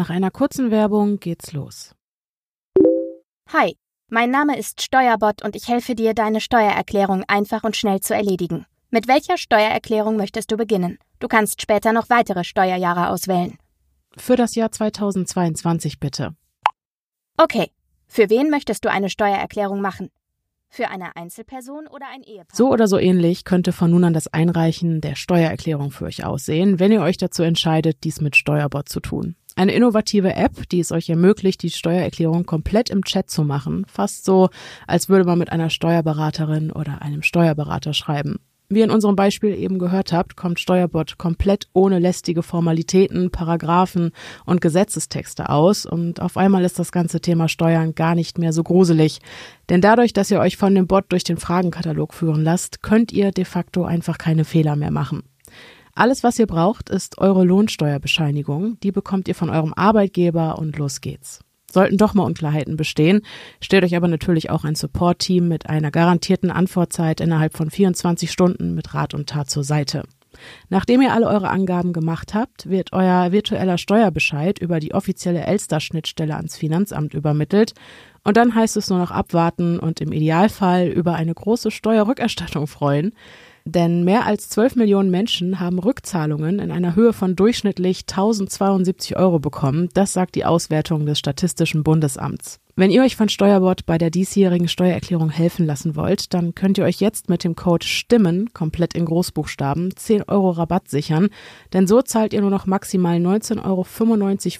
[0.00, 1.94] Nach einer kurzen Werbung geht's los.
[3.52, 3.76] Hi,
[4.08, 8.64] mein Name ist Steuerbot und ich helfe dir, deine Steuererklärung einfach und schnell zu erledigen.
[8.88, 10.96] Mit welcher Steuererklärung möchtest du beginnen?
[11.18, 13.58] Du kannst später noch weitere Steuerjahre auswählen.
[14.16, 16.34] Für das Jahr 2022 bitte.
[17.36, 17.70] Okay,
[18.06, 20.08] für wen möchtest du eine Steuererklärung machen?
[20.70, 22.56] Für eine Einzelperson oder ein Ehepaar?
[22.56, 26.78] So oder so ähnlich könnte von nun an das Einreichen der Steuererklärung für euch aussehen,
[26.78, 29.36] wenn ihr euch dazu entscheidet, dies mit Steuerbot zu tun.
[29.60, 33.84] Eine innovative App, die es euch ermöglicht, die Steuererklärung komplett im Chat zu machen.
[33.92, 34.48] Fast so,
[34.86, 38.36] als würde man mit einer Steuerberaterin oder einem Steuerberater schreiben.
[38.70, 44.12] Wie in unserem Beispiel eben gehört habt, kommt Steuerbot komplett ohne lästige Formalitäten, Paragraphen
[44.46, 48.62] und Gesetzestexte aus und auf einmal ist das ganze Thema Steuern gar nicht mehr so
[48.62, 49.18] gruselig.
[49.68, 53.30] Denn dadurch, dass ihr euch von dem Bot durch den Fragenkatalog führen lasst, könnt ihr
[53.30, 55.22] de facto einfach keine Fehler mehr machen.
[56.00, 58.80] Alles, was ihr braucht, ist eure Lohnsteuerbescheinigung.
[58.80, 61.40] Die bekommt ihr von eurem Arbeitgeber und los geht's.
[61.70, 63.20] Sollten doch mal Unklarheiten bestehen,
[63.60, 68.74] stellt euch aber natürlich auch ein Support-Team mit einer garantierten Antwortzeit innerhalb von 24 Stunden
[68.74, 70.04] mit Rat und Tat zur Seite.
[70.70, 76.34] Nachdem ihr alle eure Angaben gemacht habt, wird euer virtueller Steuerbescheid über die offizielle Elster-Schnittstelle
[76.34, 77.74] ans Finanzamt übermittelt
[78.24, 83.12] und dann heißt es nur noch abwarten und im Idealfall über eine große Steuerrückerstattung freuen.
[83.64, 89.38] Denn mehr als 12 Millionen Menschen haben Rückzahlungen in einer Höhe von durchschnittlich 1072 Euro
[89.38, 89.88] bekommen.
[89.94, 92.60] Das sagt die Auswertung des Statistischen Bundesamts.
[92.80, 96.84] Wenn ihr euch von Steuerbord bei der diesjährigen Steuererklärung helfen lassen wollt, dann könnt ihr
[96.84, 101.28] euch jetzt mit dem Code STIMMEN komplett in Großbuchstaben 10 Euro Rabatt sichern,
[101.74, 103.84] denn so zahlt ihr nur noch maximal 19,95 Euro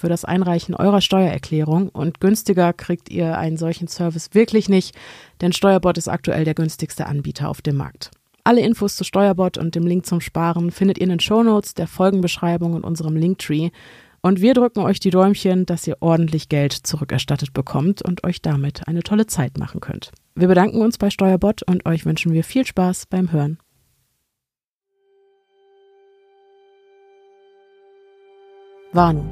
[0.00, 4.94] für das Einreichen eurer Steuererklärung und günstiger kriegt ihr einen solchen Service wirklich nicht,
[5.40, 8.10] denn Steuerbord ist aktuell der günstigste Anbieter auf dem Markt.
[8.44, 11.86] Alle Infos zu Steuerbot und dem Link zum Sparen findet ihr in den Shownotes, der
[11.86, 13.70] Folgenbeschreibung und unserem Linktree.
[14.22, 18.86] Und wir drücken euch die Däumchen, dass ihr ordentlich Geld zurückerstattet bekommt und euch damit
[18.86, 20.12] eine tolle Zeit machen könnt.
[20.34, 23.58] Wir bedanken uns bei Steuerbot und euch wünschen wir viel Spaß beim Hören.
[28.92, 29.28] Warnung.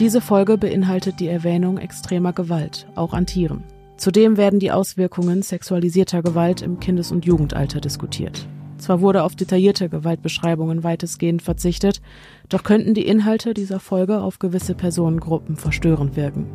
[0.00, 3.64] Diese Folge beinhaltet die Erwähnung extremer Gewalt, auch an Tieren.
[3.98, 8.48] Zudem werden die Auswirkungen sexualisierter Gewalt im Kindes- und Jugendalter diskutiert.
[8.78, 12.00] Zwar wurde auf detaillierte Gewaltbeschreibungen weitestgehend verzichtet,
[12.48, 16.46] doch könnten die Inhalte dieser Folge auf gewisse Personengruppen verstörend wirken.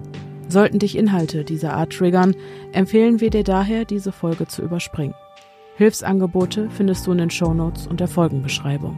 [0.48, 2.34] Sollten dich Inhalte dieser Art triggern,
[2.72, 5.16] empfehlen wir dir daher, diese Folge zu überspringen.
[5.76, 8.98] Hilfsangebote findest du in den Shownotes und der Folgenbeschreibung.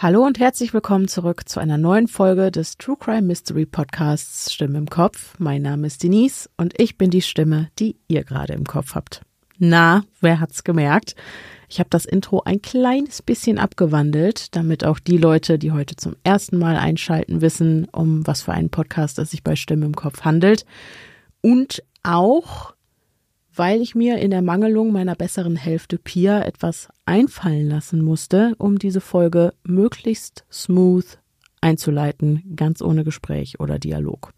[0.00, 4.78] Hallo und herzlich willkommen zurück zu einer neuen Folge des True Crime Mystery Podcasts Stimme
[4.78, 5.34] im Kopf.
[5.40, 9.22] Mein Name ist Denise und ich bin die Stimme, die ihr gerade im Kopf habt.
[9.58, 11.16] Na, wer hat's gemerkt?
[11.68, 16.14] Ich habe das Intro ein kleines bisschen abgewandelt, damit auch die Leute, die heute zum
[16.22, 20.20] ersten Mal einschalten, wissen, um was für einen Podcast es sich bei Stimme im Kopf
[20.20, 20.64] handelt.
[21.40, 22.72] Und auch,
[23.58, 28.78] weil ich mir in der Mangelung meiner besseren Hälfte Pia etwas einfallen lassen musste, um
[28.78, 31.18] diese Folge möglichst smooth
[31.60, 34.32] einzuleiten, ganz ohne Gespräch oder Dialog.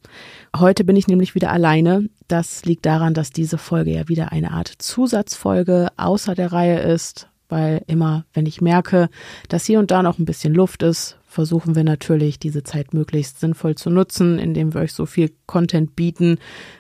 [0.56, 2.08] Heute bin ich nämlich wieder alleine.
[2.28, 7.28] Das liegt daran, dass diese Folge ja wieder eine Art Zusatzfolge außer der Reihe ist,
[7.50, 9.10] weil immer, wenn ich merke,
[9.50, 13.38] dass hier und da noch ein bisschen Luft ist, versuchen wir natürlich, diese Zeit möglichst
[13.38, 16.38] sinnvoll zu nutzen, indem wir euch so viel Content bieten,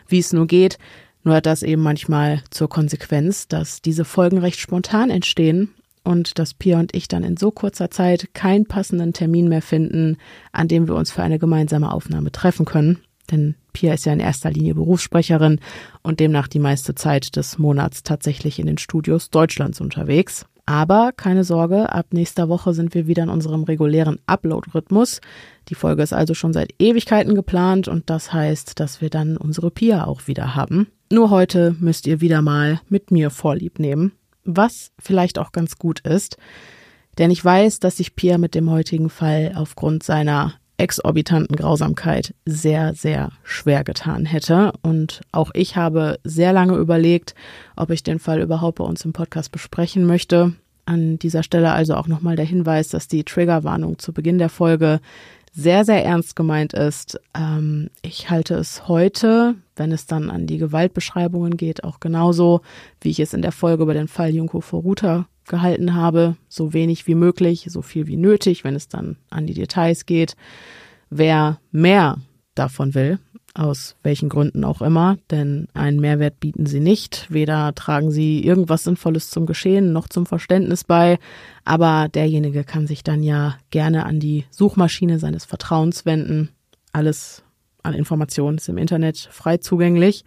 [0.08, 0.78] wie es nur geht.
[1.22, 6.54] Nur hat das eben manchmal zur Konsequenz, dass diese Folgen recht spontan entstehen und dass
[6.54, 10.16] Pia und ich dann in so kurzer Zeit keinen passenden Termin mehr finden,
[10.52, 13.00] an dem wir uns für eine gemeinsame Aufnahme treffen können.
[13.30, 15.60] Denn Pia ist ja in erster Linie Berufssprecherin
[16.02, 20.46] und demnach die meiste Zeit des Monats tatsächlich in den Studios Deutschlands unterwegs.
[20.66, 25.20] Aber keine Sorge, ab nächster Woche sind wir wieder in unserem regulären Upload-Rhythmus.
[25.68, 29.70] Die Folge ist also schon seit Ewigkeiten geplant und das heißt, dass wir dann unsere
[29.70, 30.86] Pia auch wieder haben.
[31.12, 34.12] Nur heute müsst ihr wieder mal mit mir Vorlieb nehmen,
[34.44, 36.36] was vielleicht auch ganz gut ist,
[37.18, 42.94] denn ich weiß, dass sich Pia mit dem heutigen Fall aufgrund seiner exorbitanten Grausamkeit sehr,
[42.94, 44.72] sehr schwer getan hätte.
[44.82, 47.34] Und auch ich habe sehr lange überlegt,
[47.74, 50.54] ob ich den Fall überhaupt bei uns im Podcast besprechen möchte.
[50.86, 55.00] An dieser Stelle also auch nochmal der Hinweis, dass die Triggerwarnung zu Beginn der Folge
[55.52, 57.20] sehr, sehr ernst gemeint ist.
[57.34, 62.60] Ähm, ich halte es heute, wenn es dann an die Gewaltbeschreibungen geht, auch genauso,
[63.00, 66.36] wie ich es in der Folge über den Fall Junko Foruta gehalten habe.
[66.48, 70.36] So wenig wie möglich, so viel wie nötig, wenn es dann an die Details geht.
[71.10, 72.18] Wer mehr
[72.54, 73.18] davon will,
[73.54, 77.26] aus welchen Gründen auch immer, denn einen Mehrwert bieten sie nicht.
[77.30, 81.18] Weder tragen sie irgendwas Sinnvolles zum Geschehen noch zum Verständnis bei,
[81.64, 86.50] aber derjenige kann sich dann ja gerne an die Suchmaschine seines Vertrauens wenden.
[86.92, 87.42] Alles
[87.82, 90.24] an Informationen ist im Internet frei zugänglich.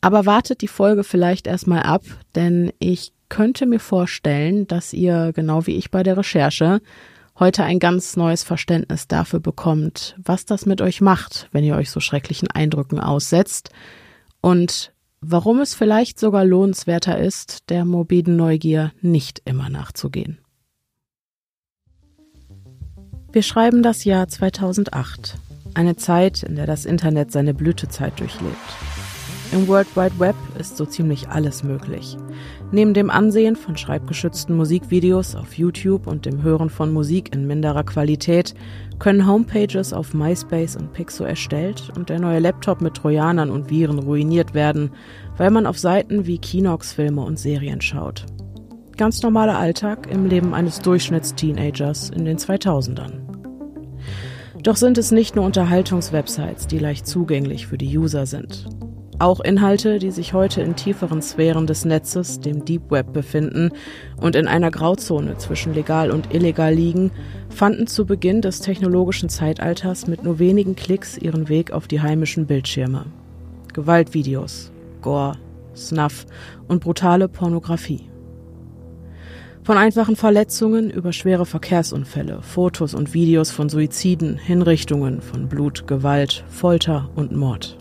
[0.00, 2.02] Aber wartet die Folge vielleicht erstmal ab,
[2.34, 6.80] denn ich könnte mir vorstellen, dass ihr, genau wie ich bei der Recherche,
[7.38, 11.90] heute ein ganz neues Verständnis dafür bekommt, was das mit euch macht, wenn ihr euch
[11.90, 13.70] so schrecklichen Eindrücken aussetzt
[14.40, 20.38] und warum es vielleicht sogar lohnenswerter ist, der morbiden Neugier nicht immer nachzugehen.
[23.32, 25.38] Wir schreiben das Jahr 2008,
[25.74, 28.93] eine Zeit, in der das Internet seine Blütezeit durchlebt.
[29.54, 32.16] Im World Wide Web ist so ziemlich alles möglich.
[32.72, 37.84] Neben dem Ansehen von schreibgeschützten Musikvideos auf YouTube und dem Hören von Musik in minderer
[37.84, 38.54] Qualität
[38.98, 44.00] können Homepages auf MySpace und Pixo erstellt und der neue Laptop mit Trojanern und Viren
[44.00, 44.90] ruiniert werden,
[45.36, 48.26] weil man auf Seiten wie Kinox Filme und Serien schaut.
[48.96, 53.20] Ganz normaler Alltag im Leben eines Durchschnittsteenagers in den 2000ern.
[54.64, 58.66] Doch sind es nicht nur Unterhaltungswebsites, die leicht zugänglich für die User sind.
[59.20, 63.70] Auch Inhalte, die sich heute in tieferen Sphären des Netzes, dem Deep Web, befinden
[64.16, 67.12] und in einer Grauzone zwischen legal und illegal liegen,
[67.48, 72.46] fanden zu Beginn des technologischen Zeitalters mit nur wenigen Klicks ihren Weg auf die heimischen
[72.46, 73.06] Bildschirme.
[73.72, 75.36] Gewaltvideos, Gore,
[75.76, 76.26] Snuff
[76.66, 78.10] und brutale Pornografie.
[79.62, 86.44] Von einfachen Verletzungen über schwere Verkehrsunfälle, Fotos und Videos von Suiziden, Hinrichtungen, von Blut, Gewalt,
[86.48, 87.78] Folter und Mord.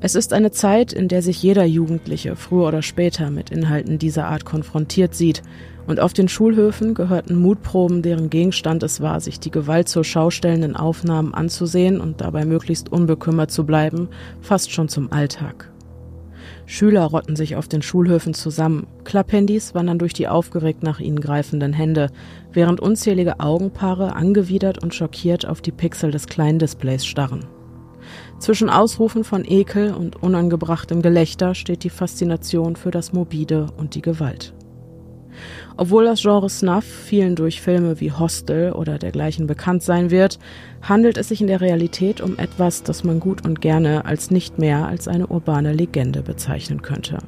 [0.00, 4.26] Es ist eine Zeit, in der sich jeder Jugendliche früher oder später mit Inhalten dieser
[4.26, 5.42] Art konfrontiert sieht,
[5.86, 10.76] und auf den Schulhöfen gehörten Mutproben, deren Gegenstand es war, sich die Gewalt zur schaustellenden
[10.76, 14.08] Aufnahmen anzusehen und dabei möglichst unbekümmert zu bleiben,
[14.40, 15.70] fast schon zum Alltag.
[16.66, 21.74] Schüler rotten sich auf den Schulhöfen zusammen, Klapphandys wandern durch die aufgeregt nach ihnen greifenden
[21.74, 22.10] Hände,
[22.52, 27.44] während unzählige Augenpaare angewidert und schockiert auf die Pixel des kleinen Displays starren.
[28.38, 34.02] Zwischen Ausrufen von Ekel und unangebrachtem Gelächter steht die Faszination für das Morbide und die
[34.02, 34.52] Gewalt.
[35.76, 40.38] Obwohl das Genre Snuff vielen durch Filme wie Hostel oder dergleichen bekannt sein wird,
[40.82, 44.58] handelt es sich in der Realität um etwas, das man gut und gerne als nicht
[44.58, 47.18] mehr als eine urbane Legende bezeichnen könnte.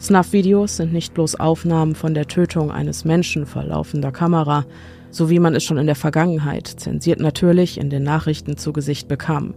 [0.00, 4.64] Snuff-Videos sind nicht bloß Aufnahmen von der Tötung eines Menschen vor laufender Kamera,
[5.10, 9.06] so wie man es schon in der Vergangenheit, zensiert natürlich, in den Nachrichten zu Gesicht
[9.06, 9.54] bekam.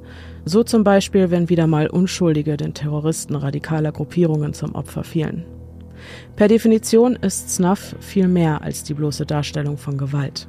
[0.47, 5.44] So zum Beispiel, wenn wieder mal Unschuldige den Terroristen radikaler Gruppierungen zum Opfer fielen.
[6.36, 10.47] Per Definition ist Snuff viel mehr als die bloße Darstellung von Gewalt.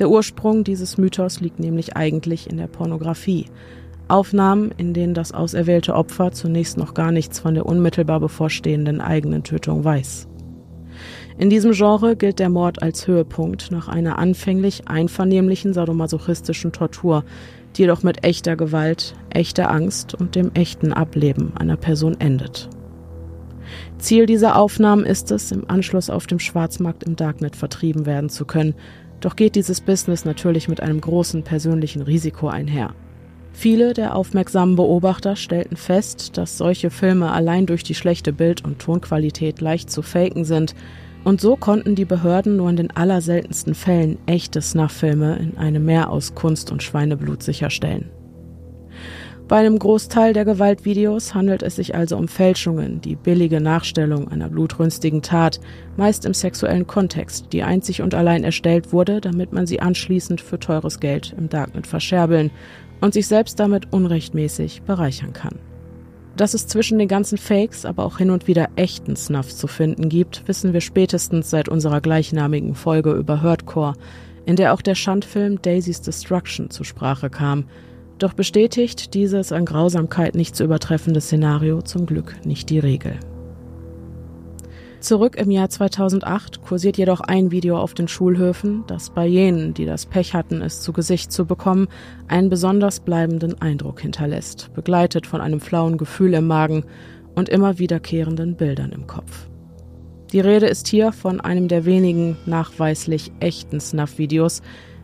[0.00, 3.46] Der Ursprung dieses Mythos liegt nämlich eigentlich in der Pornografie.
[4.08, 9.44] Aufnahmen, in denen das auserwählte Opfer zunächst noch gar nichts von der unmittelbar bevorstehenden eigenen
[9.44, 10.26] Tötung weiß.
[11.38, 17.24] In diesem Genre gilt der Mord als Höhepunkt nach einer anfänglich einvernehmlichen sadomasochistischen Tortur,
[17.78, 22.68] jedoch mit echter Gewalt, echter Angst und dem echten Ableben einer Person endet.
[23.98, 28.44] Ziel dieser Aufnahmen ist es, im Anschluss auf dem Schwarzmarkt im Darknet vertrieben werden zu
[28.44, 28.74] können,
[29.20, 32.94] doch geht dieses Business natürlich mit einem großen persönlichen Risiko einher.
[33.52, 38.78] Viele der aufmerksamen Beobachter stellten fest, dass solche Filme allein durch die schlechte Bild- und
[38.78, 40.74] Tonqualität leicht zu faken sind,
[41.24, 46.10] und so konnten die Behörden nur in den allerseltensten Fällen echte Snuff-Filme in einem Meer
[46.10, 48.10] aus Kunst und Schweineblut sicherstellen.
[49.48, 54.48] Bei einem Großteil der Gewaltvideos handelt es sich also um Fälschungen, die billige Nachstellung einer
[54.48, 55.60] blutrünstigen Tat,
[55.96, 60.58] meist im sexuellen Kontext, die einzig und allein erstellt wurde, damit man sie anschließend für
[60.58, 62.50] teures Geld im Darknet verscherbeln
[63.02, 65.58] und sich selbst damit unrechtmäßig bereichern kann.
[66.36, 70.08] Dass es zwischen den ganzen Fakes aber auch hin und wieder echten Snuff zu finden
[70.08, 73.94] gibt, wissen wir spätestens seit unserer gleichnamigen Folge über Hurtcore,
[74.46, 77.64] in der auch der Schandfilm Daisy's Destruction zur Sprache kam.
[78.18, 83.18] Doch bestätigt dieses an Grausamkeit nicht zu übertreffende Szenario zum Glück nicht die Regel.
[85.02, 89.84] Zurück im Jahr 2008 kursiert jedoch ein Video auf den Schulhöfen, das bei jenen, die
[89.84, 91.88] das Pech hatten, es zu Gesicht zu bekommen,
[92.28, 96.84] einen besonders bleibenden Eindruck hinterlässt, begleitet von einem flauen Gefühl im Magen
[97.34, 99.48] und immer wiederkehrenden Bildern im Kopf.
[100.30, 104.62] Die Rede ist hier von einem der wenigen nachweislich echten Snuff-Videos,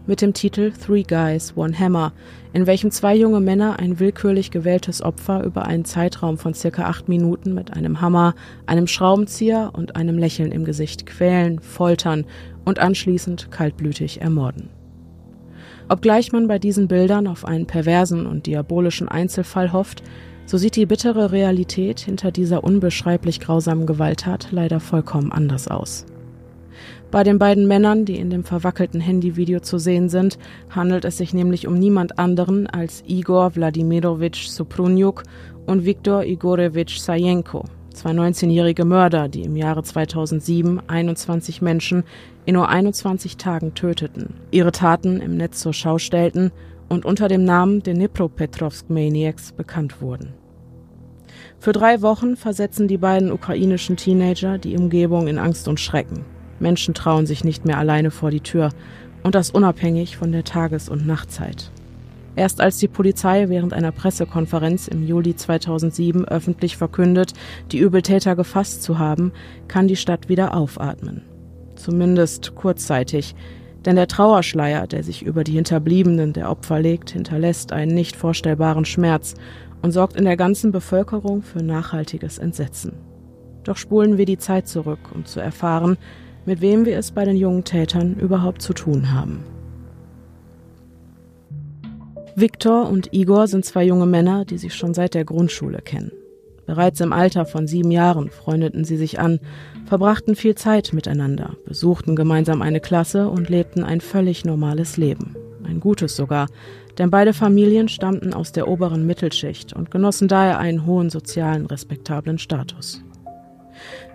[0.09, 2.13] mit dem Titel Three Guys, One Hammer,
[2.55, 7.11] in welchem zwei junge Männer ein willkürlich gewähltes Opfer über einen Zeitraum von circa acht
[7.11, 8.35] Minuten mit einem Hammer,
[8.65, 12.25] einem Schraubenzieher und einem Lächeln im Gesicht quälen, foltern
[12.65, 14.71] und anschließend kaltblütig ermorden.
[15.91, 20.03] Obgleich man bei diesen Bildern auf einen perversen und diabolischen Einzelfall hofft,
[20.47, 26.07] so sieht die bittere Realität hinter dieser unbeschreiblich grausamen Gewalttat leider vollkommen anders aus.
[27.11, 30.39] Bei den beiden Männern, die in dem verwackelten Handyvideo zu sehen sind,
[30.69, 35.23] handelt es sich nämlich um niemand anderen als Igor Wladimirovich Suprunjuk
[35.67, 42.05] und Viktor Igorevich Sajenko, zwei 19-jährige Mörder, die im Jahre 2007 21 Menschen
[42.45, 46.53] in nur 21 Tagen töteten, ihre Taten im Netz zur Schau stellten
[46.91, 50.35] und unter dem Namen Dnipropetrovsk Maniacs bekannt wurden.
[51.59, 56.38] Für drei Wochen versetzen die beiden ukrainischen Teenager die Umgebung in Angst und Schrecken.
[56.61, 58.71] Menschen trauen sich nicht mehr alleine vor die Tür
[59.23, 61.71] und das unabhängig von der Tages- und Nachtzeit.
[62.37, 67.33] Erst als die Polizei während einer Pressekonferenz im Juli 2007 öffentlich verkündet,
[67.73, 69.33] die Übeltäter gefasst zu haben,
[69.67, 71.23] kann die Stadt wieder aufatmen
[71.79, 73.35] zumindest kurzzeitig,
[73.85, 78.85] denn der Trauerschleier, der sich über die Hinterbliebenen der Opfer legt, hinterlässt einen nicht vorstellbaren
[78.85, 79.35] Schmerz
[79.83, 82.93] und sorgt in der ganzen Bevölkerung für nachhaltiges Entsetzen.
[83.65, 85.97] Doch spulen wir die Zeit zurück, um zu erfahren,
[86.49, 89.45] mit wem wir es bei den jungen Tätern überhaupt zu tun haben.
[92.35, 96.11] Viktor und Igor sind zwei junge Männer, die sich schon seit der Grundschule kennen.
[96.65, 99.41] Bereits im Alter von sieben Jahren freundeten sie sich an,
[99.85, 105.37] verbrachten viel Zeit miteinander, besuchten gemeinsam eine Klasse und lebten ein völlig normales Leben.
[105.65, 106.47] Ein gutes sogar,
[106.97, 112.39] denn beide Familien stammten aus der oberen Mittelschicht und genossen daher einen hohen sozialen, respektablen
[112.39, 113.03] Status.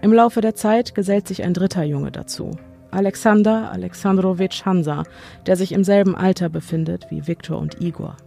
[0.04, 2.52] Im Laufe der Zeit gesellt sich ein dritter Junge dazu,
[2.92, 5.04] Alexander Alexandrowitsch Hansa,
[5.46, 8.18] der sich im selben Alter befindet wie Viktor und Igor.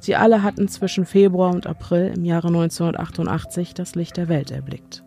[0.00, 5.02] Sie alle hatten zwischen Februar und April im Jahre 1988 das Licht der Welt erblickt.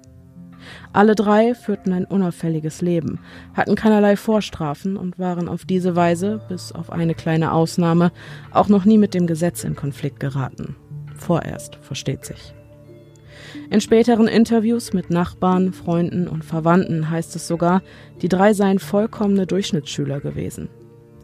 [0.91, 3.19] Alle drei führten ein unauffälliges Leben,
[3.53, 8.11] hatten keinerlei Vorstrafen und waren auf diese Weise, bis auf eine kleine Ausnahme,
[8.51, 10.75] auch noch nie mit dem Gesetz in Konflikt geraten.
[11.15, 12.53] Vorerst, versteht sich.
[13.69, 17.81] In späteren Interviews mit Nachbarn, Freunden und Verwandten heißt es sogar,
[18.21, 20.69] die drei seien vollkommene Durchschnittsschüler gewesen.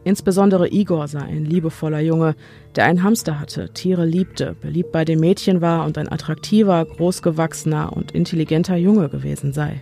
[0.03, 2.35] Insbesondere Igor sei ein liebevoller Junge,
[2.77, 7.91] der einen Hamster hatte, Tiere liebte, beliebt bei den Mädchen war und ein attraktiver, großgewachsener
[7.91, 9.81] und intelligenter Junge gewesen sei.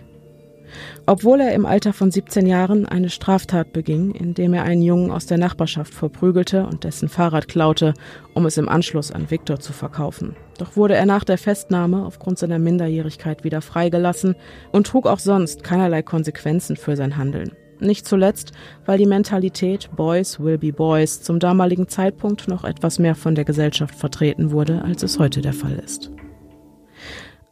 [1.06, 5.26] Obwohl er im Alter von 17 Jahren eine Straftat beging, indem er einen Jungen aus
[5.26, 7.94] der Nachbarschaft verprügelte und dessen Fahrrad klaute,
[8.34, 10.36] um es im Anschluss an Viktor zu verkaufen.
[10.58, 14.36] Doch wurde er nach der Festnahme aufgrund seiner Minderjährigkeit wieder freigelassen
[14.72, 17.52] und trug auch sonst keinerlei Konsequenzen für sein Handeln.
[17.78, 18.52] Nicht zuletzt,
[18.86, 23.44] weil die Mentalität Boys will be Boys zum damaligen Zeitpunkt noch etwas mehr von der
[23.44, 26.10] Gesellschaft vertreten wurde, als es heute der Fall ist.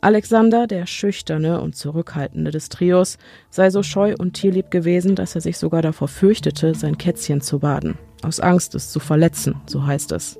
[0.04, 3.16] Alexander, der Schüchterne und Zurückhaltende des Trios,
[3.48, 7.60] sei so scheu und tierlieb gewesen, dass er sich sogar davor fürchtete, sein Kätzchen zu
[7.60, 7.96] baden.
[8.22, 10.38] Aus Angst, es zu verletzen, so heißt es.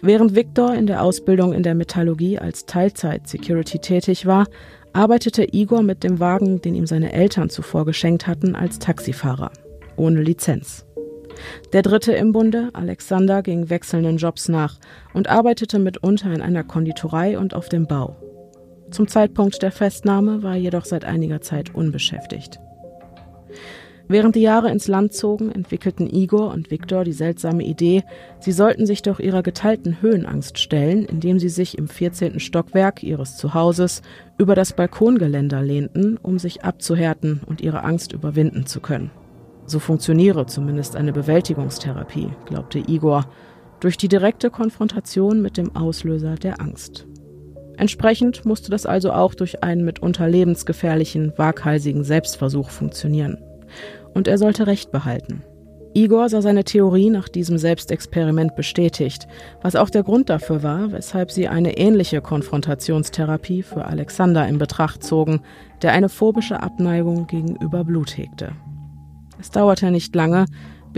[0.00, 4.46] Während Victor in der Ausbildung in der Metallurgie als Teilzeit-Security tätig war,
[4.92, 9.50] arbeitete Igor mit dem Wagen, den ihm seine Eltern zuvor geschenkt hatten, als Taxifahrer,
[9.96, 10.86] ohne Lizenz.
[11.72, 14.78] Der dritte im Bunde, Alexander, ging wechselnden Jobs nach
[15.14, 18.16] und arbeitete mitunter in einer Konditorei und auf dem Bau.
[18.90, 22.58] Zum Zeitpunkt der Festnahme war er jedoch seit einiger Zeit unbeschäftigt.
[24.10, 28.04] Während die Jahre ins Land zogen, entwickelten Igor und Viktor die seltsame Idee,
[28.40, 32.40] sie sollten sich doch ihrer geteilten Höhenangst stellen, indem sie sich im 14.
[32.40, 34.00] Stockwerk ihres Zuhauses
[34.38, 39.10] über das Balkongeländer lehnten, um sich abzuhärten und ihre Angst überwinden zu können.
[39.66, 43.26] So funktioniere zumindest eine Bewältigungstherapie, glaubte Igor,
[43.80, 47.06] durch die direkte Konfrontation mit dem Auslöser der Angst.
[47.78, 53.38] Entsprechend musste das also auch durch einen mitunter lebensgefährlichen, waghalsigen Selbstversuch funktionieren
[54.14, 55.42] und er sollte Recht behalten.
[55.94, 59.26] Igor sah seine Theorie nach diesem Selbstexperiment bestätigt,
[59.62, 65.02] was auch der Grund dafür war, weshalb sie eine ähnliche Konfrontationstherapie für Alexander in Betracht
[65.02, 65.40] zogen,
[65.82, 68.52] der eine phobische Abneigung gegenüber Blut hegte.
[69.40, 70.46] Es dauerte nicht lange,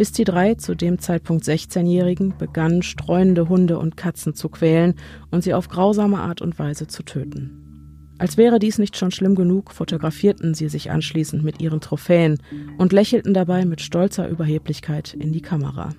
[0.00, 4.94] bis die drei zu dem Zeitpunkt 16-Jährigen begannen, streunende Hunde und Katzen zu quälen
[5.30, 8.14] und sie auf grausame Art und Weise zu töten.
[8.16, 12.38] Als wäre dies nicht schon schlimm genug, fotografierten sie sich anschließend mit ihren Trophäen
[12.78, 15.90] und lächelten dabei mit stolzer Überheblichkeit in die Kamera.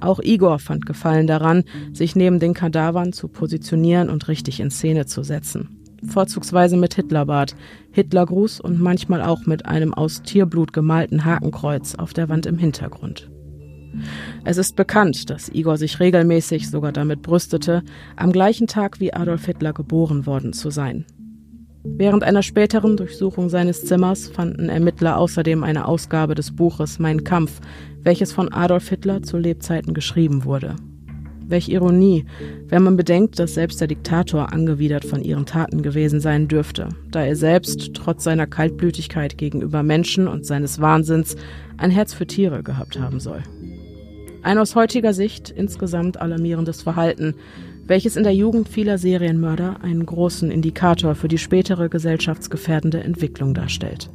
[0.00, 5.04] Auch Igor fand Gefallen daran, sich neben den Kadavern zu positionieren und richtig in Szene
[5.04, 5.82] zu setzen.
[6.02, 7.56] Vorzugsweise mit Hitlerbart,
[7.96, 13.30] Hitlergruß und manchmal auch mit einem aus Tierblut gemalten Hakenkreuz auf der Wand im Hintergrund.
[14.44, 17.82] Es ist bekannt, dass Igor sich regelmäßig sogar damit brüstete,
[18.14, 21.06] am gleichen Tag wie Adolf Hitler geboren worden zu sein.
[21.84, 27.60] Während einer späteren Durchsuchung seines Zimmers fanden Ermittler außerdem eine Ausgabe des Buches Mein Kampf,
[28.02, 30.76] welches von Adolf Hitler zu Lebzeiten geschrieben wurde.
[31.48, 32.24] Welch Ironie,
[32.68, 37.22] wenn man bedenkt, dass selbst der Diktator angewidert von ihren Taten gewesen sein dürfte, da
[37.22, 41.36] er selbst trotz seiner Kaltblütigkeit gegenüber Menschen und seines Wahnsinns
[41.76, 43.42] ein Herz für Tiere gehabt haben soll.
[44.42, 47.34] Ein aus heutiger Sicht insgesamt alarmierendes Verhalten,
[47.86, 54.10] welches in der Jugend vieler Serienmörder einen großen Indikator für die spätere gesellschaftsgefährdende Entwicklung darstellt.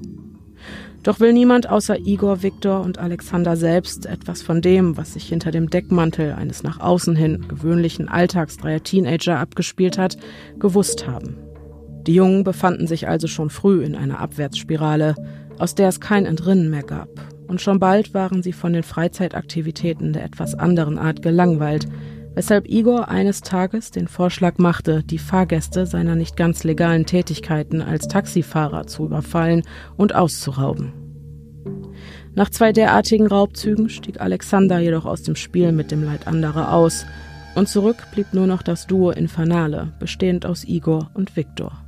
[1.03, 5.49] Doch will niemand außer Igor, Viktor und Alexander selbst etwas von dem, was sich hinter
[5.49, 10.17] dem Deckmantel eines nach außen hin gewöhnlichen Alltags dreier Teenager abgespielt hat,
[10.59, 11.37] gewusst haben.
[12.05, 15.15] Die Jungen befanden sich also schon früh in einer Abwärtsspirale,
[15.57, 17.09] aus der es kein Entrinnen mehr gab.
[17.47, 21.87] Und schon bald waren sie von den Freizeitaktivitäten der etwas anderen Art gelangweilt,
[22.33, 28.07] weshalb Igor eines Tages den Vorschlag machte, die Fahrgäste seiner nicht ganz legalen Tätigkeiten als
[28.07, 29.63] Taxifahrer zu überfallen
[29.97, 30.93] und auszurauben.
[32.33, 37.05] Nach zwei derartigen Raubzügen stieg Alexander jedoch aus dem Spiel mit dem Leid anderer aus,
[37.53, 41.83] und zurück blieb nur noch das Duo Infernale, bestehend aus Igor und Viktor.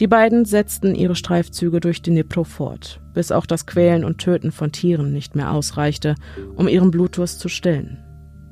[0.00, 4.50] Die beiden setzten ihre Streifzüge durch den Dnipro fort, bis auch das Quälen und Töten
[4.50, 6.16] von Tieren nicht mehr ausreichte,
[6.56, 7.98] um ihren Blutdurst zu stillen.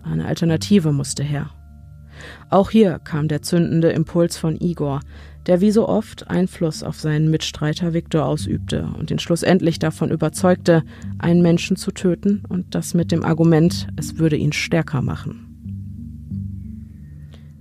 [0.02, 1.50] Eine Alternative musste her.
[2.48, 5.00] Auch hier kam der zündende Impuls von Igor,
[5.46, 10.82] der wie so oft Einfluss auf seinen Mitstreiter Viktor ausübte und ihn schlussendlich davon überzeugte,
[11.18, 15.46] einen Menschen zu töten und das mit dem Argument, es würde ihn stärker machen.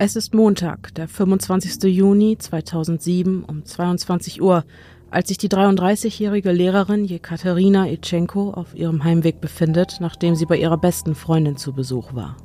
[0.01, 1.83] Es ist Montag, der 25.
[1.93, 4.63] Juni 2007 um 22 Uhr,
[5.11, 10.77] als sich die 33-jährige Lehrerin Jekaterina Itschenko auf ihrem Heimweg befindet, nachdem sie bei ihrer
[10.77, 12.37] besten Freundin zu Besuch war.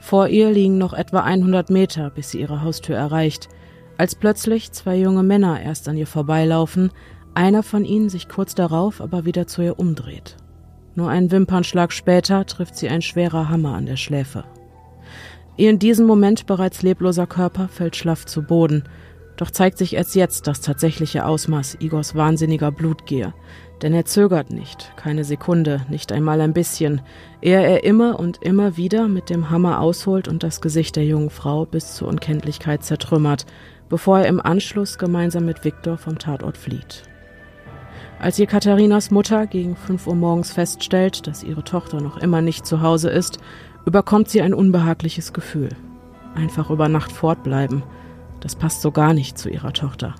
[0.00, 3.48] Vor ihr liegen noch etwa 100 Meter, bis sie ihre Haustür erreicht,
[3.98, 6.90] als plötzlich zwei junge Männer erst an ihr vorbeilaufen,
[7.34, 10.36] einer von ihnen sich kurz darauf aber wieder zu ihr umdreht.
[10.94, 14.44] Nur einen Wimpernschlag später trifft sie ein schwerer Hammer an der Schläfe.
[15.56, 18.84] Ihr in diesem Moment bereits lebloser Körper fällt schlaff zu Boden,
[19.36, 23.34] doch zeigt sich erst jetzt das tatsächliche Ausmaß Igors wahnsinniger Blutgier.
[23.80, 27.00] Denn er zögert nicht, keine Sekunde, nicht einmal ein bisschen,
[27.40, 31.30] ehe er immer und immer wieder mit dem Hammer ausholt und das Gesicht der jungen
[31.30, 33.44] Frau bis zur Unkenntlichkeit zertrümmert,
[33.88, 37.02] bevor er im Anschluss gemeinsam mit Viktor vom Tatort flieht.
[38.20, 42.64] Als ihr Katharinas Mutter gegen fünf Uhr morgens feststellt, dass ihre Tochter noch immer nicht
[42.64, 43.40] zu Hause ist,
[43.84, 45.70] überkommt sie ein unbehagliches Gefühl.
[46.36, 47.82] Einfach über Nacht fortbleiben–
[48.42, 50.14] das passt so gar nicht zu ihrer Tochter.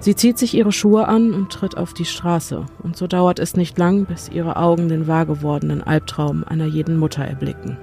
[0.00, 3.56] Sie zieht sich ihre Schuhe an und tritt auf die Straße, und so dauert es
[3.56, 7.78] nicht lang, bis ihre Augen den wahr gewordenen Albtraum einer jeden Mutter erblicken.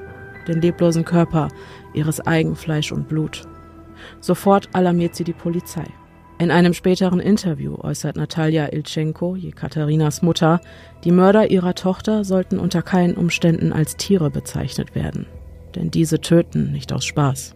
[0.46, 1.48] Den leblosen Körper
[1.94, 3.44] ihres Eigenfleisch und Blut.
[4.20, 5.86] Sofort alarmiert sie die Polizei.
[6.40, 10.62] In einem späteren Interview äußert Natalia Ilchenko, Jekaterinas Mutter,
[11.04, 15.26] die Mörder ihrer Tochter sollten unter keinen Umständen als Tiere bezeichnet werden.
[15.76, 17.56] Denn diese töten nicht aus Spaß.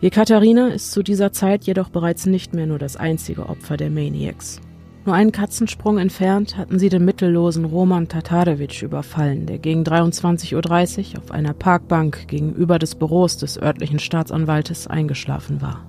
[0.00, 4.60] Jekaterina ist zu dieser Zeit jedoch bereits nicht mehr nur das einzige Opfer der Maniacs.
[5.06, 11.22] Nur einen Katzensprung entfernt hatten sie den mittellosen Roman Tatarewitsch überfallen, der gegen 23.30 Uhr
[11.22, 15.86] auf einer Parkbank gegenüber des Büros des örtlichen Staatsanwaltes eingeschlafen war.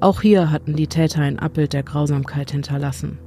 [0.00, 3.18] Auch hier hatten die Täter ein Abbild der Grausamkeit hinterlassen.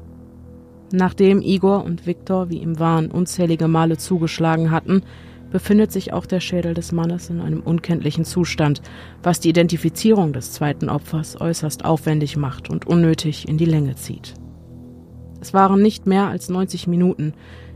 [0.91, 5.03] Nachdem Igor und Viktor wie im Wahn unzählige Male zugeschlagen hatten,
[5.49, 8.81] befindet sich auch der Schädel des Mannes in einem unkenntlichen Zustand,
[9.23, 14.33] was die Identifizierung des zweiten Opfers äußerst aufwendig macht und unnötig in die Länge zieht.
[15.39, 17.33] Es waren nicht mehr als 90 Minuten,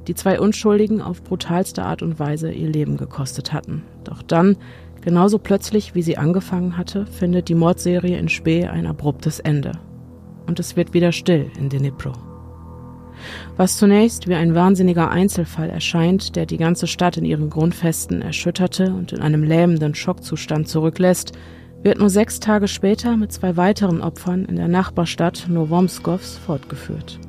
[0.07, 3.83] die zwei Unschuldigen auf brutalste Art und Weise ihr Leben gekostet hatten.
[4.03, 4.57] Doch dann,
[5.01, 9.73] genauso plötzlich wie sie angefangen hatte, findet die Mordserie in Spee ein abruptes Ende.
[10.47, 12.30] Und es wird wieder still in Dnipro.
[13.57, 18.93] Was zunächst wie ein wahnsinniger Einzelfall erscheint, der die ganze Stadt in ihren Grundfesten erschütterte
[18.93, 21.33] und in einem lähmenden Schockzustand zurücklässt,
[21.83, 27.19] wird nur sechs Tage später mit zwei weiteren Opfern in der Nachbarstadt Novomskovs fortgeführt.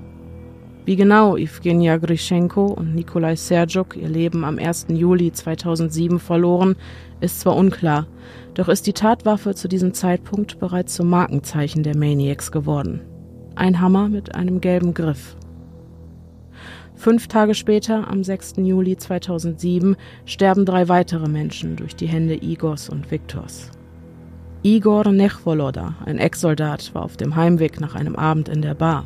[0.84, 4.86] Wie genau Evgenia Grischenko und Nikolai Serjuk ihr Leben am 1.
[4.88, 6.74] Juli 2007 verloren,
[7.20, 8.08] ist zwar unklar,
[8.54, 13.00] doch ist die Tatwaffe zu diesem Zeitpunkt bereits zum Markenzeichen der Maniacs geworden.
[13.54, 15.36] Ein Hammer mit einem gelben Griff.
[17.02, 18.58] Fünf Tage später, am 6.
[18.58, 23.72] Juli 2007, sterben drei weitere Menschen durch die Hände Igors und Viktors.
[24.62, 29.04] Igor Nechvoloda, ein Ex-Soldat, war auf dem Heimweg nach einem Abend in der Bar.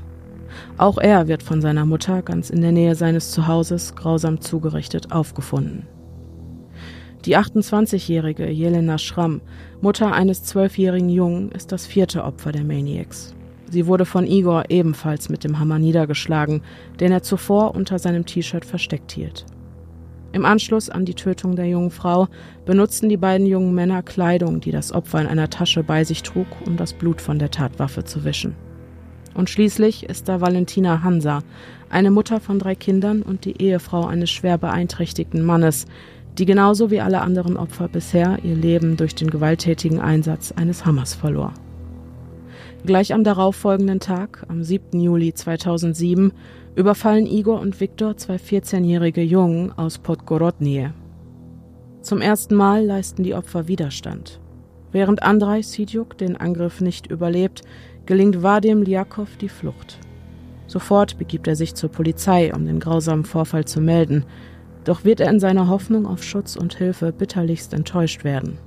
[0.76, 5.86] Auch er wird von seiner Mutter ganz in der Nähe seines Zuhauses grausam zugerichtet aufgefunden.
[7.24, 9.40] Die 28-jährige Jelena Schramm,
[9.80, 13.34] Mutter eines zwölfjährigen Jungen, ist das vierte Opfer der Maniacs.
[13.76, 16.62] Sie wurde von Igor ebenfalls mit dem Hammer niedergeschlagen,
[16.98, 19.44] den er zuvor unter seinem T-Shirt versteckt hielt.
[20.32, 22.28] Im Anschluss an die Tötung der jungen Frau
[22.64, 26.46] benutzten die beiden jungen Männer Kleidung, die das Opfer in einer Tasche bei sich trug,
[26.66, 28.54] um das Blut von der Tatwaffe zu wischen.
[29.34, 31.40] Und schließlich ist da Valentina Hansa,
[31.90, 35.84] eine Mutter von drei Kindern und die Ehefrau eines schwer beeinträchtigten Mannes,
[36.38, 41.14] die genauso wie alle anderen Opfer bisher ihr Leben durch den gewalttätigen Einsatz eines Hammers
[41.14, 41.52] verlor.
[42.86, 45.00] Gleich am darauffolgenden Tag, am 7.
[45.00, 46.32] Juli 2007,
[46.76, 50.90] überfallen Igor und Viktor zwei 14-jährige Jungen aus Podgorodnie.
[52.02, 54.38] Zum ersten Mal leisten die Opfer Widerstand.
[54.92, 57.62] Während Andrei Sidjuk den Angriff nicht überlebt,
[58.06, 59.98] gelingt Vadim Liakov die Flucht.
[60.68, 64.24] Sofort begibt er sich zur Polizei, um den grausamen Vorfall zu melden,
[64.84, 68.58] doch wird er in seiner Hoffnung auf Schutz und Hilfe bitterlichst enttäuscht werden.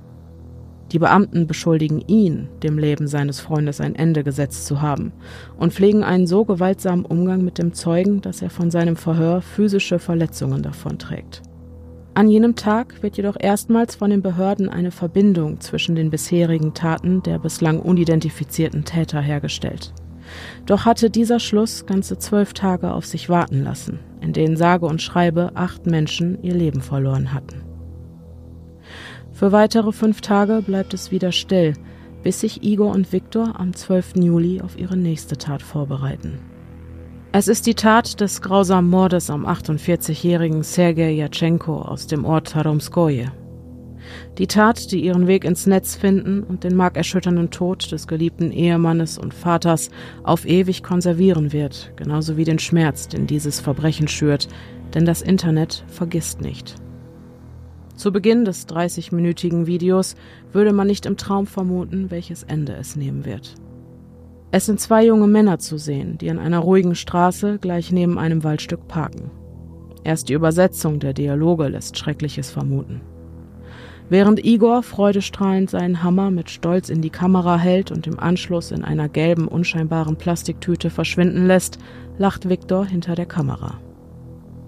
[0.92, 5.12] Die Beamten beschuldigen ihn, dem Leben seines Freundes ein Ende gesetzt zu haben,
[5.56, 10.00] und pflegen einen so gewaltsamen Umgang mit dem Zeugen, dass er von seinem Verhör physische
[10.00, 11.42] Verletzungen davonträgt.
[12.14, 17.22] An jenem Tag wird jedoch erstmals von den Behörden eine Verbindung zwischen den bisherigen Taten
[17.22, 19.94] der bislang unidentifizierten Täter hergestellt.
[20.66, 25.00] Doch hatte dieser Schluss ganze zwölf Tage auf sich warten lassen, in denen sage und
[25.00, 27.69] schreibe acht Menschen ihr Leben verloren hatten.
[29.40, 31.72] Für weitere fünf Tage bleibt es wieder still,
[32.22, 34.16] bis sich Igor und Viktor am 12.
[34.16, 36.38] Juli auf ihre nächste Tat vorbereiten.
[37.32, 43.32] Es ist die Tat des grausamen Mordes am 48-jährigen Sergei Jatschenko aus dem Ort Taromskoje.
[44.36, 49.16] Die Tat, die ihren Weg ins Netz finden und den markerschütternden Tod des geliebten Ehemannes
[49.16, 49.88] und Vaters
[50.22, 54.48] auf ewig konservieren wird, genauso wie den Schmerz, den dieses Verbrechen schürt,
[54.92, 56.74] denn das Internet vergisst nicht.
[58.00, 60.16] Zu Beginn des 30-minütigen Videos
[60.54, 63.56] würde man nicht im Traum vermuten, welches Ende es nehmen wird.
[64.50, 68.42] Es sind zwei junge Männer zu sehen, die an einer ruhigen Straße gleich neben einem
[68.42, 69.30] Waldstück parken.
[70.02, 73.02] Erst die Übersetzung der Dialoge lässt Schreckliches vermuten.
[74.08, 78.82] Während Igor freudestrahlend seinen Hammer mit Stolz in die Kamera hält und im Anschluss in
[78.82, 81.78] einer gelben, unscheinbaren Plastiktüte verschwinden lässt,
[82.16, 83.74] lacht Viktor hinter der Kamera.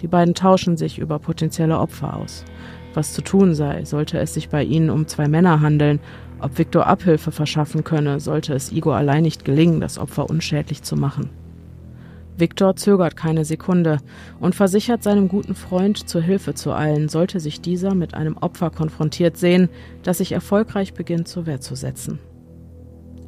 [0.03, 2.45] Die beiden tauschen sich über potenzielle Opfer aus
[2.94, 6.00] was zu tun sei, sollte es sich bei ihnen um zwei Männer handeln,
[6.40, 10.96] ob Viktor Abhilfe verschaffen könne, sollte es Igor allein nicht gelingen, das Opfer unschädlich zu
[10.96, 11.31] machen.
[12.37, 13.98] Viktor zögert keine Sekunde
[14.40, 18.70] und versichert seinem guten Freund, zur Hilfe zu eilen, sollte sich dieser mit einem Opfer
[18.70, 19.68] konfrontiert sehen,
[20.02, 22.18] das sich erfolgreich beginnt zur Wehr zu setzen.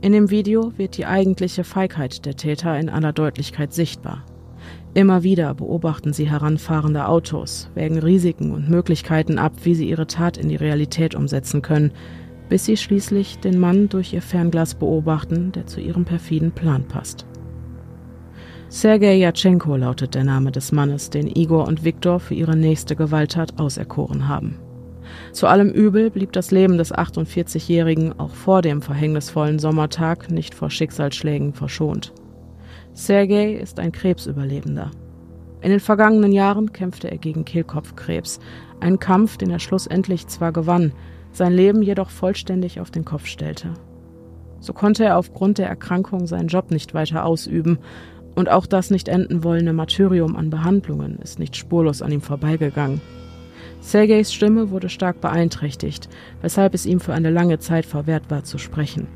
[0.00, 4.24] In dem Video wird die eigentliche Feigheit der Täter in aller Deutlichkeit sichtbar.
[4.94, 10.36] Immer wieder beobachten sie heranfahrende Autos, wägen Risiken und Möglichkeiten ab, wie sie ihre Tat
[10.36, 11.90] in die Realität umsetzen können,
[12.48, 17.26] bis sie schließlich den Mann durch ihr Fernglas beobachten, der zu ihrem perfiden Plan passt.
[18.68, 23.58] Sergei Jatschenko lautet der Name des Mannes, den Igor und Viktor für ihre nächste Gewalttat
[23.58, 24.60] auserkoren haben.
[25.32, 30.70] Zu allem Übel blieb das Leben des 48-Jährigen auch vor dem verhängnisvollen Sommertag nicht vor
[30.70, 32.12] Schicksalsschlägen verschont.
[32.94, 34.92] Sergei ist ein Krebsüberlebender.
[35.62, 38.38] In den vergangenen Jahren kämpfte er gegen Kehlkopfkrebs,
[38.78, 40.92] einen Kampf, den er schlussendlich zwar gewann,
[41.32, 43.74] sein Leben jedoch vollständig auf den Kopf stellte.
[44.60, 47.78] So konnte er aufgrund der Erkrankung seinen Job nicht weiter ausüben,
[48.36, 53.00] und auch das nicht enden wollende Martyrium an Behandlungen ist nicht spurlos an ihm vorbeigegangen.
[53.80, 56.08] Sergeis Stimme wurde stark beeinträchtigt,
[56.42, 59.08] weshalb es ihm für eine lange Zeit verwehrt war zu sprechen.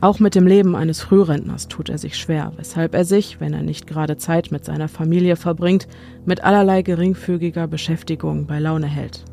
[0.00, 3.62] Auch mit dem Leben eines Frührentners tut er sich schwer, weshalb er sich, wenn er
[3.62, 5.88] nicht gerade Zeit mit seiner Familie verbringt,
[6.26, 9.24] mit allerlei geringfügiger Beschäftigung bei Laune hält.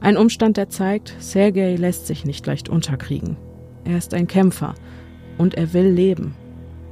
[0.00, 3.36] Ein Umstand, der zeigt, Sergei lässt sich nicht leicht unterkriegen.
[3.84, 4.74] Er ist ein Kämpfer
[5.38, 6.34] und er will leben.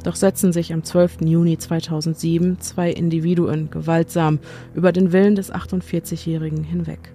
[0.03, 1.19] Doch setzen sich am 12.
[1.25, 4.39] Juni 2007 zwei Individuen gewaltsam
[4.75, 7.13] über den Willen des 48-Jährigen hinweg.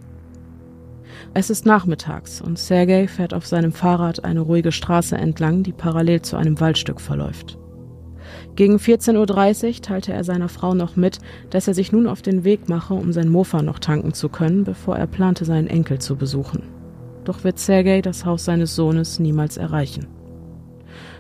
[1.38, 6.22] Es ist nachmittags und Sergei fährt auf seinem Fahrrad eine ruhige Straße entlang, die parallel
[6.22, 7.58] zu einem Waldstück verläuft.
[8.56, 11.20] Gegen 14.30 Uhr teilte er seiner Frau noch mit,
[11.50, 14.64] dass er sich nun auf den Weg mache, um sein Mofa noch tanken zu können,
[14.64, 16.64] bevor er plante, seinen Enkel zu besuchen.
[17.26, 20.08] Doch wird Sergei das Haus seines Sohnes niemals erreichen.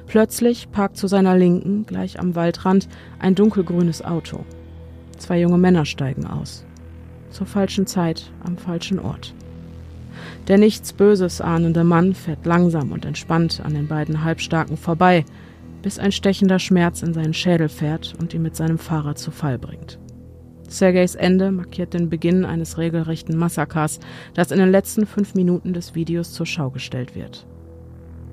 [0.08, 2.88] Plötzlich parkt zu seiner Linken, gleich am Waldrand,
[3.20, 4.46] ein dunkelgrünes Auto.
[5.18, 6.66] Zwei junge Männer steigen aus.
[7.32, 9.36] Zur falschen Zeit, am falschen Ort.
[10.48, 15.26] Der nichts Böses ahnende Mann fährt langsam und entspannt an den beiden Halbstarken vorbei,
[15.82, 19.60] bis ein stechender Schmerz in seinen Schädel fährt und ihn mit seinem Fahrrad zu Fall
[19.60, 20.00] bringt.
[20.68, 24.00] Sergejs Ende markiert den Beginn eines regelrechten Massakers,
[24.34, 27.46] das in den letzten fünf Minuten des Videos zur Schau gestellt wird.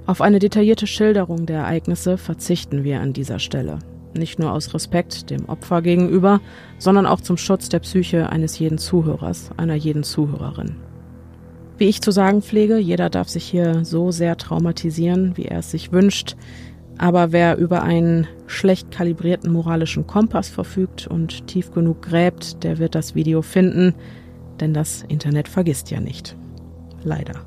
[0.07, 3.79] Auf eine detaillierte Schilderung der Ereignisse verzichten wir an dieser Stelle.
[4.15, 6.41] Nicht nur aus Respekt dem Opfer gegenüber,
[6.79, 10.77] sondern auch zum Schutz der Psyche eines jeden Zuhörers, einer jeden Zuhörerin.
[11.83, 15.73] Wie ich zu sagen pflege, jeder darf sich hier so sehr traumatisieren, wie er es
[15.73, 16.37] sich wünscht.
[16.97, 22.95] Aber wer über einen schlecht kalibrierten moralischen Kompass verfügt und tief genug gräbt, der wird
[22.95, 23.95] das Video finden,
[24.61, 26.37] denn das Internet vergisst ja nicht.
[27.03, 27.41] Leider.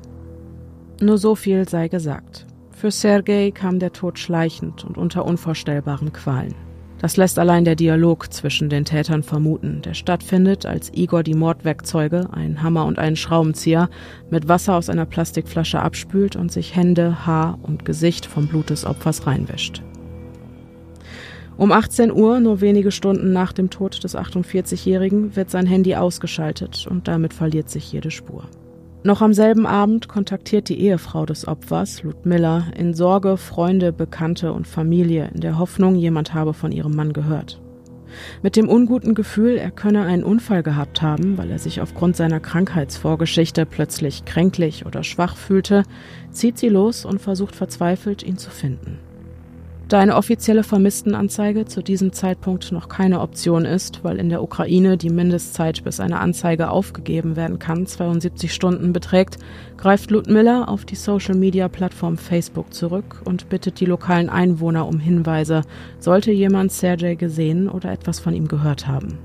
[1.00, 2.46] Nur so viel sei gesagt.
[2.72, 6.65] Für Sergei kam der Tod schleichend und unter unvorstellbaren Qualen.
[6.98, 12.28] Das lässt allein der Dialog zwischen den Tätern vermuten, der stattfindet, als Igor die Mordwerkzeuge,
[12.32, 13.90] einen Hammer und einen Schraubenzieher,
[14.30, 18.86] mit Wasser aus einer Plastikflasche abspült und sich Hände, Haar und Gesicht vom Blut des
[18.86, 19.82] Opfers reinwäscht.
[21.58, 26.86] Um 18 Uhr, nur wenige Stunden nach dem Tod des 48-Jährigen, wird sein Handy ausgeschaltet
[26.88, 28.44] und damit verliert sich jede Spur.
[29.06, 34.66] Noch am selben Abend kontaktiert die Ehefrau des Opfers, Ludmilla, in Sorge Freunde, Bekannte und
[34.66, 37.60] Familie in der Hoffnung, jemand habe von ihrem Mann gehört.
[38.42, 42.40] Mit dem unguten Gefühl, er könne einen Unfall gehabt haben, weil er sich aufgrund seiner
[42.40, 45.84] Krankheitsvorgeschichte plötzlich kränklich oder schwach fühlte,
[46.32, 48.98] zieht sie los und versucht verzweifelt, ihn zu finden.
[49.88, 54.96] Da eine offizielle Vermisstenanzeige zu diesem Zeitpunkt noch keine Option ist, weil in der Ukraine
[54.96, 59.38] die Mindestzeit, bis eine Anzeige aufgegeben werden kann, 72 Stunden beträgt,
[59.76, 65.62] greift Ludmilla auf die Social-Media-Plattform Facebook zurück und bittet die lokalen Einwohner um Hinweise,
[66.00, 69.18] sollte jemand Sergei gesehen oder etwas von ihm gehört haben.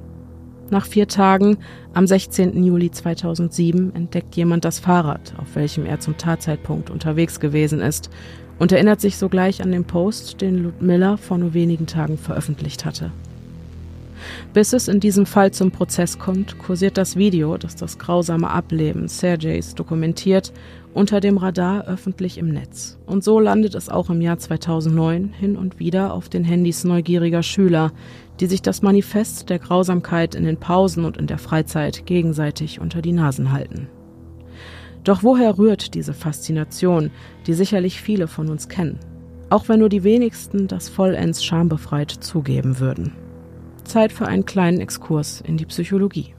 [0.70, 1.58] Nach vier Tagen,
[1.94, 2.64] am 16.
[2.64, 8.12] Juli 2007, entdeckt jemand das Fahrrad, auf welchem er zum Tatzeitpunkt unterwegs gewesen ist
[8.62, 13.12] und erinnert sich sogleich an den Post, den Ludmilla vor nur wenigen Tagen veröffentlicht hatte.
[14.54, 19.08] Bis es in diesem Fall zum Prozess kommt, kursiert das Video, das das grausame Ableben
[19.08, 20.54] Sergejs dokumentiert,
[20.94, 23.00] unter dem Radar öffentlich im Netz.
[23.08, 27.42] Und so landet es auch im Jahr 2009 hin und wieder auf den Handys neugieriger
[27.42, 27.92] Schüler,
[28.42, 33.02] die sich das Manifest der Grausamkeit in den Pausen und in der Freizeit gegenseitig unter
[33.02, 33.88] die Nasen halten.
[35.04, 37.12] Doch woher rührt diese Faszination,
[37.48, 39.00] die sicherlich viele von uns kennen?
[39.50, 43.14] Auch wenn nur die wenigsten das vollends schambefreit zugeben würden.
[43.84, 46.34] Zeit für einen kleinen Exkurs in die Psychologie.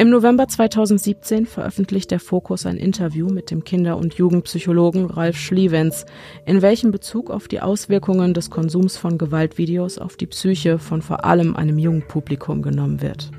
[0.00, 6.06] Im November 2017 veröffentlicht der Fokus ein Interview mit dem Kinder- und Jugendpsychologen Ralf Schliewens,
[6.46, 11.24] in welchem Bezug auf die Auswirkungen des Konsums von Gewaltvideos auf die Psyche von vor
[11.24, 13.32] allem einem jungen Publikum genommen wird.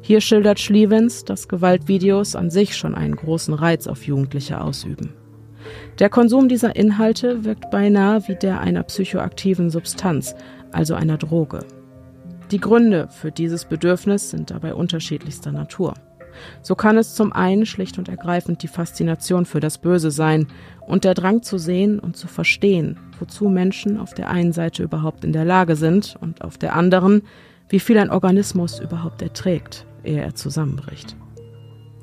[0.00, 5.14] Hier schildert Schlievens, dass Gewaltvideos an sich schon einen großen Reiz auf Jugendliche ausüben.
[5.98, 10.34] Der Konsum dieser Inhalte wirkt beinahe wie der einer psychoaktiven Substanz,
[10.72, 11.60] also einer Droge.
[12.50, 15.94] Die Gründe für dieses Bedürfnis sind dabei unterschiedlichster Natur.
[16.62, 20.46] So kann es zum einen schlicht und ergreifend die Faszination für das Böse sein
[20.86, 25.24] und der Drang zu sehen und zu verstehen, wozu Menschen auf der einen Seite überhaupt
[25.24, 27.22] in der Lage sind und auf der anderen,
[27.68, 31.16] wie viel ein Organismus überhaupt erträgt, ehe er zusammenbricht.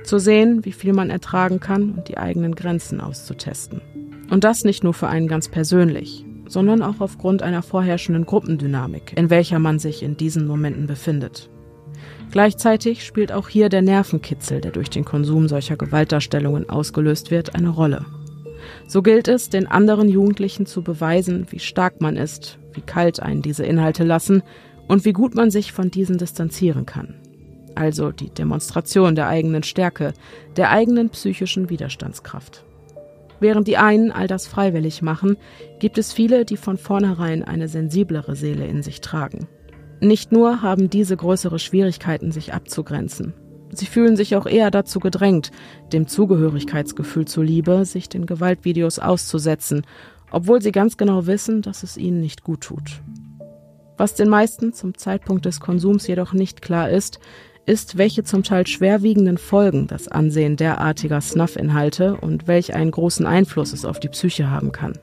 [0.03, 3.81] Zu sehen, wie viel man ertragen kann und die eigenen Grenzen auszutesten.
[4.29, 9.29] Und das nicht nur für einen ganz persönlich, sondern auch aufgrund einer vorherrschenden Gruppendynamik, in
[9.29, 11.49] welcher man sich in diesen Momenten befindet.
[12.31, 17.69] Gleichzeitig spielt auch hier der Nervenkitzel, der durch den Konsum solcher Gewaltdarstellungen ausgelöst wird, eine
[17.69, 18.05] Rolle.
[18.87, 23.41] So gilt es, den anderen Jugendlichen zu beweisen, wie stark man ist, wie kalt einen
[23.41, 24.43] diese Inhalte lassen
[24.87, 27.15] und wie gut man sich von diesen distanzieren kann.
[27.75, 30.13] Also die Demonstration der eigenen Stärke,
[30.55, 32.63] der eigenen psychischen Widerstandskraft.
[33.39, 35.35] Während die einen all das freiwillig machen,
[35.79, 39.47] gibt es viele, die von vornherein eine sensiblere Seele in sich tragen.
[39.99, 43.33] Nicht nur haben diese größere Schwierigkeiten, sich abzugrenzen.
[43.71, 45.51] Sie fühlen sich auch eher dazu gedrängt,
[45.91, 49.85] dem Zugehörigkeitsgefühl zuliebe, sich den Gewaltvideos auszusetzen,
[50.31, 53.01] obwohl sie ganz genau wissen, dass es ihnen nicht gut tut.
[53.97, 57.19] Was den meisten zum Zeitpunkt des Konsums jedoch nicht klar ist,
[57.65, 63.73] ist, welche zum Teil schwerwiegenden Folgen das Ansehen derartiger Snuff-Inhalte und welch einen großen Einfluss
[63.73, 64.93] es auf die Psyche haben kann.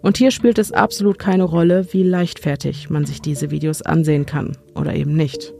[0.00, 4.56] Und hier spielt es absolut keine Rolle, wie leichtfertig man sich diese Videos ansehen kann
[4.74, 5.52] oder eben nicht.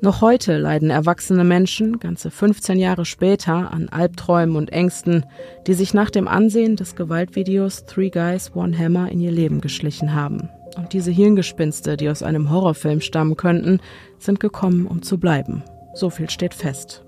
[0.00, 5.24] Noch heute leiden erwachsene Menschen, ganze 15 Jahre später, an Albträumen und Ängsten,
[5.66, 10.14] die sich nach dem Ansehen des Gewaltvideos Three Guys, One Hammer in ihr Leben geschlichen
[10.14, 10.50] haben.
[10.76, 13.80] Und diese Hirngespinste, die aus einem Horrorfilm stammen könnten,
[14.18, 15.62] sind gekommen, um zu bleiben.
[15.94, 17.04] So viel steht fest.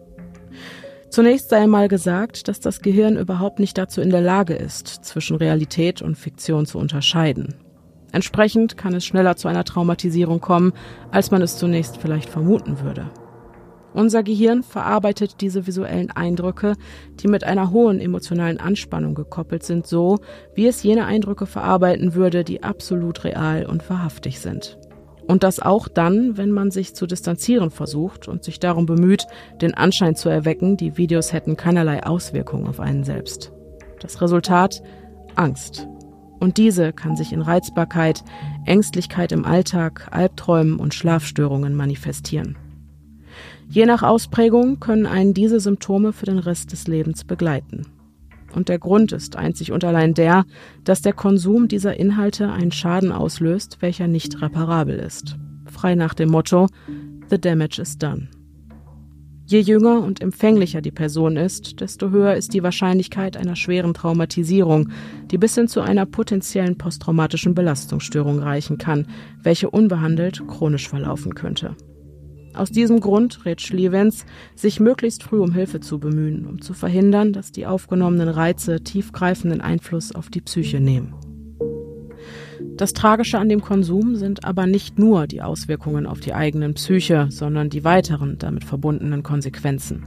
[1.10, 5.36] Zunächst sei einmal gesagt, dass das Gehirn überhaupt nicht dazu in der Lage ist, zwischen
[5.36, 7.54] Realität und Fiktion zu unterscheiden.
[8.12, 10.72] Entsprechend kann es schneller zu einer Traumatisierung kommen,
[11.10, 13.10] als man es zunächst vielleicht vermuten würde.
[13.96, 16.74] Unser Gehirn verarbeitet diese visuellen Eindrücke,
[17.18, 20.18] die mit einer hohen emotionalen Anspannung gekoppelt sind, so,
[20.54, 24.76] wie es jene Eindrücke verarbeiten würde, die absolut real und wahrhaftig sind.
[25.26, 29.26] Und das auch dann, wenn man sich zu distanzieren versucht und sich darum bemüht,
[29.62, 33.50] den Anschein zu erwecken, die Videos hätten keinerlei Auswirkungen auf einen selbst.
[34.00, 34.82] Das Resultat?
[35.36, 35.88] Angst.
[36.38, 38.22] Und diese kann sich in Reizbarkeit,
[38.66, 42.58] Ängstlichkeit im Alltag, Albträumen und Schlafstörungen manifestieren.
[43.68, 47.86] Je nach Ausprägung können einen diese Symptome für den Rest des Lebens begleiten.
[48.54, 50.46] Und der Grund ist einzig und allein der,
[50.84, 55.36] dass der Konsum dieser Inhalte einen Schaden auslöst, welcher nicht reparabel ist.
[55.66, 56.68] Frei nach dem Motto
[57.28, 58.28] The damage is done.
[59.48, 64.88] Je jünger und empfänglicher die Person ist, desto höher ist die Wahrscheinlichkeit einer schweren Traumatisierung,
[65.30, 69.06] die bis hin zu einer potenziellen posttraumatischen Belastungsstörung reichen kann,
[69.42, 71.76] welche unbehandelt chronisch verlaufen könnte.
[72.56, 77.34] Aus diesem Grund rät Schliewenz, sich möglichst früh um Hilfe zu bemühen, um zu verhindern,
[77.34, 81.14] dass die aufgenommenen Reize tiefgreifenden Einfluss auf die Psyche nehmen.
[82.76, 87.28] Das Tragische an dem Konsum sind aber nicht nur die Auswirkungen auf die eigenen Psyche,
[87.30, 90.06] sondern die weiteren damit verbundenen Konsequenzen.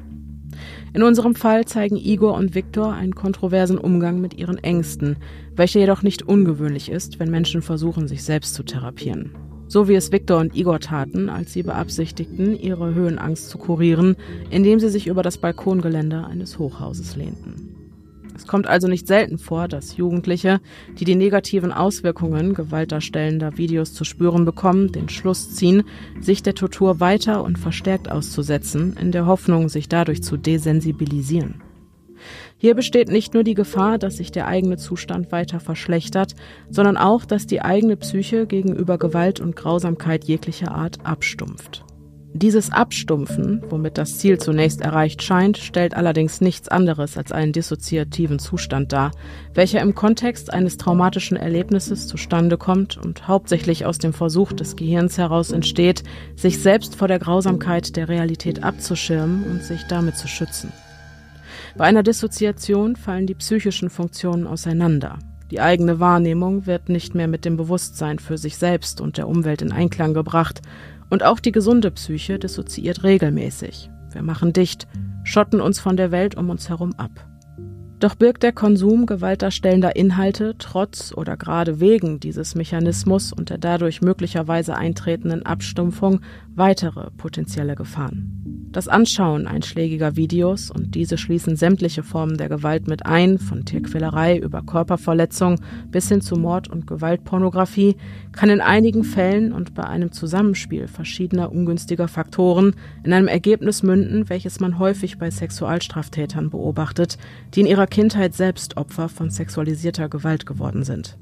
[0.94, 5.18] In unserem Fall zeigen Igor und Viktor einen kontroversen Umgang mit ihren Ängsten,
[5.56, 9.32] welcher jedoch nicht ungewöhnlich ist, wenn Menschen versuchen, sich selbst zu therapieren.
[9.70, 14.16] So wie es Viktor und Igor taten, als sie beabsichtigten, ihre Höhenangst zu kurieren,
[14.50, 17.76] indem sie sich über das Balkongeländer eines Hochhauses lehnten.
[18.36, 20.60] Es kommt also nicht selten vor, dass Jugendliche,
[20.98, 25.84] die die negativen Auswirkungen gewaltdarstellender Videos zu spüren bekommen, den Schluss ziehen,
[26.20, 31.62] sich der Tortur weiter und verstärkt auszusetzen, in der Hoffnung, sich dadurch zu desensibilisieren.
[32.62, 36.36] Hier besteht nicht nur die Gefahr, dass sich der eigene Zustand weiter verschlechtert,
[36.70, 41.86] sondern auch, dass die eigene Psyche gegenüber Gewalt und Grausamkeit jeglicher Art abstumpft.
[42.34, 48.40] Dieses Abstumpfen, womit das Ziel zunächst erreicht scheint, stellt allerdings nichts anderes als einen dissoziativen
[48.40, 49.12] Zustand dar,
[49.54, 55.18] welcher im Kontext eines traumatischen Erlebnisses zustande kommt und hauptsächlich aus dem Versuch des Gehirns
[55.18, 56.04] heraus entsteht,
[56.36, 60.74] sich selbst vor der Grausamkeit der Realität abzuschirmen und sich damit zu schützen.
[61.80, 65.18] Bei einer Dissoziation fallen die psychischen Funktionen auseinander.
[65.50, 69.62] Die eigene Wahrnehmung wird nicht mehr mit dem Bewusstsein für sich selbst und der Umwelt
[69.62, 70.62] in Einklang gebracht,
[71.10, 73.90] und auch die gesunde Psyche dissoziiert regelmäßig.
[74.12, 74.90] Wir machen dicht,
[75.24, 77.12] schotten uns von der Welt um uns herum ab.
[78.00, 84.02] Doch birgt der Konsum gewaltdarstellender Inhalte trotz oder gerade wegen dieses Mechanismus und der dadurch
[84.02, 86.20] möglicherweise eintretenden Abstumpfung
[86.60, 88.40] weitere potenzielle Gefahren.
[88.72, 94.38] Das Anschauen einschlägiger Videos, und diese schließen sämtliche Formen der Gewalt mit ein, von Tierquälerei
[94.38, 97.96] über Körperverletzung bis hin zu Mord und Gewaltpornografie,
[98.32, 104.30] kann in einigen Fällen und bei einem Zusammenspiel verschiedener ungünstiger Faktoren in einem Ergebnis münden,
[104.30, 107.18] welches man häufig bei Sexualstraftätern beobachtet,
[107.56, 111.18] die in ihrer Kindheit selbst Opfer von sexualisierter Gewalt geworden sind.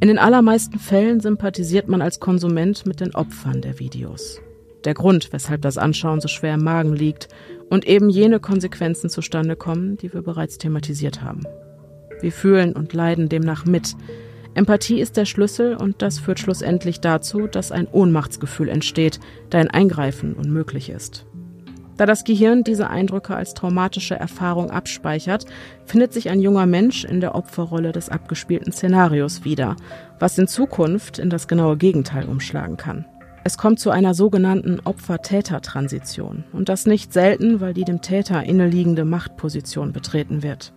[0.00, 4.40] In den allermeisten Fällen sympathisiert man als Konsument mit den Opfern der Videos
[4.84, 7.28] der Grund, weshalb das Anschauen so schwer im Magen liegt
[7.68, 11.42] und eben jene Konsequenzen zustande kommen, die wir bereits thematisiert haben.
[12.20, 13.94] Wir fühlen und leiden demnach mit.
[14.54, 19.70] Empathie ist der Schlüssel und das führt schlussendlich dazu, dass ein Ohnmachtsgefühl entsteht, da ein
[19.70, 21.24] Eingreifen unmöglich ist.
[22.00, 25.44] Da das Gehirn diese Eindrücke als traumatische Erfahrung abspeichert,
[25.84, 29.76] findet sich ein junger Mensch in der Opferrolle des abgespielten Szenarios wieder,
[30.18, 33.04] was in Zukunft in das genaue Gegenteil umschlagen kann.
[33.44, 39.04] Es kommt zu einer sogenannten Opfer-Täter-Transition und das nicht selten, weil die dem Täter inneliegende
[39.04, 40.72] Machtposition betreten wird.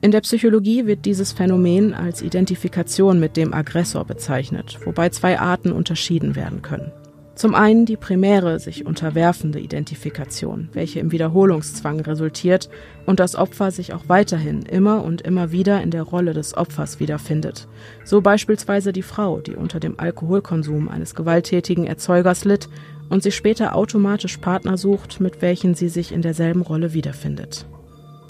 [0.00, 5.70] In der Psychologie wird dieses Phänomen als Identifikation mit dem Aggressor bezeichnet, wobei zwei Arten
[5.70, 6.90] unterschieden werden können.
[7.34, 12.68] Zum einen die primäre, sich unterwerfende Identifikation, welche im Wiederholungszwang resultiert
[13.06, 17.00] und das Opfer sich auch weiterhin immer und immer wieder in der Rolle des Opfers
[17.00, 17.68] wiederfindet.
[18.04, 22.68] So beispielsweise die Frau, die unter dem Alkoholkonsum eines gewalttätigen Erzeugers litt
[23.08, 27.66] und sich später automatisch Partner sucht, mit welchen sie sich in derselben Rolle wiederfindet.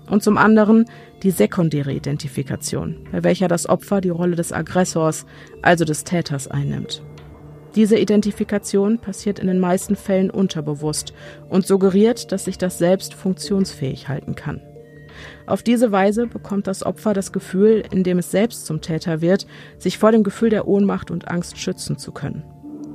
[0.08, 0.86] Und zum anderen
[1.22, 5.26] die sekundäre Identifikation, bei welcher das Opfer die Rolle des Aggressors,
[5.60, 7.02] also des Täters einnimmt.
[7.74, 11.14] Diese Identifikation passiert in den meisten Fällen unterbewusst
[11.49, 14.61] und suggeriert, dass sich das Selbst funktionsfähig halten kann.
[15.47, 19.47] Auf diese Weise bekommt das Opfer das Gefühl, indem es selbst zum Täter wird,
[19.78, 22.44] sich vor dem Gefühl der Ohnmacht und Angst schützen zu können.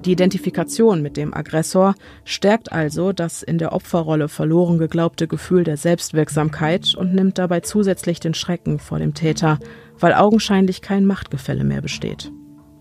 [0.06, 5.76] Die Identifikation mit dem Aggressor stärkt also das in der Opferrolle verloren geglaubte Gefühl der
[5.76, 9.60] Selbstwirksamkeit und nimmt dabei zusätzlich den Schrecken vor dem Täter,
[10.00, 12.32] weil augenscheinlich kein Machtgefälle mehr besteht.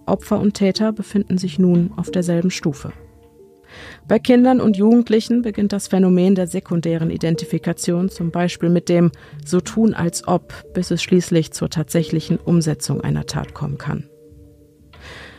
[0.06, 2.92] Opfer und Täter befinden sich nun auf derselben Stufe.
[4.08, 9.10] Bei Kindern und Jugendlichen beginnt das Phänomen der sekundären Identifikation zum Beispiel mit dem
[9.44, 14.08] So tun als ob, bis es schließlich zur tatsächlichen Umsetzung einer Tat kommen kann.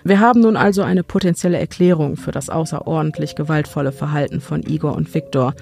[0.03, 5.13] Wir haben nun also eine potenzielle Erklärung für das außerordentlich gewaltvolle Verhalten von Igor und
[5.13, 5.53] Viktor,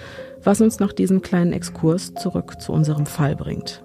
[0.43, 3.84] was uns nach diesem kleinen Exkurs zurück zu unserem Fall bringt.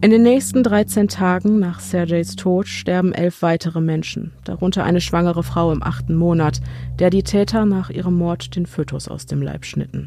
[0.00, 5.42] In den nächsten 13 Tagen nach Sergejs Tod sterben elf weitere Menschen, darunter eine schwangere
[5.42, 6.60] Frau im achten Monat,
[7.00, 10.06] der die Täter nach ihrem Mord den Fötus aus dem Leib schnitten.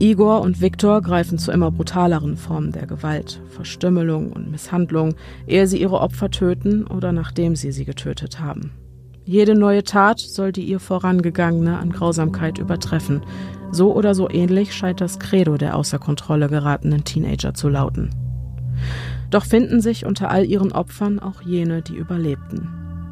[0.00, 5.14] Igor und Viktor greifen zu immer brutaleren Formen der Gewalt, Verstümmelung und Misshandlung,
[5.46, 8.72] ehe sie ihre Opfer töten oder nachdem sie sie getötet haben.
[9.24, 13.22] Jede neue Tat soll die ihr vorangegangene an Grausamkeit übertreffen.
[13.70, 18.23] So oder so ähnlich scheint das Credo der außer Kontrolle geratenen Teenager zu lauten.
[19.30, 22.68] Doch finden sich unter all ihren Opfern auch jene, die überlebten.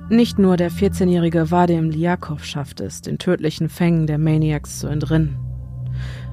[0.08, 5.36] Nicht nur der 14-jährige Vadim Liakov schafft es, den tödlichen Fängen der Maniacs zu entrinnen.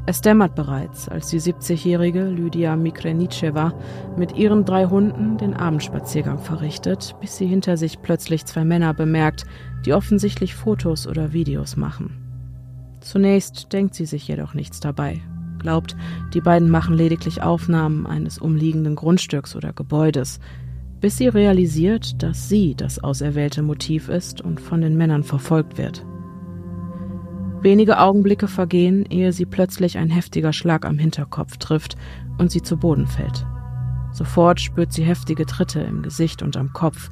[0.05, 3.73] Es dämmert bereits, als die 70-jährige Lydia Mikrenitschewa
[4.17, 9.45] mit ihren drei Hunden den Abendspaziergang verrichtet, bis sie hinter sich plötzlich zwei Männer bemerkt,
[9.85, 12.17] die offensichtlich Fotos oder Videos machen.
[13.01, 15.21] Zunächst denkt sie sich jedoch nichts dabei
[15.60, 15.95] glaubt,
[16.34, 20.39] die beiden machen lediglich Aufnahmen eines umliegenden Grundstücks oder Gebäudes,
[21.01, 26.05] bis sie realisiert, dass sie das auserwählte Motiv ist und von den Männern verfolgt wird.
[27.62, 31.97] Wenige Augenblicke vergehen, ehe sie plötzlich ein heftiger Schlag am Hinterkopf trifft
[32.38, 33.45] und sie zu Boden fällt.
[34.12, 37.10] Sofort spürt sie heftige Tritte im Gesicht und am Kopf,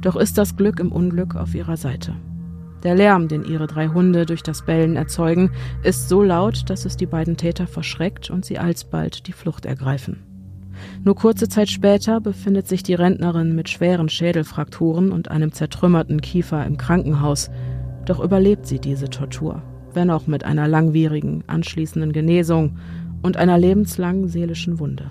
[0.00, 2.14] doch ist das Glück im Unglück auf ihrer Seite.
[2.84, 5.50] Der Lärm, den ihre drei Hunde durch das Bellen erzeugen,
[5.82, 10.22] ist so laut, dass es die beiden Täter verschreckt und sie alsbald die Flucht ergreifen.
[11.02, 16.66] Nur kurze Zeit später befindet sich die Rentnerin mit schweren Schädelfrakturen und einem zertrümmerten Kiefer
[16.66, 17.50] im Krankenhaus,
[18.04, 19.62] doch überlebt sie diese Tortur,
[19.94, 22.76] wenn auch mit einer langwierigen anschließenden Genesung
[23.22, 25.10] und einer lebenslangen seelischen Wunde.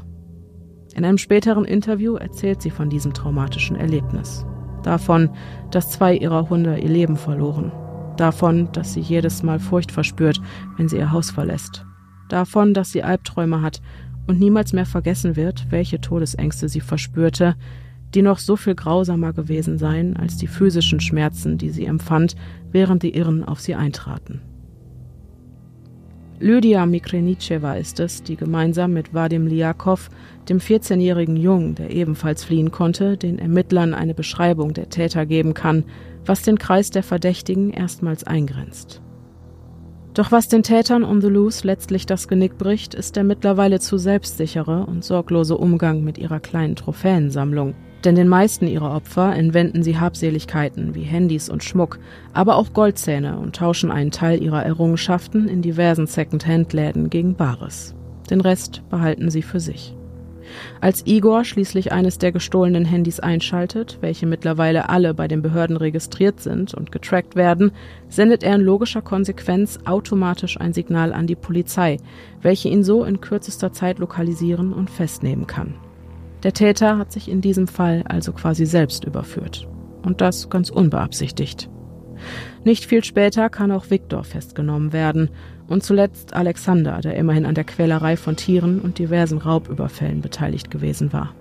[0.96, 4.46] In einem späteren Interview erzählt sie von diesem traumatischen Erlebnis
[4.84, 5.30] davon,
[5.72, 7.72] dass zwei ihrer Hunde ihr Leben verloren,
[8.18, 10.42] davon, dass sie jedes Mal Furcht verspürt,
[10.78, 11.86] wenn sie ihr Haus verlässt,
[12.30, 13.82] davon, dass sie Albträume hat
[14.28, 17.56] und niemals mehr vergessen wird, welche Todesängste sie verspürte,
[18.14, 22.36] die noch so viel grausamer gewesen seien als die physischen Schmerzen, die sie empfand,
[22.72, 24.42] während die Irren auf sie eintraten.
[26.40, 30.10] Lydia Mikrenitschewa ist es, die gemeinsam mit Vadim Liakov,
[30.50, 35.86] dem 14-jährigen Jungen, der ebenfalls fliehen konnte, den Ermittlern eine Beschreibung der Täter geben kann,
[36.26, 39.02] was den Kreis der Verdächtigen erstmals eingrenzt.
[40.14, 43.98] Doch was den Tätern on the loose letztlich das Genick bricht, ist der mittlerweile zu
[43.98, 49.98] selbstsichere und sorglose Umgang mit ihrer kleinen Trophäensammlung– denn den meisten ihrer Opfer entwenden sie
[49.98, 52.00] Habseligkeiten wie Handys und Schmuck,
[52.34, 57.96] aber auch Goldzähne und tauschen einen Teil ihrer Errungenschaften in diversen Second-Hand-Läden gegen Bares.
[58.30, 59.96] Den Rest behalten sie für sich.
[60.82, 66.40] Als Igor schließlich eines der gestohlenen Handys einschaltet, welche mittlerweile alle bei den Behörden registriert
[66.40, 67.72] sind und getrackt werden,
[68.10, 71.98] sendet er in logischer Konsequenz automatisch ein Signal an die Polizei,
[72.42, 75.76] welche ihn so in kürzester Zeit lokalisieren und festnehmen kann.
[76.44, 79.68] Der Täter hat sich in diesem Fall also quasi selbst überführt.
[80.04, 81.70] Und das ganz unbeabsichtigt.
[82.64, 85.30] Nicht viel später kann auch Viktor festgenommen werden
[85.68, 91.14] und zuletzt Alexander, der immerhin an der Quälerei von Tieren und diversen Raubüberfällen beteiligt gewesen
[91.14, 91.34] war.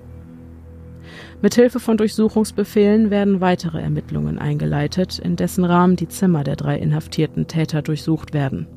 [1.43, 7.49] Mithilfe von Durchsuchungsbefehlen werden weitere Ermittlungen eingeleitet, in dessen Rahmen die Zimmer der drei inhaftierten
[7.49, 8.69] Täter durchsucht werden.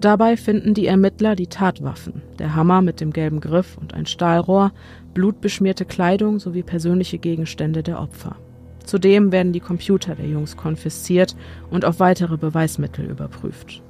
[0.00, 4.72] Dabei finden die Ermittler die Tatwaffen, der Hammer mit dem gelben Griff und ein Stahlrohr,
[5.12, 8.36] blutbeschmierte Kleidung sowie persönliche Gegenstände der Opfer.
[8.84, 11.36] Zudem werden die Computer der Jungs konfisziert
[11.70, 13.83] und auf weitere Beweismittel überprüft.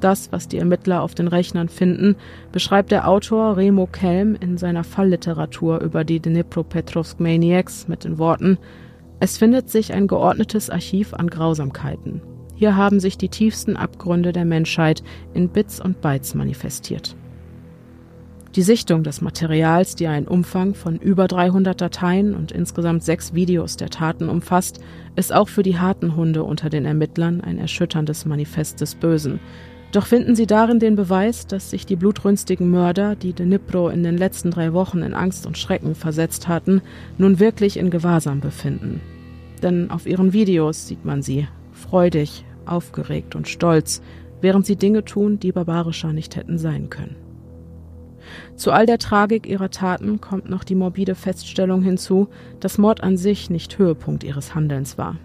[0.00, 2.16] Das, was die Ermittler auf den Rechnern finden,
[2.52, 8.58] beschreibt der Autor Remo Kelm in seiner Fallliteratur über die Dnipropetrovsk Maniacs mit den Worten
[9.20, 12.22] Es findet sich ein geordnetes Archiv an Grausamkeiten,
[12.58, 17.14] hier haben sich die tiefsten Abgründe der Menschheit in Bits und Bytes manifestiert.
[18.56, 23.76] Die Sichtung des Materials, die einen Umfang von über 300 Dateien und insgesamt sechs Videos
[23.76, 24.80] der Taten umfasst,
[25.14, 29.38] ist auch für die harten Hunde unter den Ermittlern ein erschütterndes Manifest des Bösen.
[29.92, 34.18] Doch finden sie darin den Beweis, dass sich die blutrünstigen Mörder, die Dnipro in den
[34.18, 36.82] letzten drei Wochen in Angst und Schrecken versetzt hatten,
[37.16, 39.00] nun wirklich in Gewahrsam befinden.
[39.62, 44.02] Denn auf ihren Videos sieht man sie, freudig, aufgeregt und stolz,
[44.42, 47.16] während sie Dinge tun, die barbarischer nicht hätten sein können.
[48.56, 52.28] Zu all der Tragik ihrer Taten kommt noch die morbide Feststellung hinzu,
[52.60, 55.16] dass Mord an sich nicht Höhepunkt ihres Handelns war.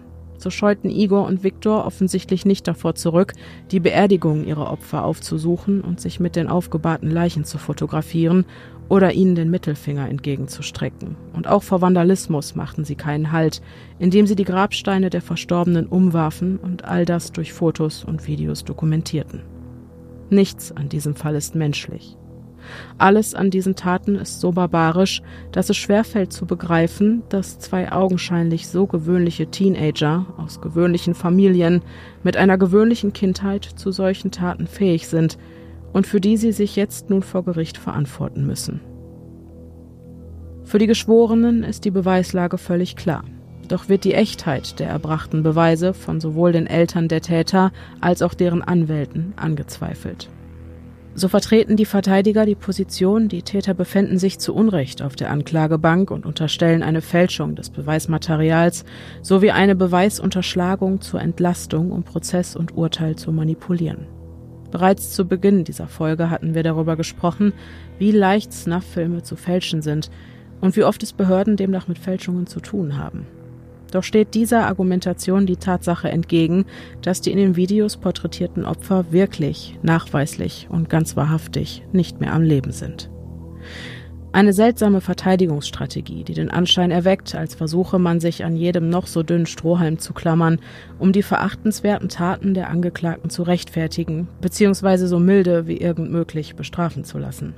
[0.44, 3.32] So scheuten Igor und Viktor offensichtlich nicht davor zurück,
[3.70, 8.44] die Beerdigungen ihrer Opfer aufzusuchen und sich mit den aufgebahrten Leichen zu fotografieren
[8.90, 11.16] oder ihnen den Mittelfinger entgegenzustrecken.
[11.32, 13.62] Und auch vor Vandalismus machten sie keinen Halt,
[13.98, 19.40] indem sie die Grabsteine der Verstorbenen umwarfen und all das durch Fotos und Videos dokumentierten.
[20.28, 22.18] Nichts an diesem Fall ist menschlich.
[22.98, 28.68] Alles an diesen Taten ist so barbarisch, dass es schwerfällt zu begreifen, dass zwei augenscheinlich
[28.68, 31.82] so gewöhnliche Teenager aus gewöhnlichen Familien
[32.22, 35.38] mit einer gewöhnlichen Kindheit zu solchen Taten fähig sind
[35.92, 38.80] und für die sie sich jetzt nun vor Gericht verantworten müssen.
[40.64, 43.24] Für die Geschworenen ist die Beweislage völlig klar.
[43.68, 48.34] Doch wird die Echtheit der erbrachten Beweise von sowohl den Eltern der Täter als auch
[48.34, 50.28] deren Anwälten angezweifelt.
[51.16, 56.10] So vertreten die Verteidiger die Position, die Täter befänden sich zu Unrecht auf der Anklagebank
[56.10, 58.84] und unterstellen eine Fälschung des Beweismaterials
[59.22, 64.08] sowie eine Beweisunterschlagung zur Entlastung, um Prozess und Urteil zu manipulieren.
[64.72, 67.52] Bereits zu Beginn dieser Folge hatten wir darüber gesprochen,
[68.00, 70.10] wie leicht Snuff-Filme zu fälschen sind
[70.60, 73.24] und wie oft es Behörden demnach mit Fälschungen zu tun haben.
[73.94, 76.64] Doch steht dieser Argumentation die Tatsache entgegen,
[77.00, 82.42] dass die in den Videos porträtierten Opfer wirklich, nachweislich und ganz wahrhaftig nicht mehr am
[82.42, 83.08] Leben sind.
[84.32, 89.22] Eine seltsame Verteidigungsstrategie, die den Anschein erweckt, als versuche man sich an jedem noch so
[89.22, 90.58] dünnen Strohhalm zu klammern,
[90.98, 97.04] um die verachtenswerten Taten der Angeklagten zu rechtfertigen, beziehungsweise so milde wie irgend möglich bestrafen
[97.04, 97.54] zu lassen.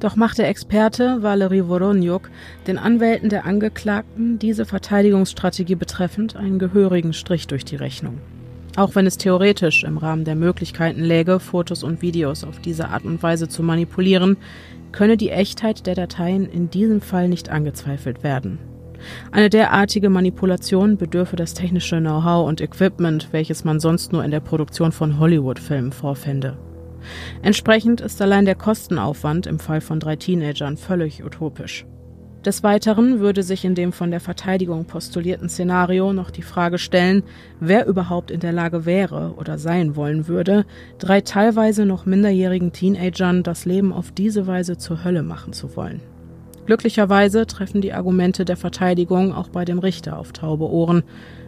[0.00, 2.30] Doch macht der Experte Valery Voronjuk
[2.66, 8.18] den Anwälten der Angeklagten diese Verteidigungsstrategie betreffend einen gehörigen Strich durch die Rechnung.
[8.76, 13.04] Auch wenn es theoretisch im Rahmen der Möglichkeiten läge, Fotos und Videos auf diese Art
[13.04, 14.36] und Weise zu manipulieren,
[14.92, 18.60] könne die Echtheit der Dateien in diesem Fall nicht angezweifelt werden.
[19.32, 24.40] Eine derartige Manipulation bedürfe das technische Know-how und Equipment, welches man sonst nur in der
[24.40, 26.56] Produktion von Hollywood-Filmen vorfände.
[27.42, 31.86] Entsprechend ist allein der Kostenaufwand im Fall von drei Teenagern völlig utopisch.
[32.44, 37.24] Des Weiteren würde sich in dem von der Verteidigung postulierten Szenario noch die Frage stellen,
[37.58, 40.64] wer überhaupt in der Lage wäre oder sein wollen würde,
[40.98, 46.00] drei teilweise noch minderjährigen Teenagern das Leben auf diese Weise zur Hölle machen zu wollen.
[46.68, 51.02] Glücklicherweise treffen die Argumente der Verteidigung auch bei dem Richter auf taube Ohren,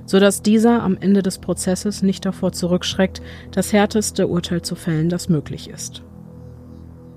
[0.06, 3.22] so dass dieser am Ende des Prozesses nicht davor zurückschreckt,
[3.52, 6.02] das härteste Urteil zu fällen, das möglich ist.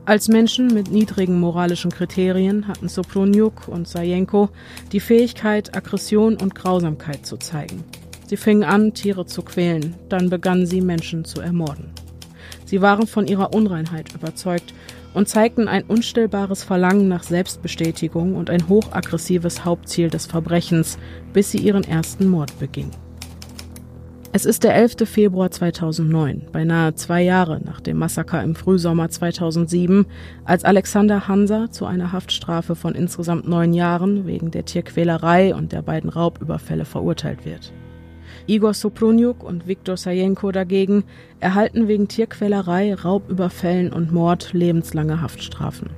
[0.05, 4.49] Als Menschen mit niedrigen moralischen Kriterien hatten Soploniuk und Sajenko
[4.91, 7.85] die Fähigkeit, Aggression und Grausamkeit zu zeigen.
[8.27, 11.91] Sie fingen an, Tiere zu quälen, dann begannen sie, Menschen zu ermorden.
[12.65, 14.73] Sie waren von ihrer Unreinheit überzeugt
[15.13, 20.97] und zeigten ein unstillbares Verlangen nach Selbstbestätigung und ein hochaggressives Hauptziel des Verbrechens,
[21.33, 22.91] bis sie ihren ersten Mord beging.
[24.35, 25.07] Es ist der 11.
[25.07, 30.07] Februar 2009, beinahe zwei Jahre nach dem Massaker im Frühsommer 2007,
[30.43, 35.83] als Alexander Hansa zu einer Haftstrafe von insgesamt neun Jahren wegen der Tierquälerei und der
[35.83, 37.71] beiden Raubüberfälle verurteilt wird.
[38.45, 41.03] Igor Soproniuk und Viktor Sajenko dagegen
[41.39, 45.89] erhalten wegen Tierquälerei, Raubüberfällen und Mord lebenslange Haftstrafen.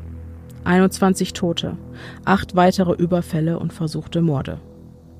[0.64, 1.78] 21 Tote,
[2.24, 4.60] acht weitere Überfälle und versuchte Morde.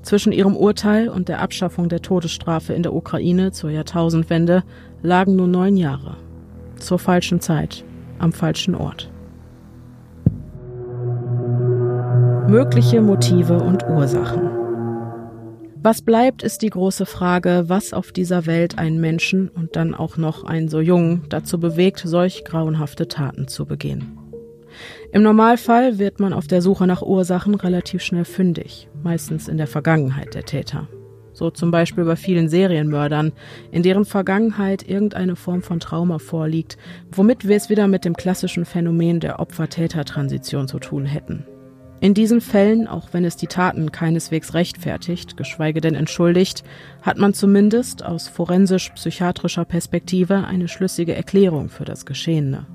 [0.02, 4.62] Zwischen ihrem Urteil und der Abschaffung der Todesstrafe in der Ukraine zur Jahrtausendwende
[5.02, 6.16] lagen nur neun Jahre.
[6.76, 7.84] Zur falschen Zeit,
[8.18, 9.10] am falschen Ort.
[12.48, 14.65] Mögliche Motive und Ursachen.
[15.86, 20.16] Was bleibt, ist die große Frage, was auf dieser Welt einen Menschen und dann auch
[20.16, 24.18] noch einen so jungen dazu bewegt, solch grauenhafte Taten zu begehen.
[25.12, 29.68] Im Normalfall wird man auf der Suche nach Ursachen relativ schnell fündig, meistens in der
[29.68, 30.88] Vergangenheit der Täter.
[31.32, 33.30] So zum Beispiel bei vielen Serienmördern,
[33.70, 36.78] in deren Vergangenheit irgendeine Form von Trauma vorliegt,
[37.12, 41.46] womit wir es wieder mit dem klassischen Phänomen der Opfer-Täter-Transition zu tun hätten.
[42.00, 46.62] In diesen Fällen, auch wenn es die Taten keineswegs rechtfertigt, geschweige denn entschuldigt,
[47.00, 52.66] hat man zumindest aus forensisch-psychiatrischer Perspektive eine schlüssige Erklärung für das Geschehene.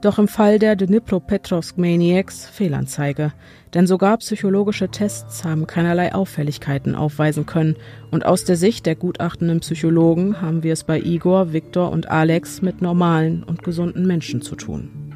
[0.00, 3.32] Doch im Fall der Dnipropetrovsk Maniacs Fehlanzeige,
[3.74, 7.76] denn sogar psychologische Tests haben keinerlei Auffälligkeiten aufweisen können
[8.10, 12.62] und aus der Sicht der gutachtenden Psychologen haben wir es bei Igor, Viktor und Alex
[12.62, 15.09] mit normalen und gesunden Menschen zu tun.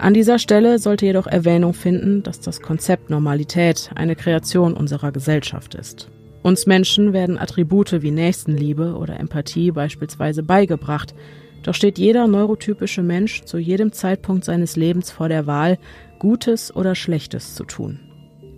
[0.00, 5.74] An dieser Stelle sollte jedoch Erwähnung finden, dass das Konzept Normalität eine Kreation unserer Gesellschaft
[5.74, 6.08] ist.
[6.42, 11.14] Uns Menschen werden Attribute wie Nächstenliebe oder Empathie beispielsweise beigebracht,
[11.62, 15.76] Doch steht jeder neurotypische Mensch zu jedem Zeitpunkt seines Lebens vor der Wahl,
[16.18, 18.00] Gutes oder Schlechtes zu tun.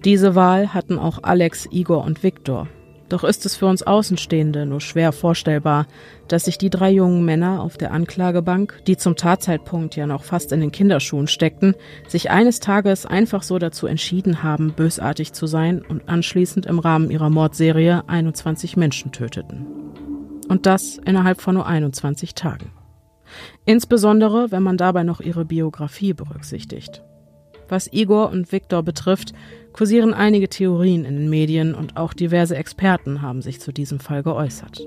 [0.05, 2.69] Diese Wahl hatten auch Alex, Igor und Viktor.
[3.13, 5.87] Doch ist es für uns Außenstehende nur schwer vorstellbar,
[6.29, 10.51] dass sich die drei jungen Männer auf der Anklagebank, die zum Tatzeitpunkt ja noch fast
[10.51, 11.75] in den Kinderschuhen steckten,
[12.09, 17.11] sich eines Tages einfach so dazu entschieden haben, bösartig zu sein und anschließend im Rahmen
[17.11, 19.67] ihrer Mordserie 21 Menschen töteten.
[20.49, 22.73] Und das innerhalb von nur 21 Tagen.
[23.67, 27.03] Insbesondere, wenn man dabei noch ihre Biografie berücksichtigt.
[27.69, 29.33] Was Igor und Viktor betrifft,
[29.73, 34.23] kursieren einige Theorien in den Medien und auch diverse Experten haben sich zu diesem Fall
[34.23, 34.87] geäußert.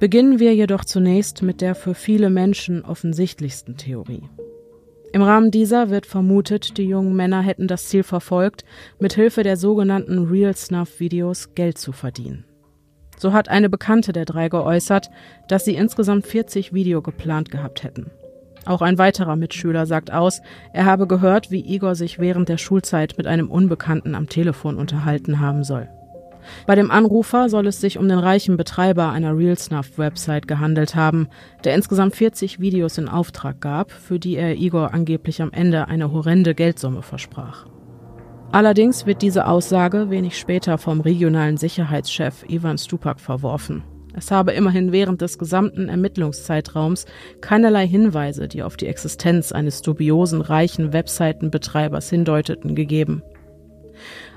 [0.00, 4.28] Beginnen wir jedoch zunächst mit der für viele Menschen offensichtlichsten Theorie.
[5.12, 8.64] Im Rahmen dieser wird vermutet, die jungen Männer hätten das Ziel verfolgt,
[8.98, 12.44] mit Hilfe der sogenannten Real Snuff Videos Geld zu verdienen.
[13.16, 15.10] So hat eine Bekannte der drei geäußert,
[15.48, 18.10] dass sie insgesamt 40 Video geplant gehabt hätten.
[18.66, 20.40] Auch ein weiterer Mitschüler sagt aus,
[20.72, 25.40] er habe gehört, wie Igor sich während der Schulzeit mit einem Unbekannten am Telefon unterhalten
[25.40, 25.88] haben soll.
[26.66, 31.28] Bei dem Anrufer soll es sich um den reichen Betreiber einer RealSnuff-Website gehandelt haben,
[31.64, 36.12] der insgesamt 40 Videos in Auftrag gab, für die er Igor angeblich am Ende eine
[36.12, 37.66] horrende Geldsumme versprach.
[38.52, 43.82] Allerdings wird diese Aussage wenig später vom regionalen Sicherheitschef Ivan Stupak verworfen.
[44.16, 47.06] Es habe immerhin während des gesamten Ermittlungszeitraums
[47.40, 53.22] keinerlei Hinweise, die auf die Existenz eines dubiosen reichen Webseitenbetreibers hindeuteten, gegeben.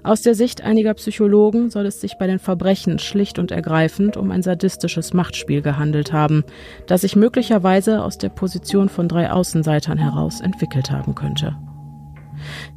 [0.03, 4.31] Aus der Sicht einiger Psychologen soll es sich bei den Verbrechen schlicht und ergreifend um
[4.31, 6.43] ein sadistisches Machtspiel gehandelt haben,
[6.85, 11.55] das sich möglicherweise aus der Position von drei Außenseitern heraus entwickelt haben könnte.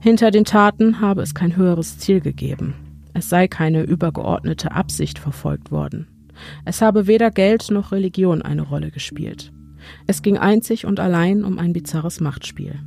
[0.00, 2.74] Hinter den Taten habe es kein höheres Ziel gegeben.
[3.12, 6.08] Es sei keine übergeordnete Absicht verfolgt worden.
[6.64, 9.52] Es habe weder Geld noch Religion eine Rolle gespielt.
[10.06, 12.78] Es ging einzig und allein um ein bizarres Machtspiel.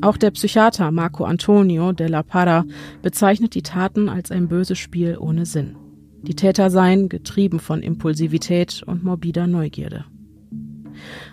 [0.00, 2.64] Auch der Psychiater Marco Antonio de la Parra
[3.02, 5.76] bezeichnet die Taten als ein böses Spiel ohne Sinn.
[6.22, 10.04] Die Täter seien getrieben von Impulsivität und morbider Neugierde.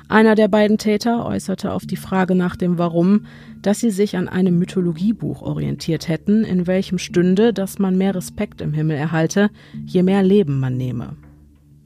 [0.08, 3.26] Einer der beiden Täter äußerte auf die Frage nach dem Warum,
[3.62, 8.62] dass sie sich an einem Mythologiebuch orientiert hätten, in welchem stünde, dass man mehr Respekt
[8.62, 9.50] im Himmel erhalte,
[9.86, 11.16] je mehr Leben man nehme.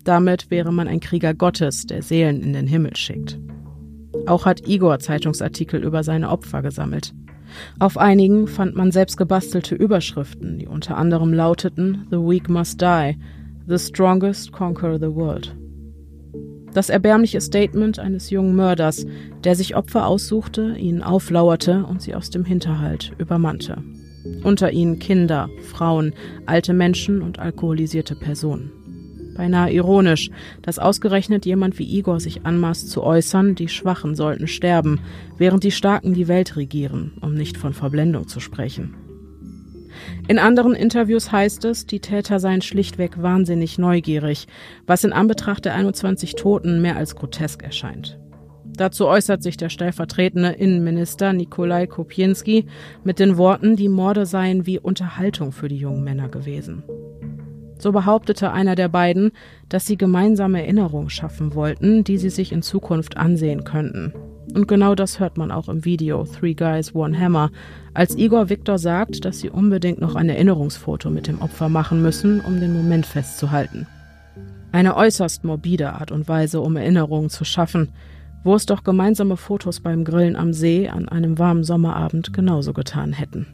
[0.04, 3.40] Damit wäre man ein Krieger Gottes, der Seelen in den Himmel schickt.
[4.26, 7.14] Auch hat Igor Zeitungsartikel über seine Opfer gesammelt.
[7.80, 13.18] Auf einigen fand man selbst gebastelte Überschriften, die unter anderem lauteten The weak must die,
[13.68, 15.56] The strongest conquer the world.
[16.74, 19.06] Das erbärmliche Statement eines jungen Mörders,
[19.44, 23.84] der sich Opfer aussuchte, ihnen auflauerte und sie aus dem Hinterhalt übermannte.
[24.44, 26.14] Unter ihnen Kinder, Frauen,
[26.46, 28.72] alte Menschen und alkoholisierte Personen.
[29.36, 30.30] Beinahe ironisch,
[30.62, 35.00] dass ausgerechnet jemand wie Igor sich anmaßt zu äußern, die Schwachen sollten sterben,
[35.38, 38.96] während die Starken die Welt regieren, um nicht von Verblendung zu sprechen.
[40.28, 44.48] In anderen Interviews heißt es, die Täter seien schlichtweg wahnsinnig neugierig,
[44.86, 48.20] was in Anbetracht der 21 Toten mehr als grotesk erscheint.
[48.66, 52.66] Dazu äußert sich der stellvertretende Innenminister Nikolai Kopienski
[53.04, 56.84] mit den Worten, die Morde seien wie Unterhaltung für die jungen Männer gewesen.
[57.78, 59.32] So behauptete einer der beiden,
[59.68, 64.14] dass sie gemeinsame Erinnerungen schaffen wollten, die sie sich in Zukunft ansehen könnten.
[64.54, 67.52] Und genau das hört man auch im Video Three Guys, One Hammer,
[67.94, 72.42] als Igor Victor sagt, dass sie unbedingt noch ein Erinnerungsfoto mit dem Opfer machen müssen,
[72.42, 73.86] um den Moment festzuhalten.
[74.72, 77.90] Eine äußerst morbide Art und Weise, um Erinnerungen zu schaffen,
[78.44, 83.14] wo es doch gemeinsame Fotos beim Grillen am See an einem warmen Sommerabend genauso getan
[83.14, 83.48] hätten.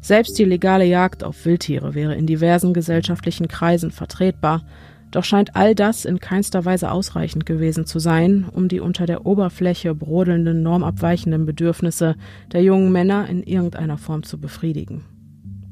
[0.00, 4.62] Selbst die legale Jagd auf Wildtiere wäre in diversen gesellschaftlichen Kreisen vertretbar,
[5.10, 9.24] doch scheint all das in keinster Weise ausreichend gewesen zu sein, um die unter der
[9.24, 12.16] Oberfläche brodelnden, normabweichenden Bedürfnisse
[12.52, 15.04] der jungen Männer in irgendeiner Form zu befriedigen.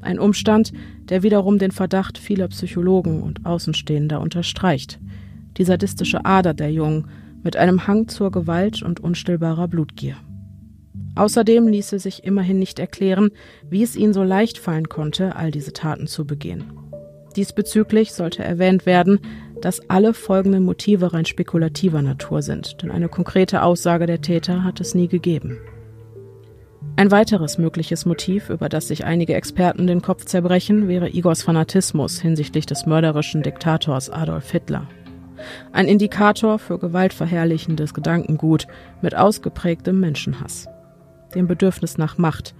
[0.01, 0.71] Ein Umstand,
[1.09, 4.99] der wiederum den Verdacht vieler Psychologen und Außenstehender unterstreicht.
[5.57, 7.07] Die sadistische Ader der Jungen
[7.43, 10.15] mit einem Hang zur Gewalt und unstillbarer Blutgier.
[11.15, 13.29] Außerdem ließe sich immerhin nicht erklären,
[13.69, 16.65] wie es ihnen so leicht fallen konnte, all diese Taten zu begehen.
[17.35, 19.19] Diesbezüglich sollte erwähnt werden,
[19.61, 24.79] dass alle folgenden Motive rein spekulativer Natur sind, denn eine konkrete Aussage der Täter hat
[24.79, 25.57] es nie gegeben.
[26.97, 32.21] Ein weiteres mögliches Motiv, über das sich einige Experten den Kopf zerbrechen, wäre Igors Fanatismus
[32.21, 34.87] hinsichtlich des mörderischen Diktators Adolf Hitler.
[35.73, 38.67] Ein Indikator für gewaltverherrlichendes Gedankengut
[39.01, 40.67] mit ausgeprägtem Menschenhass.
[41.33, 42.55] Dem Bedürfnis nach Macht,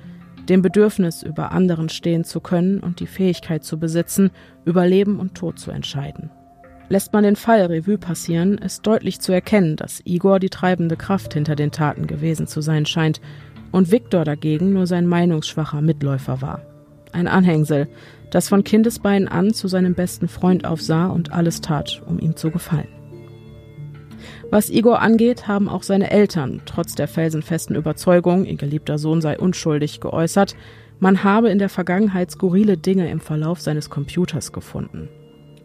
[0.49, 4.31] dem Bedürfnis, über anderen stehen zu können und die Fähigkeit zu besitzen,
[4.63, 6.29] über Leben und Tod zu entscheiden.
[6.87, 11.33] Lässt man den Fall Revue passieren, ist deutlich zu erkennen, dass Igor die treibende Kraft
[11.33, 13.21] hinter den Taten gewesen zu sein scheint
[13.71, 16.61] und Viktor dagegen nur sein meinungsschwacher Mitläufer war.
[17.11, 17.87] Ein Anhängsel,
[18.29, 22.51] das von Kindesbeinen an zu seinem besten Freund aufsah und alles tat, um ihm zu
[22.51, 22.94] gefallen.
[24.51, 29.37] Was Igor angeht, haben auch seine Eltern, trotz der felsenfesten Überzeugung, ihr geliebter Sohn sei
[29.37, 30.55] unschuldig, geäußert,
[30.99, 35.09] man habe in der Vergangenheit skurrile Dinge im Verlauf seines Computers gefunden.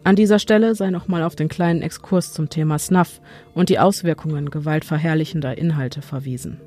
[0.03, 3.21] An dieser Stelle sei nochmal auf den kleinen Exkurs zum Thema Snuff
[3.53, 6.59] und die Auswirkungen gewaltverherrlichender Inhalte verwiesen.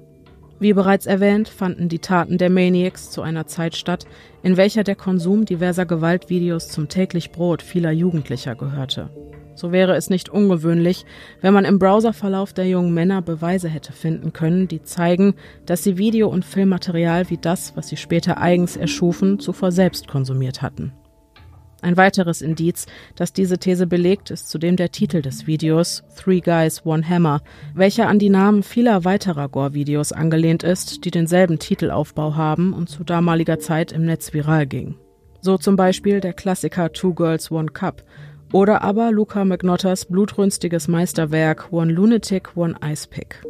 [0.61, 4.07] Wie bereits erwähnt, fanden die Taten der Maniacs zu einer Zeit statt,
[4.43, 9.11] in welcher der Konsum diverser Gewaltvideos zum täglich Brot vieler Jugendlicher gehörte.
[9.55, 11.05] So wäre es nicht ungewöhnlich,
[11.41, 15.35] wenn man im Browserverlauf der jungen Männer Beweise hätte finden können, die zeigen,
[15.67, 20.63] dass sie Video- und Filmmaterial wie das, was sie später eigens erschufen, zuvor selbst konsumiert
[20.63, 20.93] hatten.
[21.85, 26.87] Ein weiteres Indiz, das diese These belegt, ist zudem der Titel des Videos Three Guys,
[26.87, 27.43] One Hammer,
[27.75, 33.05] welcher an die Namen vieler weiterer Gore-Videos angelehnt ist, die denselben Titelaufbau haben und zu
[33.05, 34.95] damaliger Zeit im Netz viral ging.
[35.43, 38.03] So zum Beispiel der Klassiker Two Girls, One Cup
[38.55, 43.43] oder aber Luca McNotters blutrünstiges Meisterwerk One Lunatic, One Ice Pick.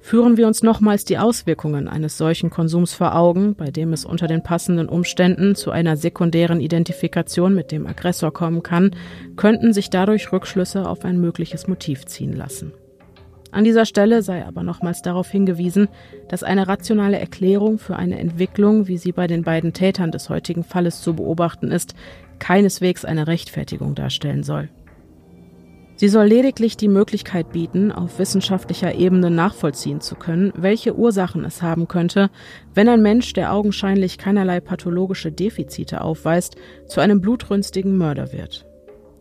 [0.00, 4.28] Führen wir uns nochmals die Auswirkungen eines solchen Konsums vor Augen, bei dem es unter
[4.28, 8.92] den passenden Umständen zu einer sekundären Identifikation mit dem Aggressor kommen kann,
[9.34, 12.72] könnten sich dadurch Rückschlüsse auf ein mögliches Motiv ziehen lassen.
[13.50, 15.88] An dieser Stelle sei aber nochmals darauf hingewiesen,
[16.28, 20.64] dass eine rationale Erklärung für eine Entwicklung, wie sie bei den beiden Tätern des heutigen
[20.64, 21.94] Falles zu beobachten ist,
[22.42, 24.68] keineswegs eine Rechtfertigung darstellen soll.
[25.94, 31.62] Sie soll lediglich die Möglichkeit bieten, auf wissenschaftlicher Ebene nachvollziehen zu können, welche Ursachen es
[31.62, 32.30] haben könnte,
[32.74, 36.56] wenn ein Mensch, der augenscheinlich keinerlei pathologische Defizite aufweist,
[36.88, 38.66] zu einem blutrünstigen Mörder wird.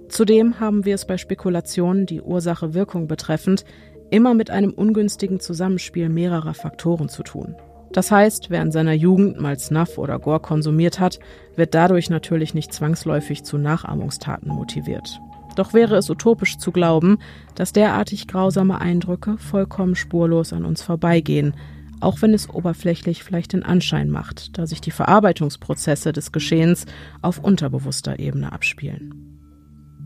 [0.09, 3.65] Zudem haben wir es bei Spekulationen, die Ursache-Wirkung betreffend,
[4.09, 7.55] immer mit einem ungünstigen Zusammenspiel mehrerer Faktoren zu tun.
[7.93, 11.19] Das heißt, wer in seiner Jugend mal Snuff oder Gore konsumiert hat,
[11.55, 15.19] wird dadurch natürlich nicht zwangsläufig zu Nachahmungstaten motiviert.
[15.55, 17.17] Doch wäre es utopisch zu glauben,
[17.55, 21.53] dass derartig grausame Eindrücke vollkommen spurlos an uns vorbeigehen,
[21.99, 26.85] auch wenn es oberflächlich vielleicht den Anschein macht, da sich die Verarbeitungsprozesse des Geschehens
[27.21, 29.30] auf unterbewusster Ebene abspielen.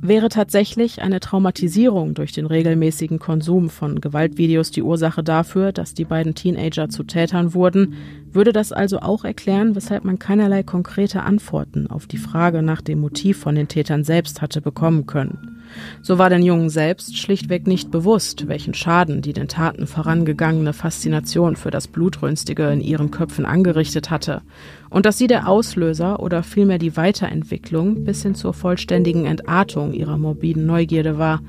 [0.08, 6.06] Wäre tatsächlich eine Traumatisierung durch den regelmäßigen Konsum von Gewaltvideos die Ursache dafür, dass die
[6.06, 7.96] beiden Teenager zu Tätern wurden,
[8.32, 13.00] würde das also auch erklären, weshalb man keinerlei konkrete Antworten auf die Frage nach dem
[13.00, 15.55] Motiv von den Tätern selbst hatte bekommen können.
[16.02, 21.56] So war den Jungen selbst schlichtweg nicht bewusst, welchen Schaden die den Taten vorangegangene Faszination
[21.56, 24.42] für das Blutrünstige in ihren Köpfen angerichtet hatte
[24.90, 30.18] und dass sie der Auslöser oder vielmehr die Weiterentwicklung bis hin zur vollständigen Entartung ihrer
[30.18, 31.42] morbiden Neugierde war,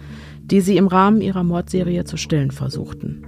[0.43, 3.25] die sie im Rahmen ihrer Mordserie zu stillen versuchten.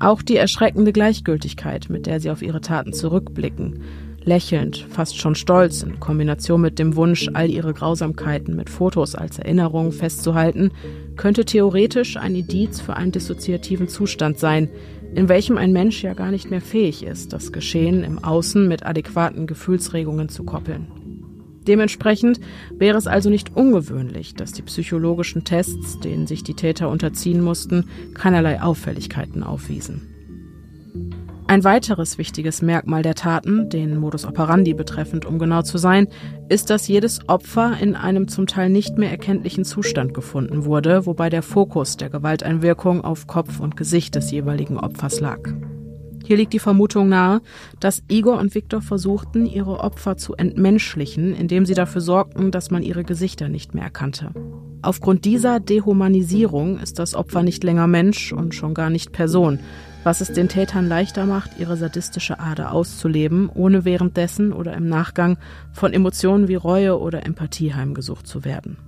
[0.00, 3.82] Auch die erschreckende Gleichgültigkeit, mit der sie auf ihre Taten zurückblicken,
[4.28, 9.38] lächelnd, fast schon stolz, in Kombination mit dem Wunsch, all ihre Grausamkeiten mit Fotos als
[9.38, 10.70] Erinnerung festzuhalten,
[11.16, 14.68] könnte theoretisch ein Indiz für einen dissoziativen Zustand sein,
[15.14, 18.84] in welchem ein Mensch ja gar nicht mehr fähig ist, das Geschehen im Außen mit
[18.84, 20.86] adäquaten Gefühlsregungen zu koppeln.
[21.66, 27.42] Dementsprechend wäre es also nicht ungewöhnlich, dass die psychologischen Tests, denen sich die Täter unterziehen
[27.42, 30.02] mussten, keinerlei Auffälligkeiten aufwiesen.
[31.50, 36.06] Ein weiteres wichtiges Merkmal der Taten, den Modus operandi betreffend, um genau zu sein,
[36.50, 41.30] ist, dass jedes Opfer in einem zum Teil nicht mehr erkenntlichen Zustand gefunden wurde, wobei
[41.30, 45.38] der Fokus der Gewalteinwirkung auf Kopf und Gesicht des jeweiligen Opfers lag.
[46.22, 47.40] Hier liegt die Vermutung nahe,
[47.80, 52.82] dass Igor und Viktor versuchten, ihre Opfer zu entmenschlichen, indem sie dafür sorgten, dass man
[52.82, 54.32] ihre Gesichter nicht mehr erkannte.
[54.82, 59.60] Aufgrund dieser Dehumanisierung ist das Opfer nicht länger Mensch und schon gar nicht Person,
[60.04, 65.38] was es den Tätern leichter macht, ihre sadistische Ader auszuleben, ohne währenddessen oder im Nachgang
[65.72, 68.78] von Emotionen wie Reue oder Empathie heimgesucht zu werden.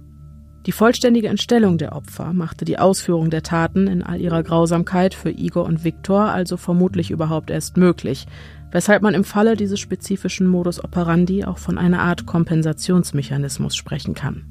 [0.66, 5.30] Die vollständige Entstellung der Opfer machte die Ausführung der Taten in all ihrer Grausamkeit für
[5.30, 8.26] Igor und Viktor also vermutlich überhaupt erst möglich,
[8.70, 14.44] weshalb man im Falle dieses spezifischen Modus operandi auch von einer Art Kompensationsmechanismus sprechen kann.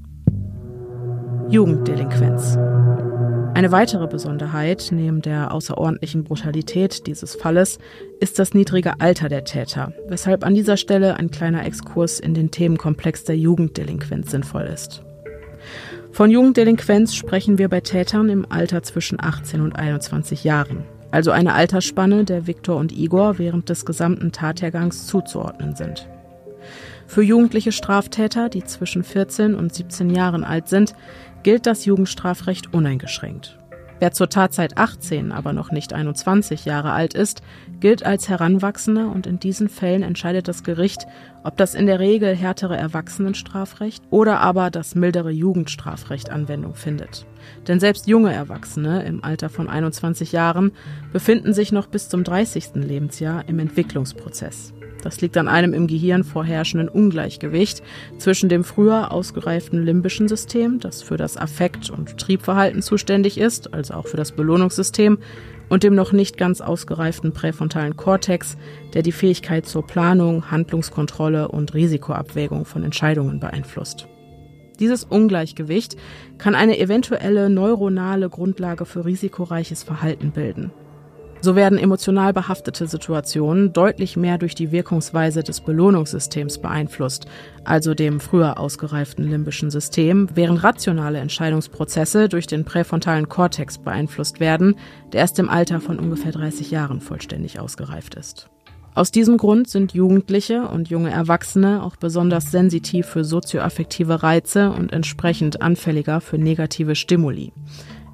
[1.49, 2.57] Jugenddelinquenz.
[3.59, 7.77] Eine weitere Besonderheit neben der außerordentlichen Brutalität dieses Falles
[8.21, 12.51] ist das niedrige Alter der Täter, weshalb an dieser Stelle ein kleiner Exkurs in den
[12.51, 15.03] Themenkomplex der Jugenddelinquenz sinnvoll ist.
[16.13, 21.53] Von Jugenddelinquenz sprechen wir bei Tätern im Alter zwischen 18 und 21 Jahren, also eine
[21.53, 26.07] Altersspanne, der Viktor und Igor während des gesamten Tathergangs zuzuordnen sind.
[27.09, 30.93] Für jugendliche Straftäter, die zwischen 14 und 17 Jahren alt sind,
[31.43, 33.59] gilt das Jugendstrafrecht uneingeschränkt.
[33.99, 37.41] Wer zur Tatzeit 18, aber noch nicht 21 Jahre alt ist,
[37.81, 41.05] gilt als Heranwachsender und in diesen Fällen entscheidet das Gericht,
[41.43, 47.25] ob das in der Regel härtere Erwachsenenstrafrecht oder aber das mildere Jugendstrafrecht Anwendung findet.
[47.67, 50.71] Denn selbst junge Erwachsene im Alter von 21 Jahren
[51.11, 52.75] befinden sich noch bis zum 30.
[52.75, 54.73] Lebensjahr im Entwicklungsprozess.
[55.03, 57.81] Das liegt an einem im Gehirn vorherrschenden Ungleichgewicht
[58.17, 63.93] zwischen dem früher ausgereiften limbischen System, das für das Affekt- und Triebverhalten zuständig ist, also
[63.93, 65.17] auch für das Belohnungssystem,
[65.69, 68.57] und dem noch nicht ganz ausgereiften präfrontalen Kortex,
[68.93, 74.07] der die Fähigkeit zur Planung, Handlungskontrolle und Risikoabwägung von Entscheidungen beeinflusst.
[74.79, 75.97] Dieses Ungleichgewicht
[76.37, 80.71] kann eine eventuelle neuronale Grundlage für risikoreiches Verhalten bilden.
[81.41, 87.27] So werden emotional behaftete Situationen deutlich mehr durch die Wirkungsweise des Belohnungssystems beeinflusst,
[87.63, 94.75] also dem früher ausgereiften limbischen System, während rationale Entscheidungsprozesse durch den präfrontalen Kortex beeinflusst werden,
[95.13, 98.49] der erst im Alter von ungefähr 30 Jahren vollständig ausgereift ist.
[98.95, 104.91] Aus diesem Grund sind Jugendliche und junge Erwachsene auch besonders sensitiv für sozioaffektive Reize und
[104.91, 107.53] entsprechend anfälliger für negative Stimuli.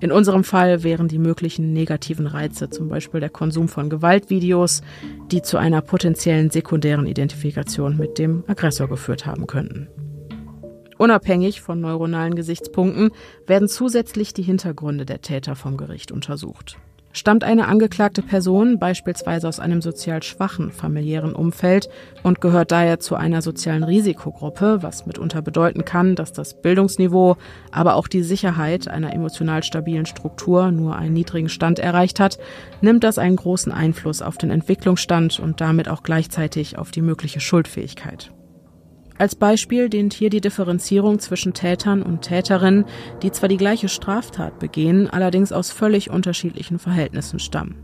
[0.06, 4.84] In unserem Fall wären die möglichen negativen Reize zum Beispiel der Konsum von Gewaltvideos,
[5.32, 9.88] die zu einer potenziellen sekundären Identifikation mit dem Aggressor geführt haben könnten.
[11.00, 13.10] Unabhängig von neuronalen Gesichtspunkten
[13.48, 16.78] werden zusätzlich die Hintergründe der Täter vom Gericht untersucht.
[17.16, 21.88] Stammt eine angeklagte Person beispielsweise aus einem sozial schwachen familiären Umfeld
[22.24, 27.38] und gehört daher zu einer sozialen Risikogruppe, was mitunter bedeuten kann, dass das Bildungsniveau,
[27.72, 32.38] aber auch die Sicherheit einer emotional stabilen Struktur nur einen niedrigen Stand erreicht hat,
[32.82, 37.40] nimmt das einen großen Einfluss auf den Entwicklungsstand und damit auch gleichzeitig auf die mögliche
[37.40, 38.30] Schuldfähigkeit.
[39.18, 42.86] Als Beispiel dient hier die Differenzierung zwischen Tätern und Täterinnen,
[43.22, 47.78] die zwar die gleiche Straftat begehen, allerdings aus völlig unterschiedlichen Verhältnissen stammen.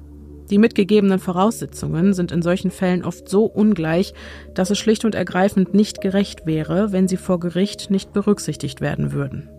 [0.50, 4.14] Die mitgegebenen Voraussetzungen sind in solchen Fällen oft so ungleich,
[4.54, 9.14] dass es schlicht und ergreifend nicht gerecht wäre, wenn sie vor Gericht nicht berücksichtigt werden
[9.14, 9.50] würden.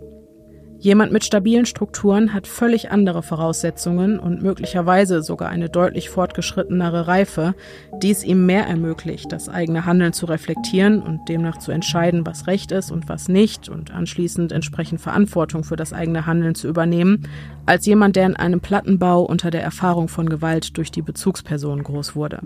[0.83, 7.55] Jemand mit stabilen Strukturen hat völlig andere Voraussetzungen und möglicherweise sogar eine deutlich fortgeschrittenere Reife,
[8.03, 12.49] die es ihm mehr ermöglicht, das eigene Handeln zu reflektieren und demnach zu entscheiden, was
[12.49, 17.29] recht ist und was nicht und anschließend entsprechend Verantwortung für das eigene Handeln zu übernehmen,
[17.65, 22.17] als jemand, der in einem Plattenbau unter der Erfahrung von Gewalt durch die Bezugsperson groß
[22.17, 22.41] wurde.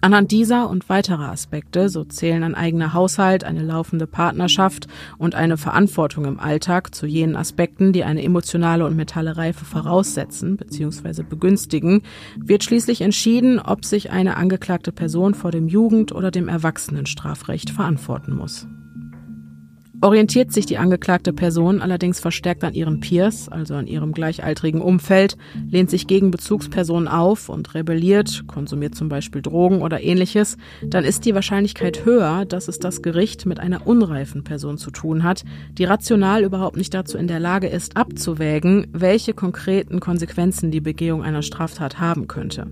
[0.00, 4.86] Anhand dieser und weiterer Aspekte, so zählen ein eigener Haushalt, eine laufende Partnerschaft
[5.18, 10.56] und eine Verantwortung im Alltag zu jenen Aspekten, die eine emotionale und mentale Reife voraussetzen
[10.56, 11.22] bzw.
[11.22, 12.02] begünstigen,
[12.36, 18.34] wird schließlich entschieden, ob sich eine angeklagte Person vor dem Jugend- oder dem Erwachsenenstrafrecht verantworten
[18.34, 18.66] muss.
[20.02, 25.38] Orientiert sich die angeklagte Person allerdings verstärkt an ihren Peers, also an ihrem gleichaltrigen Umfeld,
[25.70, 31.24] lehnt sich gegen Bezugspersonen auf und rebelliert, konsumiert zum Beispiel Drogen oder ähnliches, dann ist
[31.24, 35.84] die Wahrscheinlichkeit höher, dass es das Gericht mit einer unreifen Person zu tun hat, die
[35.84, 41.42] rational überhaupt nicht dazu in der Lage ist, abzuwägen, welche konkreten Konsequenzen die Begehung einer
[41.42, 42.66] Straftat haben könnte.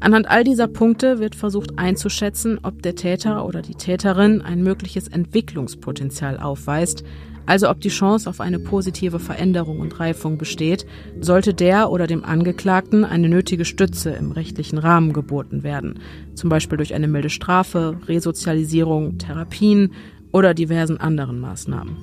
[0.00, 5.08] Anhand all dieser Punkte wird versucht einzuschätzen, ob der Täter oder die Täterin ein mögliches
[5.08, 7.04] Entwicklungspotenzial aufweist,
[7.46, 10.84] also ob die Chance auf eine positive Veränderung und Reifung besteht,
[11.20, 16.00] sollte der oder dem Angeklagten eine nötige Stütze im rechtlichen Rahmen geboten werden,
[16.34, 19.92] zum Beispiel durch eine milde Strafe, Resozialisierung, Therapien
[20.32, 21.96] oder diversen anderen Maßnahmen.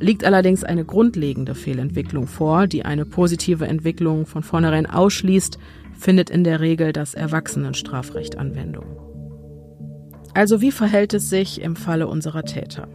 [0.00, 5.58] Liegt allerdings eine grundlegende Fehlentwicklung vor, die eine positive Entwicklung von vornherein ausschließt,
[6.00, 8.86] findet in der Regel das Erwachsenenstrafrecht Anwendung.
[10.34, 12.88] Also wie verhält es sich im Falle unserer Täter?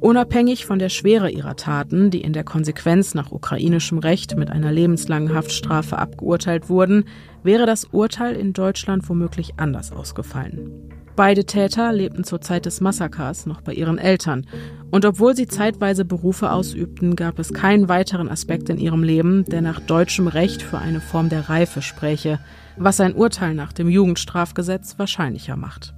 [0.00, 4.72] Unabhängig von der Schwere ihrer Taten, die in der Konsequenz nach ukrainischem Recht mit einer
[4.72, 7.04] lebenslangen Haftstrafe abgeurteilt wurden,
[7.42, 10.90] wäre das Urteil in Deutschland womöglich anders ausgefallen.
[11.20, 14.46] Beide Täter lebten zur Zeit des Massakers noch bei ihren Eltern.
[14.90, 19.60] Und obwohl sie zeitweise Berufe ausübten, gab es keinen weiteren Aspekt in ihrem Leben, der
[19.60, 22.38] nach deutschem Recht für eine Form der Reife spräche,
[22.78, 25.92] was ein Urteil nach dem Jugendstrafgesetz wahrscheinlicher macht.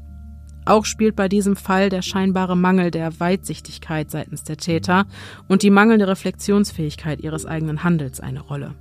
[0.65, 5.07] Auch spielt bei diesem Fall der scheinbare Mangel der Weitsichtigkeit seitens der Täter
[5.47, 8.75] und die mangelnde Reflexionsfähigkeit ihres eigenen Handels eine Rolle.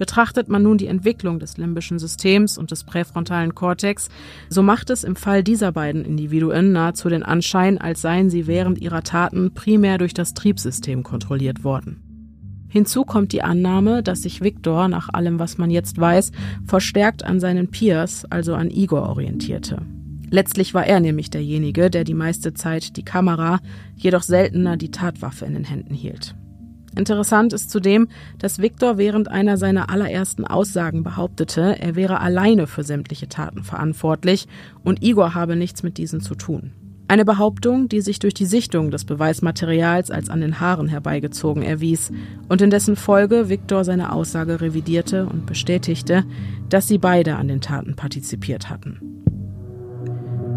[0.00, 4.08] Betrachtet man nun die Entwicklung des limbischen Systems und des präfrontalen Kortex,
[4.48, 8.78] so macht es im Fall dieser beiden Individuen nahezu den Anschein, als seien sie während
[8.78, 12.00] ihrer Taten primär durch das Triebsystem kontrolliert worden.
[12.68, 16.32] Hinzu kommt die Annahme, dass sich Viktor, nach allem, was man jetzt weiß,
[16.64, 19.82] verstärkt an seinen Peers, also an Igor, orientierte.
[20.30, 23.60] Letztlich war er nämlich derjenige, der die meiste Zeit die Kamera,
[23.96, 26.34] jedoch seltener die Tatwaffe in den Händen hielt.
[26.96, 32.82] Interessant ist zudem, dass Viktor während einer seiner allerersten Aussagen behauptete, er wäre alleine für
[32.82, 34.48] sämtliche Taten verantwortlich
[34.82, 36.72] und Igor habe nichts mit diesen zu tun.
[37.10, 42.12] Eine Behauptung, die sich durch die Sichtung des Beweismaterials als an den Haaren herbeigezogen erwies
[42.48, 46.24] und in dessen Folge Viktor seine Aussage revidierte und bestätigte,
[46.68, 49.00] dass sie beide an den Taten partizipiert hatten.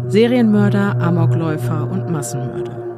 [0.06, 2.93] Serienmörder, Amokläufer und Massenmörder.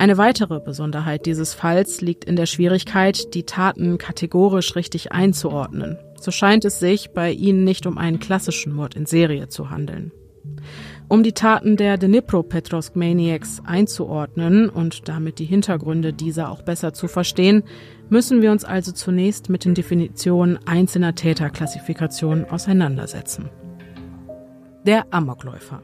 [0.00, 5.98] Eine weitere Besonderheit dieses Falls liegt in der Schwierigkeit, die Taten kategorisch richtig einzuordnen.
[6.18, 10.10] So scheint es sich bei ihnen nicht um einen klassischen Mord in Serie zu handeln.
[11.08, 17.06] Um die Taten der Dnipro-Petrovsk Maniacs einzuordnen und damit die Hintergründe dieser auch besser zu
[17.06, 17.62] verstehen,
[18.08, 23.50] müssen wir uns also zunächst mit den Definitionen einzelner Täterklassifikationen auseinandersetzen.
[24.86, 25.82] Der Amokläufer.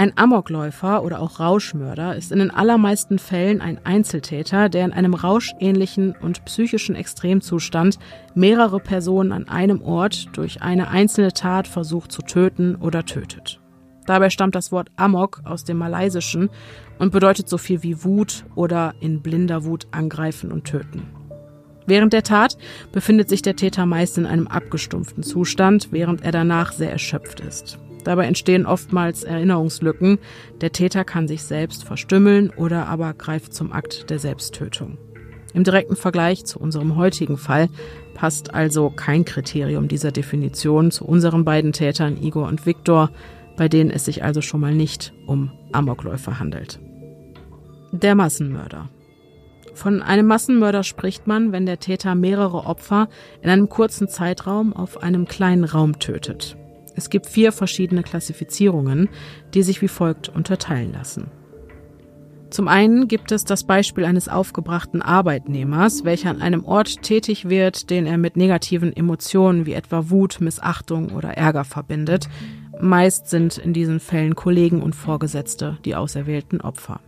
[0.00, 5.12] Ein Amokläufer oder auch Rauschmörder ist in den allermeisten Fällen ein Einzeltäter, der in einem
[5.12, 7.98] rauschähnlichen und psychischen Extremzustand
[8.36, 13.60] mehrere Personen an einem Ort durch eine einzelne Tat versucht zu töten oder tötet.
[14.06, 16.48] Dabei stammt das Wort Amok aus dem Malaysischen
[17.00, 21.08] und bedeutet so viel wie Wut oder in blinder Wut angreifen und töten.
[21.86, 22.56] Während der Tat
[22.92, 27.80] befindet sich der Täter meist in einem abgestumpften Zustand, während er danach sehr erschöpft ist.
[28.08, 30.18] Dabei entstehen oftmals Erinnerungslücken.
[30.62, 34.96] Der Täter kann sich selbst verstümmeln oder aber greift zum Akt der Selbsttötung.
[35.52, 37.68] Im direkten Vergleich zu unserem heutigen Fall
[38.14, 43.10] passt also kein Kriterium dieser Definition zu unseren beiden Tätern Igor und Viktor,
[43.58, 46.80] bei denen es sich also schon mal nicht um Amokläufer handelt.
[47.92, 48.88] Der Massenmörder.
[49.74, 53.10] Von einem Massenmörder spricht man, wenn der Täter mehrere Opfer
[53.42, 56.56] in einem kurzen Zeitraum auf einem kleinen Raum tötet.
[56.98, 59.08] Es gibt vier verschiedene Klassifizierungen,
[59.54, 61.30] die sich wie folgt unterteilen lassen.
[62.50, 67.90] Zum einen gibt es das Beispiel eines aufgebrachten Arbeitnehmers, welcher an einem Ort tätig wird,
[67.90, 72.28] den er mit negativen Emotionen wie etwa Wut, Missachtung oder Ärger verbindet,
[72.80, 77.00] Meist sind in diesen Fällen Kollegen und Vorgesetzte die auserwählten Opfer.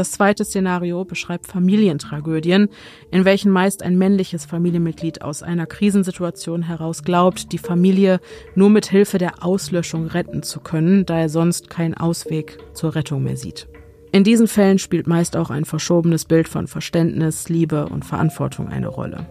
[0.00, 2.70] Das zweite Szenario beschreibt Familientragödien,
[3.10, 8.18] in welchen meist ein männliches Familienmitglied aus einer Krisensituation heraus glaubt, die Familie
[8.54, 13.24] nur mit Hilfe der Auslöschung retten zu können, da er sonst keinen Ausweg zur Rettung
[13.24, 13.68] mehr sieht.
[14.10, 18.88] In diesen Fällen spielt meist auch ein verschobenes Bild von Verständnis, Liebe und Verantwortung eine
[18.88, 19.26] Rolle.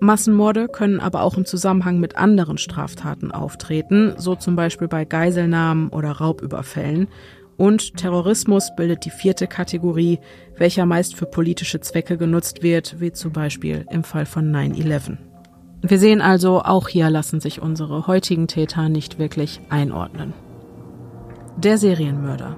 [0.00, 5.88] Massenmorde können aber auch im Zusammenhang mit anderen Straftaten auftreten, so zum Beispiel bei Geiselnahmen
[5.88, 7.08] oder Raubüberfällen.
[7.56, 10.18] Und Terrorismus bildet die vierte Kategorie,
[10.56, 15.16] welcher meist für politische Zwecke genutzt wird, wie zum Beispiel im Fall von 9-11.
[15.82, 20.34] Wir sehen also, auch hier lassen sich unsere heutigen Täter nicht wirklich einordnen.
[21.56, 22.56] Der Serienmörder.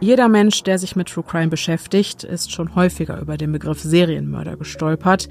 [0.00, 4.56] Jeder Mensch, der sich mit True Crime beschäftigt, ist schon häufiger über den Begriff Serienmörder
[4.56, 5.28] gestolpert.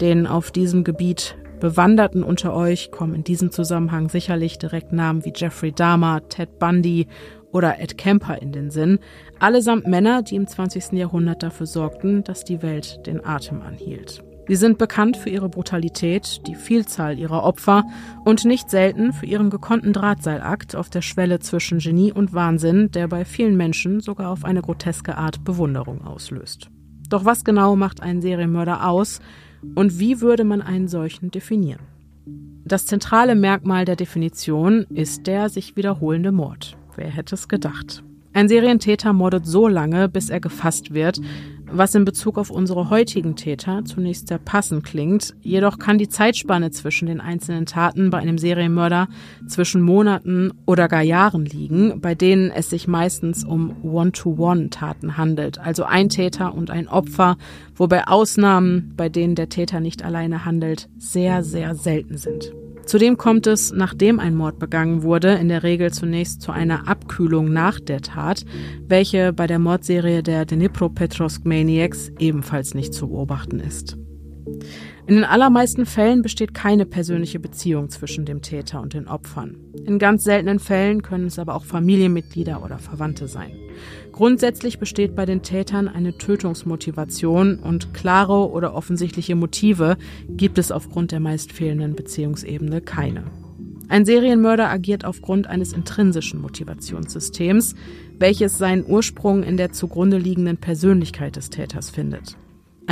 [0.00, 5.32] Den auf diesem Gebiet Bewanderten unter euch kommen in diesem Zusammenhang sicherlich direkt Namen wie
[5.34, 7.06] Jeffrey Dahmer, Ted Bundy
[7.52, 8.98] oder Ed Kemper in den Sinn,
[9.38, 10.92] allesamt Männer, die im 20.
[10.92, 14.24] Jahrhundert dafür sorgten, dass die Welt den Atem anhielt.
[14.48, 17.84] Sie sind bekannt für ihre Brutalität, die Vielzahl ihrer Opfer
[18.24, 23.06] und nicht selten für ihren gekonnten Drahtseilakt auf der Schwelle zwischen Genie und Wahnsinn, der
[23.06, 26.70] bei vielen Menschen sogar auf eine groteske Art Bewunderung auslöst.
[27.08, 29.20] Doch was genau macht einen Serienmörder aus
[29.76, 31.80] und wie würde man einen solchen definieren?
[32.64, 36.76] Das zentrale Merkmal der Definition ist der sich wiederholende Mord.
[36.96, 38.02] Wer hätte es gedacht?
[38.34, 41.20] Ein Serientäter mordet so lange, bis er gefasst wird,
[41.74, 46.70] was in Bezug auf unsere heutigen Täter zunächst sehr passend klingt, jedoch kann die Zeitspanne
[46.70, 49.08] zwischen den einzelnen Taten bei einem Serienmörder
[49.46, 55.84] zwischen Monaten oder gar Jahren liegen, bei denen es sich meistens um One-to-One-Taten handelt, also
[55.84, 57.36] ein Täter und ein Opfer,
[57.74, 62.52] wobei Ausnahmen, bei denen der Täter nicht alleine handelt, sehr, sehr selten sind.
[62.86, 67.52] Zudem kommt es, nachdem ein Mord begangen wurde, in der Regel zunächst zu einer Abkühlung
[67.52, 68.44] nach der Tat,
[68.86, 73.96] welche bei der Mordserie der Dnipropetrovsk Maniacs ebenfalls nicht zu beobachten ist.
[75.04, 79.56] In den allermeisten Fällen besteht keine persönliche Beziehung zwischen dem Täter und den Opfern.
[79.84, 83.50] In ganz seltenen Fällen können es aber auch Familienmitglieder oder Verwandte sein.
[84.12, 89.96] Grundsätzlich besteht bei den Tätern eine Tötungsmotivation und klare oder offensichtliche Motive
[90.28, 93.24] gibt es aufgrund der meist fehlenden Beziehungsebene keine.
[93.88, 97.74] Ein Serienmörder agiert aufgrund eines intrinsischen Motivationssystems,
[98.18, 102.36] welches seinen Ursprung in der zugrunde liegenden Persönlichkeit des Täters findet.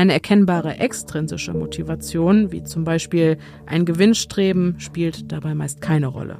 [0.00, 3.36] Eine erkennbare extrinsische Motivation, wie zum Beispiel
[3.66, 6.38] ein Gewinnstreben, spielt dabei meist keine Rolle.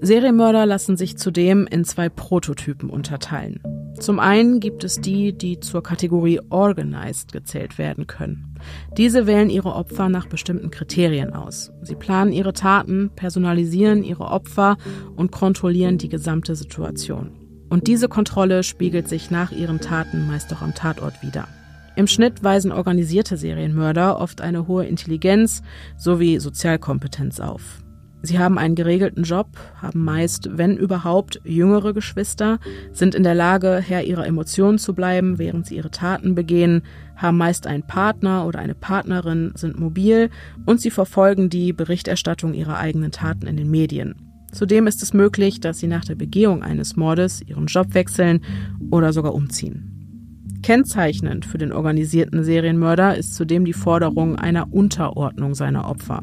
[0.00, 3.60] Serienmörder lassen sich zudem in zwei Prototypen unterteilen.
[3.98, 8.54] Zum einen gibt es die, die zur Kategorie Organized gezählt werden können.
[8.96, 11.72] Diese wählen ihre Opfer nach bestimmten Kriterien aus.
[11.82, 14.76] Sie planen ihre Taten, personalisieren ihre Opfer
[15.16, 17.32] und kontrollieren die gesamte Situation.
[17.68, 21.48] Und diese Kontrolle spiegelt sich nach ihren Taten meist auch am Tatort wieder.
[21.96, 25.62] Im Schnitt weisen organisierte Serienmörder oft eine hohe Intelligenz
[25.96, 27.84] sowie Sozialkompetenz auf.
[28.22, 29.48] Sie haben einen geregelten Job,
[29.80, 32.58] haben meist, wenn überhaupt, jüngere Geschwister,
[32.92, 36.82] sind in der Lage, Herr ihrer Emotionen zu bleiben, während sie ihre Taten begehen,
[37.16, 40.30] haben meist einen Partner oder eine Partnerin, sind mobil
[40.64, 44.14] und sie verfolgen die Berichterstattung ihrer eigenen Taten in den Medien.
[44.52, 48.40] Zudem ist es möglich, dass sie nach der Begehung eines Mordes ihren Job wechseln
[48.90, 49.93] oder sogar umziehen.
[50.64, 56.22] Kennzeichnend für den organisierten Serienmörder ist zudem die Forderung einer Unterordnung seiner Opfer.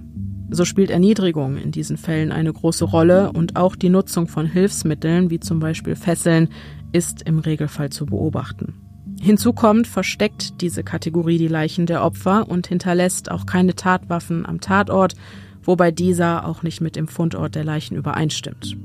[0.49, 5.29] So spielt Erniedrigung in diesen Fällen eine große Rolle und auch die Nutzung von Hilfsmitteln
[5.29, 6.49] wie zum Beispiel Fesseln
[6.91, 8.73] ist im Regelfall zu beobachten.
[9.21, 14.59] Hinzu kommt, versteckt diese Kategorie die Leichen der Opfer und hinterlässt auch keine Tatwaffen am
[14.59, 15.13] Tatort,
[15.61, 18.75] wobei dieser auch nicht mit dem Fundort der Leichen übereinstimmt.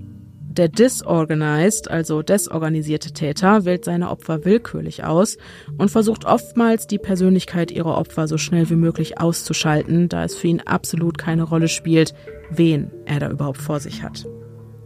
[0.56, 5.36] Der disorganized, also desorganisierte Täter, wählt seine Opfer willkürlich aus
[5.76, 10.46] und versucht oftmals die Persönlichkeit ihrer Opfer so schnell wie möglich auszuschalten, da es für
[10.46, 12.14] ihn absolut keine Rolle spielt,
[12.50, 14.24] wen er da überhaupt vor sich hat.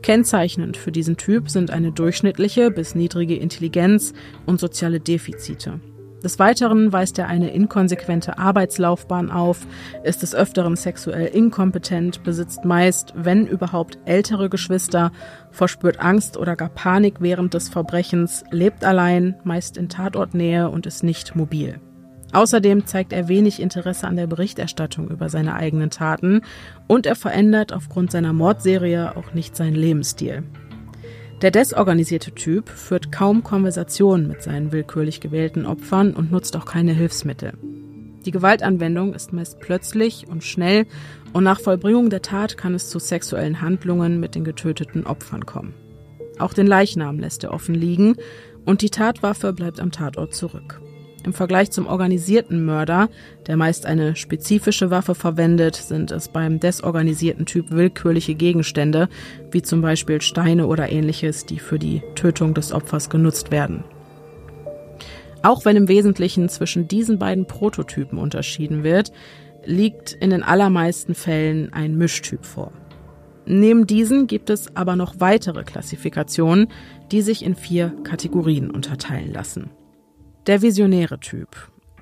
[0.03, 4.13] Kennzeichnend für diesen Typ sind eine durchschnittliche bis niedrige Intelligenz
[4.47, 5.81] und soziale Defizite.
[6.23, 9.67] Des Weiteren weist er eine inkonsequente Arbeitslaufbahn auf,
[10.05, 15.13] ist des Öfteren sexuell inkompetent, besitzt meist, wenn überhaupt, ältere Geschwister,
[15.51, 21.03] verspürt Angst oder gar Panik während des Verbrechens, lebt allein, meist in Tatortnähe und ist
[21.03, 21.81] nicht mobil.
[22.33, 26.43] Außerdem zeigt er wenig Interesse an der Berichterstattung über seine eigenen Taten
[26.87, 30.45] und er verändert aufgrund seiner Mordserie auch nicht seinen Lebensstil.
[31.43, 36.93] Der desorganisierte Typ führt kaum Konversationen mit seinen willkürlich gewählten Opfern und nutzt auch keine
[36.93, 37.55] Hilfsmittel.
[38.27, 40.87] Die Gewaltanwendung ist meist plötzlich und schnell
[41.33, 45.73] und nach Vollbringung der Tat kann es zu sexuellen Handlungen mit den getöteten Opfern kommen.
[46.39, 48.17] Auch den Leichnam lässt er offen liegen
[48.67, 50.83] und die Tatwaffe bleibt am Tatort zurück.
[51.23, 53.11] Im Vergleich zum organisierten Mörder,
[53.47, 59.09] der meist eine spezifische Waffe verwendet, sind es beim desorganisierten Typ willkürliche Gegenstände,
[59.51, 63.85] wie zum Beispiel Steine oder ähnliches, die für die Tötung des Opfers genutzt werden.
[65.43, 69.13] Auch wenn im Wesentlichen zwischen diesen beiden Prototypen unterschieden wird,
[69.65, 72.73] liegt in den allermeisten Fällen ein Mischtyp vor.
[73.47, 76.69] Neben diesen gibt es aber noch weitere Klassifikationen,
[77.11, 79.71] die sich in vier Kategorien unterteilen lassen.
[80.47, 81.49] Der visionäre Typ.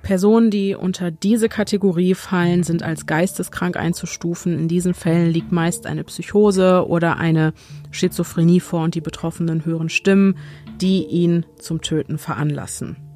[0.03, 4.59] Personen, die unter diese Kategorie fallen, sind als geisteskrank einzustufen.
[4.59, 7.53] In diesen Fällen liegt meist eine Psychose oder eine
[7.91, 10.39] Schizophrenie vor und die Betroffenen hören Stimmen,
[10.80, 13.07] die ihn zum Töten veranlassen.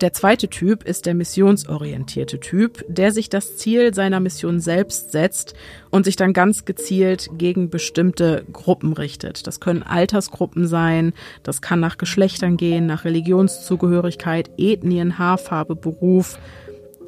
[0.00, 5.54] Der zweite Typ ist der missionsorientierte Typ, der sich das Ziel seiner Mission selbst setzt
[5.90, 9.48] und sich dann ganz gezielt gegen bestimmte Gruppen richtet.
[9.48, 16.38] Das können Altersgruppen sein, das kann nach Geschlechtern gehen, nach Religionszugehörigkeit, Ethnien, Haarfarbe, Beruf,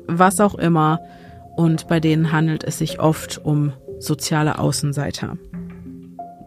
[0.09, 0.99] was auch immer.
[1.57, 5.38] Und bei denen handelt es sich oft um soziale Außenseiter.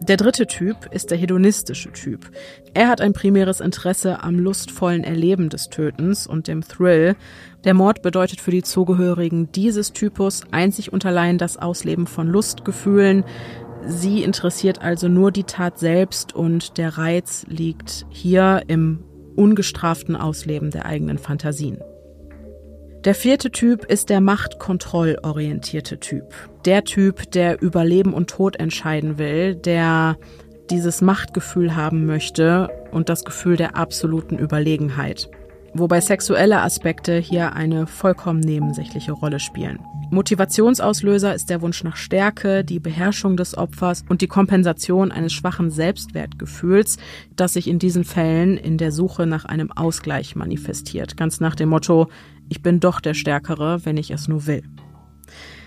[0.08, 2.30] Der dritte Typ ist der hedonistische Typ.
[2.74, 7.16] Er hat ein primäres Interesse am lustvollen Erleben des Tötens und dem Thrill.
[7.64, 13.24] Der Mord bedeutet für die Zugehörigen dieses Typus einzig und allein das Ausleben von Lustgefühlen.
[13.86, 19.06] Sie interessiert also nur die Tat selbst und der Reiz liegt hier im
[19.38, 21.80] ungestraften Ausleben der eigenen Fantasien.
[23.06, 26.34] Der vierte Typ ist der machtkontrollorientierte Typ.
[26.66, 30.18] Der Typ, der über Leben und Tod entscheiden will, der
[30.70, 35.30] dieses Machtgefühl haben möchte und das Gefühl der absoluten Überlegenheit.
[35.74, 39.80] Wobei sexuelle Aspekte hier eine vollkommen nebensächliche Rolle spielen.
[40.12, 45.72] Motivationsauslöser ist der Wunsch nach Stärke, die Beherrschung des Opfers und die Kompensation eines schwachen
[45.72, 46.98] Selbstwertgefühls,
[47.36, 51.18] das sich in diesen Fällen in der Suche nach einem Ausgleich manifestiert.
[51.18, 52.10] Ganz nach dem Motto,
[52.48, 54.64] ich bin doch der Stärkere, wenn ich es nur will.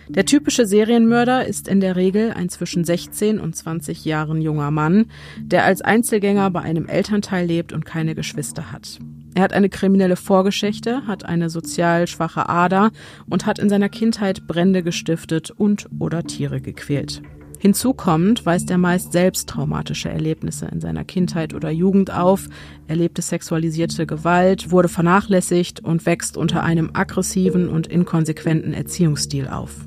[0.09, 5.07] Der typische Serienmörder ist in der Regel ein zwischen 16 und 20 Jahren junger Mann,
[5.41, 8.99] der als Einzelgänger bei einem Elternteil lebt und keine Geschwister hat.
[9.35, 12.91] Er hat eine kriminelle Vorgeschichte, hat eine sozial schwache Ader
[13.29, 17.21] und hat in seiner Kindheit Brände gestiftet und oder Tiere gequält.
[17.59, 22.49] Hinzu kommt, weist er meist selbst traumatische Erlebnisse in seiner Kindheit oder Jugend auf,
[22.87, 29.87] erlebte sexualisierte Gewalt, wurde vernachlässigt und wächst unter einem aggressiven und inkonsequenten Erziehungsstil auf.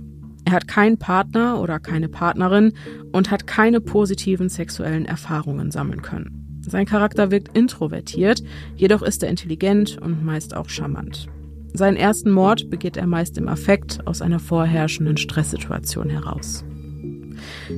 [0.49, 2.73] Er hat keinen Partner oder keine Partnerin
[3.11, 6.63] und hat keine positiven sexuellen Erfahrungen sammeln können.
[6.67, 8.41] Sein Charakter wirkt introvertiert,
[8.76, 11.27] jedoch ist er intelligent und meist auch charmant.
[11.76, 16.65] Seinen ersten Mord begeht er meist im Affekt aus einer vorherrschenden Stresssituation heraus.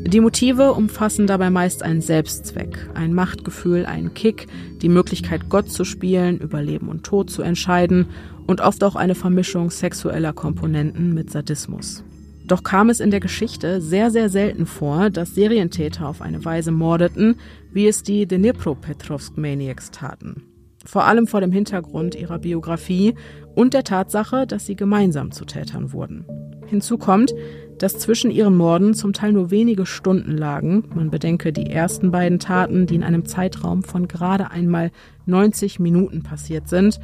[0.05, 4.47] Die Motive umfassen dabei meist einen Selbstzweck, ein Machtgefühl, einen Kick,
[4.81, 8.05] die Möglichkeit, Gott zu spielen, über Leben und Tod zu entscheiden
[8.47, 12.05] und oft auch eine Vermischung sexueller Komponenten mit Sadismus.
[12.51, 16.71] Doch kam es in der Geschichte sehr, sehr selten vor, dass Serientäter auf eine Weise
[16.73, 17.37] mordeten,
[17.71, 20.43] wie es die Dnipropetrovsk Maniacs taten.
[20.83, 23.15] Vor allem vor dem Hintergrund ihrer Biografie
[23.55, 26.25] und der Tatsache, dass sie gemeinsam zu Tätern wurden.
[26.65, 27.33] Hinzu kommt,
[27.77, 30.83] dass zwischen ihren Morden zum Teil nur wenige Stunden lagen.
[30.93, 34.91] Man bedenke die ersten beiden Taten, die in einem Zeitraum von gerade einmal
[35.25, 36.99] 90 Minuten passiert sind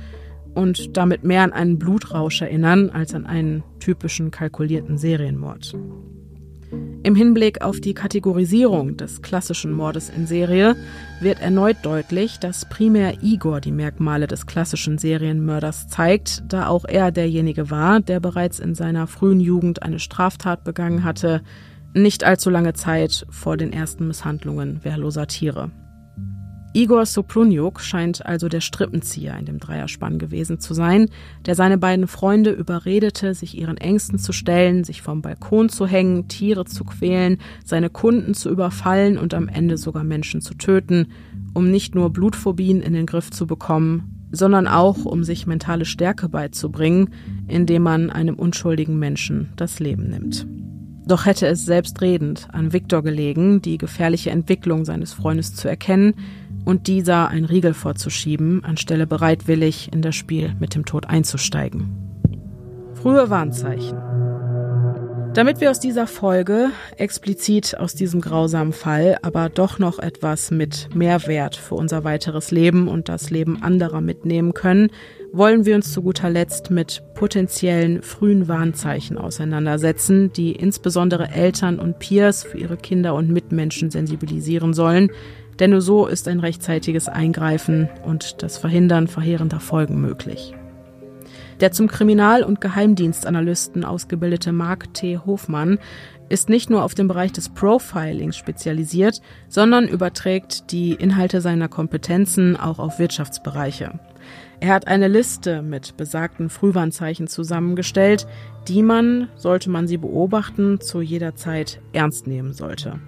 [0.58, 5.78] und damit mehr an einen Blutrausch erinnern als an einen typischen kalkulierten Serienmord.
[7.04, 10.76] Im Hinblick auf die Kategorisierung des klassischen Mordes in Serie
[11.22, 17.12] wird erneut deutlich, dass primär Igor die Merkmale des klassischen Serienmörders zeigt, da auch er
[17.12, 21.42] derjenige war, der bereits in seiner frühen Jugend eine Straftat begangen hatte,
[21.94, 25.72] nicht allzu lange Zeit vor den ersten Misshandlungen wehrloser Tiere.
[26.74, 31.10] Igor Soprunjuk scheint also der Strippenzieher in dem Dreierspann gewesen zu sein,
[31.46, 36.28] der seine beiden Freunde überredete, sich ihren Ängsten zu stellen, sich vom Balkon zu hängen,
[36.28, 41.08] Tiere zu quälen, seine Kunden zu überfallen und am Ende sogar Menschen zu töten,
[41.54, 46.30] um nicht nur Blutphobien in den Griff zu bekommen, sondern auch um sich mentale Stärke
[46.30, 47.10] beizubringen,
[47.48, 50.46] indem man einem unschuldigen Menschen das Leben nimmt.
[51.08, 56.14] Doch hätte es selbstredend an Viktor gelegen, die gefährliche Entwicklung seines Freundes zu erkennen
[56.68, 61.96] und dieser ein Riegel vorzuschieben, anstelle bereitwillig in das Spiel mit dem Tod einzusteigen.
[62.94, 63.98] Frühe Warnzeichen.
[65.34, 70.94] Damit wir aus dieser Folge, explizit aus diesem grausamen Fall, aber doch noch etwas mit
[70.94, 74.90] Mehrwert für unser weiteres Leben und das Leben anderer mitnehmen können,
[75.32, 82.00] wollen wir uns zu guter Letzt mit potenziellen frühen Warnzeichen auseinandersetzen, die insbesondere Eltern und
[82.00, 85.12] Peers für ihre Kinder und Mitmenschen sensibilisieren sollen,
[85.60, 90.54] denn nur so ist ein rechtzeitiges Eingreifen und das Verhindern verheerender Folgen möglich.
[91.60, 95.18] Der zum Kriminal- und Geheimdienstanalysten ausgebildete Mark T.
[95.18, 95.80] Hofmann
[96.30, 102.58] ist nicht nur auf den Bereich des Profilings spezialisiert, sondern überträgt die Inhalte seiner Kompetenzen
[102.58, 104.00] auch auf Wirtschaftsbereiche.
[104.60, 108.28] Er hat eine Liste mit besagten Frühwarnzeichen zusammengestellt,
[108.68, 113.00] die man, sollte man sie beobachten, zu jeder Zeit ernst nehmen sollte.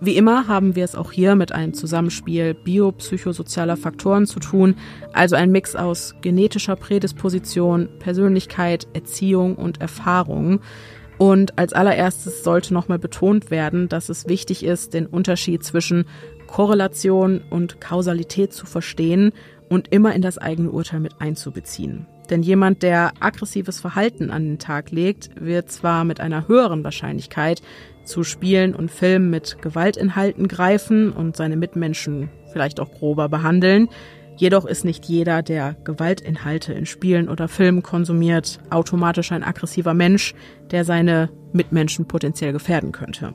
[0.00, 4.76] Wie immer haben wir es auch hier mit einem Zusammenspiel biopsychosozialer Faktoren zu tun,
[5.12, 10.60] also ein Mix aus genetischer Prädisposition, Persönlichkeit, Erziehung und Erfahrung.
[11.18, 16.04] Und als allererstes sollte nochmal betont werden, dass es wichtig ist, den Unterschied zwischen
[16.46, 19.32] Korrelation und Kausalität zu verstehen
[19.68, 22.06] und immer in das eigene Urteil mit einzubeziehen.
[22.30, 27.62] Denn jemand, der aggressives Verhalten an den Tag legt, wird zwar mit einer höheren Wahrscheinlichkeit
[28.08, 33.88] zu Spielen und Filmen mit Gewaltinhalten greifen und seine Mitmenschen vielleicht auch grober behandeln.
[34.36, 40.34] Jedoch ist nicht jeder, der Gewaltinhalte in Spielen oder Filmen konsumiert, automatisch ein aggressiver Mensch,
[40.70, 43.34] der seine Mitmenschen potenziell gefährden könnte.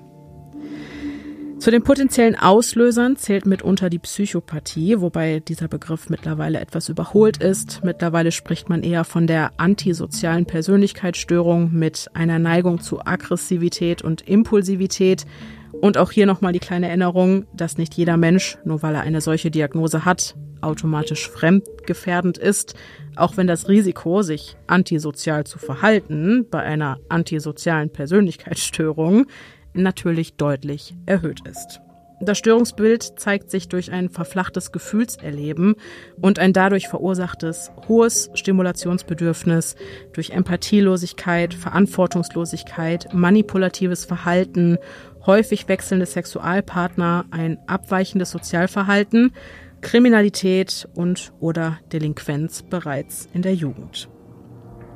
[1.63, 7.79] Zu den potenziellen Auslösern zählt mitunter die Psychopathie, wobei dieser Begriff mittlerweile etwas überholt ist.
[7.85, 15.25] Mittlerweile spricht man eher von der antisozialen Persönlichkeitsstörung mit einer Neigung zu Aggressivität und Impulsivität.
[15.71, 19.21] Und auch hier nochmal die kleine Erinnerung, dass nicht jeder Mensch, nur weil er eine
[19.21, 22.75] solche Diagnose hat, automatisch fremdgefährdend ist,
[23.15, 29.27] auch wenn das Risiko, sich antisozial zu verhalten bei einer antisozialen Persönlichkeitsstörung
[29.73, 31.81] natürlich deutlich erhöht ist.
[32.21, 35.75] Das Störungsbild zeigt sich durch ein verflachtes Gefühlserleben
[36.21, 39.75] und ein dadurch verursachtes hohes Stimulationsbedürfnis,
[40.13, 44.77] durch Empathielosigkeit, Verantwortungslosigkeit, manipulatives Verhalten,
[45.25, 49.33] häufig wechselnde Sexualpartner, ein abweichendes Sozialverhalten,
[49.81, 54.07] Kriminalität und oder Delinquenz bereits in der Jugend.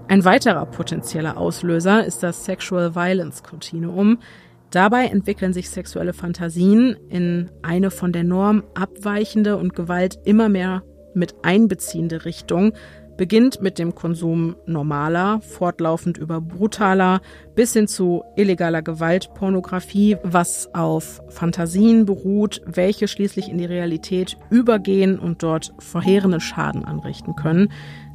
[0.08, 4.20] Ein weiterer potenzieller Auslöser ist das Sexual Violence Continuum,
[4.72, 10.84] Dabei entwickeln sich sexuelle Fantasien in eine von der Norm abweichende und Gewalt immer mehr
[11.14, 12.74] mit einbeziehende Richtung,
[13.18, 17.22] beginnt mit dem Konsum normaler, fortlaufend über brutaler
[17.56, 25.18] bis hin zu illegaler Gewaltpornografie, was auf Fantasien beruht, welche schließlich in die Realität übergehen
[25.18, 27.70] und dort verheerende Schaden anrichten können.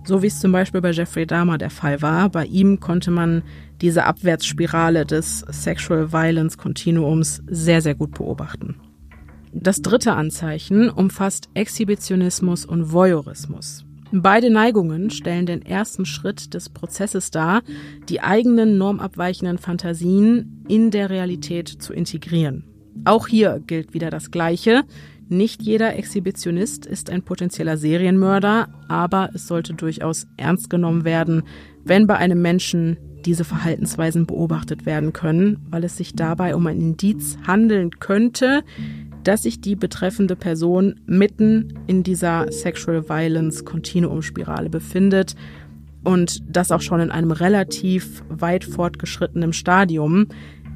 [0.04, 2.28] So wie es zum Beispiel bei Jeffrey Dahmer der Fall war.
[2.28, 3.42] Bei ihm konnte man
[3.82, 8.76] diese Abwärtsspirale des Sexual Violence Kontinuums sehr, sehr gut beobachten.
[9.52, 13.84] Das dritte Anzeichen umfasst Exhibitionismus und Voyeurismus.
[14.12, 17.62] Beide Neigungen stellen den ersten Schritt des Prozesses dar,
[18.08, 22.64] die eigenen normabweichenden Fantasien in der Realität zu integrieren.
[23.04, 24.84] Auch hier gilt wieder das Gleiche.
[25.28, 31.42] Nicht jeder Exhibitionist ist ein potenzieller Serienmörder, aber es sollte durchaus ernst genommen werden,
[31.84, 36.80] wenn bei einem Menschen diese Verhaltensweisen beobachtet werden können, weil es sich dabei um ein
[36.80, 38.62] Indiz handeln könnte,
[39.24, 45.36] dass sich die betreffende Person mitten in dieser Sexual Violence Continuum-Spirale befindet
[46.04, 50.26] und das auch schon in einem relativ weit fortgeschrittenen Stadium,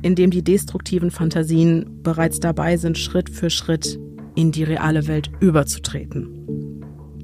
[0.03, 3.99] in dem die destruktiven Fantasien bereits dabei sind, Schritt für Schritt
[4.37, 6.76] in die reale Welt überzutreten.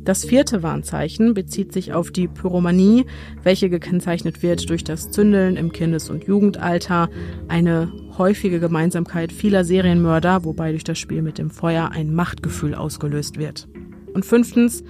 [0.04, 3.06] Das vierte Warnzeichen bezieht sich auf die Pyromanie,
[3.44, 7.08] welche gekennzeichnet wird durch das Zündeln im Kindes- und Jugendalter,
[7.46, 13.38] eine häufige Gemeinsamkeit vieler Serienmörder, wobei durch das Spiel mit dem Feuer ein Machtgefühl ausgelöst
[13.38, 13.68] wird.
[14.12, 14.82] Und fünftens,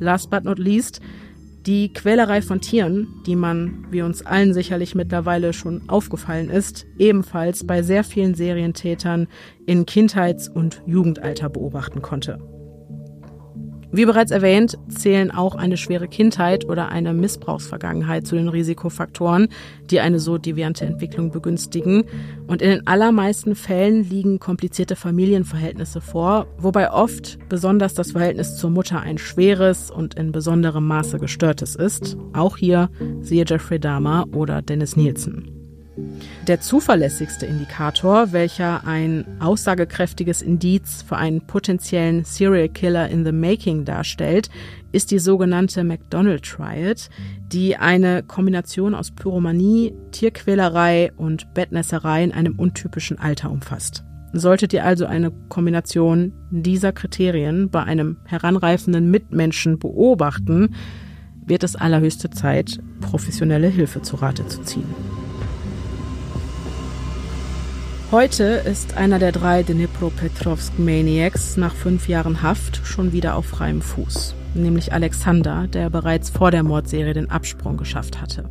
[0.00, 1.00] last but not least,
[1.64, 7.66] die Quälerei von Tieren, die man, wie uns allen sicherlich mittlerweile schon aufgefallen ist, ebenfalls
[7.66, 9.28] bei sehr vielen Serientätern
[9.64, 12.55] in Kindheits- und Jugendalter beobachten konnte.
[13.96, 19.48] Wie bereits erwähnt, zählen auch eine schwere Kindheit oder eine Missbrauchsvergangenheit zu den Risikofaktoren,
[19.88, 22.04] die eine so deviante Entwicklung begünstigen.
[22.46, 28.68] Und in den allermeisten Fällen liegen komplizierte Familienverhältnisse vor, wobei oft besonders das Verhältnis zur
[28.68, 32.18] Mutter ein schweres und in besonderem Maße gestörtes ist.
[32.34, 32.90] Auch hier
[33.22, 35.55] siehe Jeffrey Dahmer oder Dennis Nielsen.
[36.46, 43.84] Der zuverlässigste Indikator, welcher ein aussagekräftiges Indiz für einen potenziellen Serial Killer in the Making
[43.84, 44.50] darstellt,
[44.92, 47.08] ist die sogenannte McDonald Triad,
[47.52, 54.04] die eine Kombination aus Pyromanie, Tierquälerei und Bettnässerei in einem untypischen Alter umfasst.
[54.32, 60.74] Solltet ihr also eine Kombination dieser Kriterien bei einem heranreifenden Mitmenschen beobachten,
[61.46, 65.25] wird es allerhöchste Zeit, professionelle Hilfe zu Rate zu ziehen.
[68.12, 73.82] Heute ist einer der drei Dnipropetrovsk Maniacs nach fünf Jahren Haft schon wieder auf freiem
[73.82, 78.48] Fuß, nämlich Alexander, der bereits vor der Mordserie den Absprung geschafft hatte.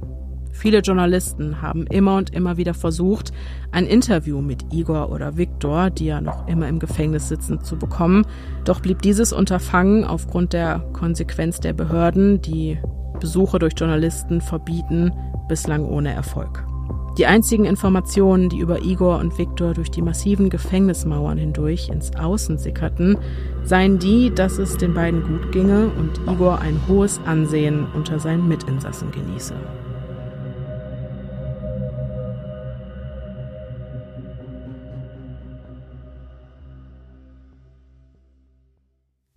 [0.52, 3.32] Viele Journalisten haben immer und immer wieder versucht,
[3.72, 8.28] ein Interview mit Igor oder Viktor, die ja noch immer im Gefängnis sitzen, zu bekommen.
[8.66, 12.78] Doch blieb dieses Unterfangen aufgrund der Konsequenz der Behörden, die
[13.22, 15.14] Besuche durch Journalisten verbieten,
[15.48, 16.66] bislang ohne Erfolg.
[17.18, 22.58] Die einzigen Informationen, die über Igor und Viktor durch die massiven Gefängnismauern hindurch ins Außen
[22.58, 23.18] sickerten,
[23.64, 28.50] seien die, dass es den beiden gut ginge und Igor ein hohes Ansehen unter seinen
[28.50, 29.54] Mitinsassen genieße.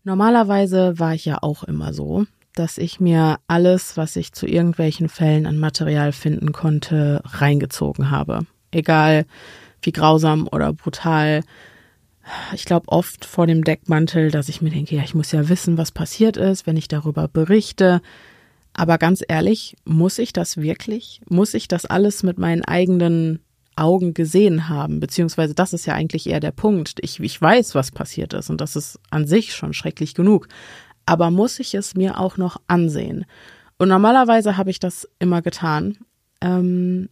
[0.03, 2.25] Normalerweise war ich ja auch immer so,
[2.59, 8.41] dass ich mir alles, was ich zu irgendwelchen Fällen an Material finden konnte, reingezogen habe.
[8.71, 9.27] Egal
[9.83, 11.43] wie grausam oder brutal.
[12.53, 15.79] Ich glaube oft vor dem Deckmantel, dass ich mir denke, ja, ich muss ja wissen,
[15.79, 18.03] was passiert ist, wenn ich darüber berichte.
[18.75, 21.21] Aber ganz ehrlich, muss ich das wirklich?
[21.29, 23.41] Muss ich das alles mit meinen eigenen
[23.77, 25.01] Augen gesehen haben?
[25.01, 26.99] Beziehungsweise das ist ja eigentlich eher der Punkt.
[27.01, 30.49] Ich, ich weiß, was passiert ist und das ist an sich schon schrecklich genug
[31.09, 33.25] aber muss ich es mir auch noch ansehen?
[33.79, 35.97] Und normalerweise habe ich das immer getan.
[36.41, 37.09] Ähm,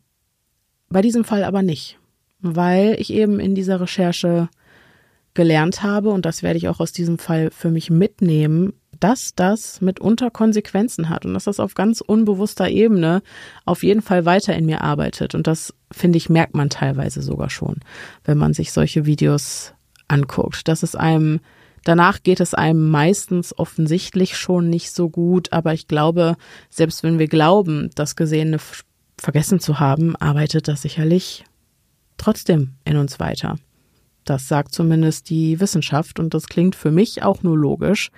[0.88, 1.98] bei diesem Fall aber nicht,
[2.40, 4.48] weil ich eben in dieser Recherche
[5.34, 9.80] gelernt habe, und das werde ich auch aus diesem Fall für mich mitnehmen, dass das
[9.80, 13.22] mitunter Konsequenzen hat und dass das auf ganz unbewusster Ebene
[13.64, 15.34] auf jeden Fall weiter in mir arbeitet.
[15.34, 17.76] Und das, finde ich, merkt man teilweise sogar schon,
[18.24, 19.74] wenn man sich solche Videos
[20.08, 21.40] anguckt, dass es einem
[21.86, 26.34] Danach geht es einem meistens offensichtlich schon nicht so gut, aber ich glaube,
[26.68, 28.58] selbst wenn wir glauben, das Gesehene
[29.16, 31.44] vergessen zu haben, arbeitet das sicherlich
[32.16, 33.54] trotzdem in uns weiter.
[34.24, 38.10] Das sagt zumindest die Wissenschaft und das klingt für mich auch nur logisch.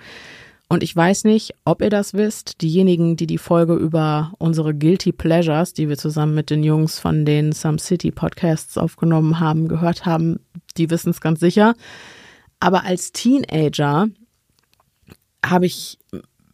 [0.67, 2.63] Und ich weiß nicht, ob ihr das wisst.
[2.63, 7.23] Diejenigen, die die Folge über unsere Guilty Pleasures, die wir zusammen mit den Jungs von
[7.23, 10.39] den Some City Podcasts aufgenommen haben, gehört haben,
[10.75, 11.75] die wissen es ganz sicher.
[12.59, 14.07] Aber als Teenager
[15.45, 15.97] habe ich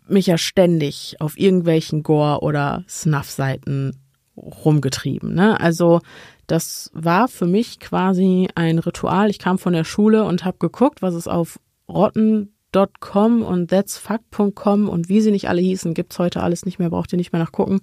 [0.07, 3.97] mich ja ständig auf irgendwelchen Gore- oder Snuff-Seiten
[4.37, 5.33] rumgetrieben.
[5.33, 5.59] Ne?
[5.59, 6.01] Also
[6.47, 9.29] das war für mich quasi ein Ritual.
[9.29, 11.59] Ich kam von der Schule und habe geguckt, was es auf
[11.89, 17.13] rotten.com und that'sfuck.com und wie sie nicht alle hießen, gibt's heute alles nicht mehr, braucht
[17.13, 17.81] ihr nicht mehr nachgucken,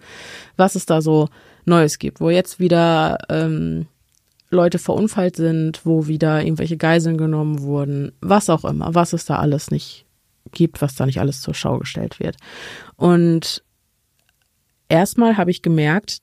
[0.56, 1.28] was es da so
[1.64, 3.86] Neues gibt, wo jetzt wieder ähm,
[4.52, 9.38] Leute verunfallt sind, wo wieder irgendwelche Geiseln genommen wurden, was auch immer, was es da
[9.38, 10.06] alles nicht
[10.52, 12.36] gibt, was da nicht alles zur Schau gestellt wird.
[12.96, 13.64] Und
[14.88, 16.18] erstmal habe ich gemerkt,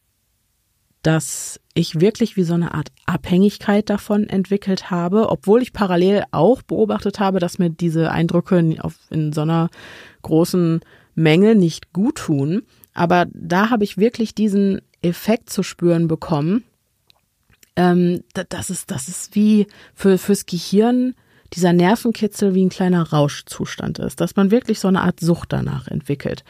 [1.02, 6.62] dass ich wirklich wie so eine Art Abhängigkeit davon entwickelt habe, obwohl ich parallel auch
[6.62, 8.60] beobachtet habe, dass mir diese Eindrücke
[9.10, 9.70] in so einer
[10.22, 10.82] großen
[11.16, 12.64] Menge nicht gut tun.
[12.94, 16.66] Aber da habe ich wirklich diesen Effekt zu spüren bekommen.
[17.80, 21.16] Ähm, das ist, das ist wie für, fürs Gehirn
[21.54, 25.88] dieser Nervenkitzel wie ein kleiner Rauschzustand ist, dass man wirklich so eine Art Sucht danach
[25.88, 26.44] entwickelt.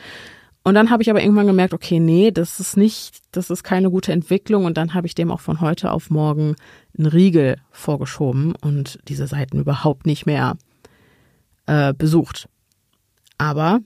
[0.64, 3.92] Und dann habe ich aber irgendwann gemerkt, okay, nee, das ist nicht, das ist keine
[3.92, 4.66] gute Entwicklung.
[4.66, 6.56] Und dann habe ich dem auch von heute auf morgen
[6.98, 10.58] einen Riegel vorgeschoben und diese Seiten überhaupt nicht mehr
[11.68, 12.50] äh, besucht.
[13.38, 13.82] Aber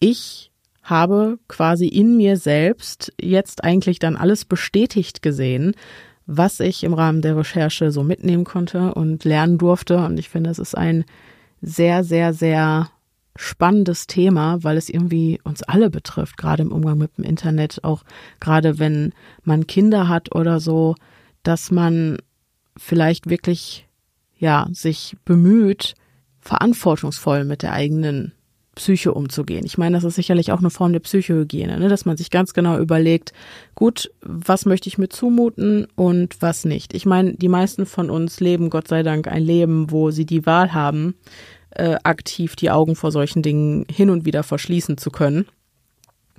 [0.00, 0.50] ich
[0.82, 5.74] habe quasi in mir selbst jetzt eigentlich dann alles bestätigt gesehen,
[6.32, 9.98] was ich im Rahmen der Recherche so mitnehmen konnte und lernen durfte.
[9.98, 11.04] Und ich finde, es ist ein
[11.60, 12.88] sehr, sehr, sehr
[13.34, 18.04] spannendes Thema, weil es irgendwie uns alle betrifft, gerade im Umgang mit dem Internet, auch
[18.38, 19.12] gerade wenn
[19.42, 20.94] man Kinder hat oder so,
[21.42, 22.18] dass man
[22.76, 23.88] vielleicht wirklich,
[24.38, 25.94] ja, sich bemüht,
[26.40, 28.32] verantwortungsvoll mit der eigenen
[28.80, 29.66] Psyche umzugehen.
[29.66, 31.88] Ich meine, das ist sicherlich auch eine Form der Psychohygiene, ne?
[31.90, 33.34] dass man sich ganz genau überlegt,
[33.74, 36.94] gut, was möchte ich mir zumuten und was nicht.
[36.94, 40.46] Ich meine, die meisten von uns leben Gott sei Dank ein Leben, wo sie die
[40.46, 41.14] Wahl haben,
[41.72, 45.44] äh, aktiv die Augen vor solchen Dingen hin und wieder verschließen zu können.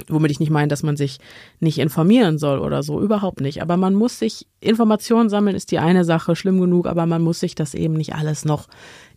[0.07, 1.19] Womit ich nicht meine, dass man sich
[1.59, 3.61] nicht informieren soll oder so, überhaupt nicht.
[3.61, 7.39] Aber man muss sich, Informationen sammeln ist die eine Sache, schlimm genug, aber man muss
[7.39, 8.67] sich das eben nicht alles noch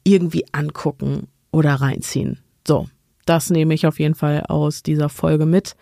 [0.02, 2.40] irgendwie angucken oder reinziehen.
[2.68, 2.86] So,
[3.24, 5.76] das nehme ich auf jeden Fall aus dieser Folge mit.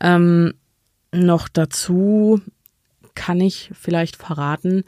[0.00, 0.54] Ähm,
[1.12, 2.40] noch dazu
[3.14, 4.84] kann ich vielleicht verraten,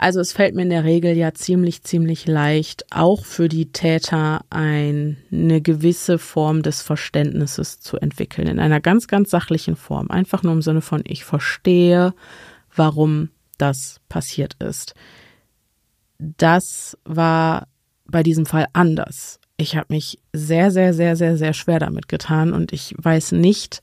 [0.00, 4.44] also es fällt mir in der Regel ja ziemlich, ziemlich leicht, auch für die Täter
[4.48, 10.08] ein, eine gewisse Form des Verständnisses zu entwickeln, in einer ganz, ganz sachlichen Form.
[10.08, 12.14] Einfach nur im Sinne von, ich verstehe,
[12.76, 14.94] warum das passiert ist.
[16.18, 17.66] Das war
[18.06, 19.40] bei diesem Fall anders.
[19.60, 23.82] Ich habe mich sehr, sehr, sehr, sehr, sehr schwer damit getan und ich weiß nicht,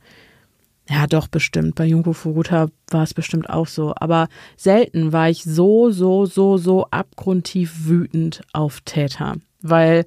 [0.90, 1.76] ja, doch, bestimmt.
[1.76, 3.94] Bei Junko Furuta war es bestimmt auch so.
[3.96, 9.36] Aber selten war ich so, so, so, so abgrundtief wütend auf Täter.
[9.62, 10.06] Weil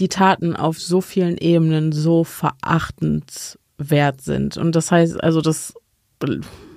[0.00, 4.56] die Taten auf so vielen Ebenen so verachtenswert sind.
[4.56, 5.74] Und das heißt, also das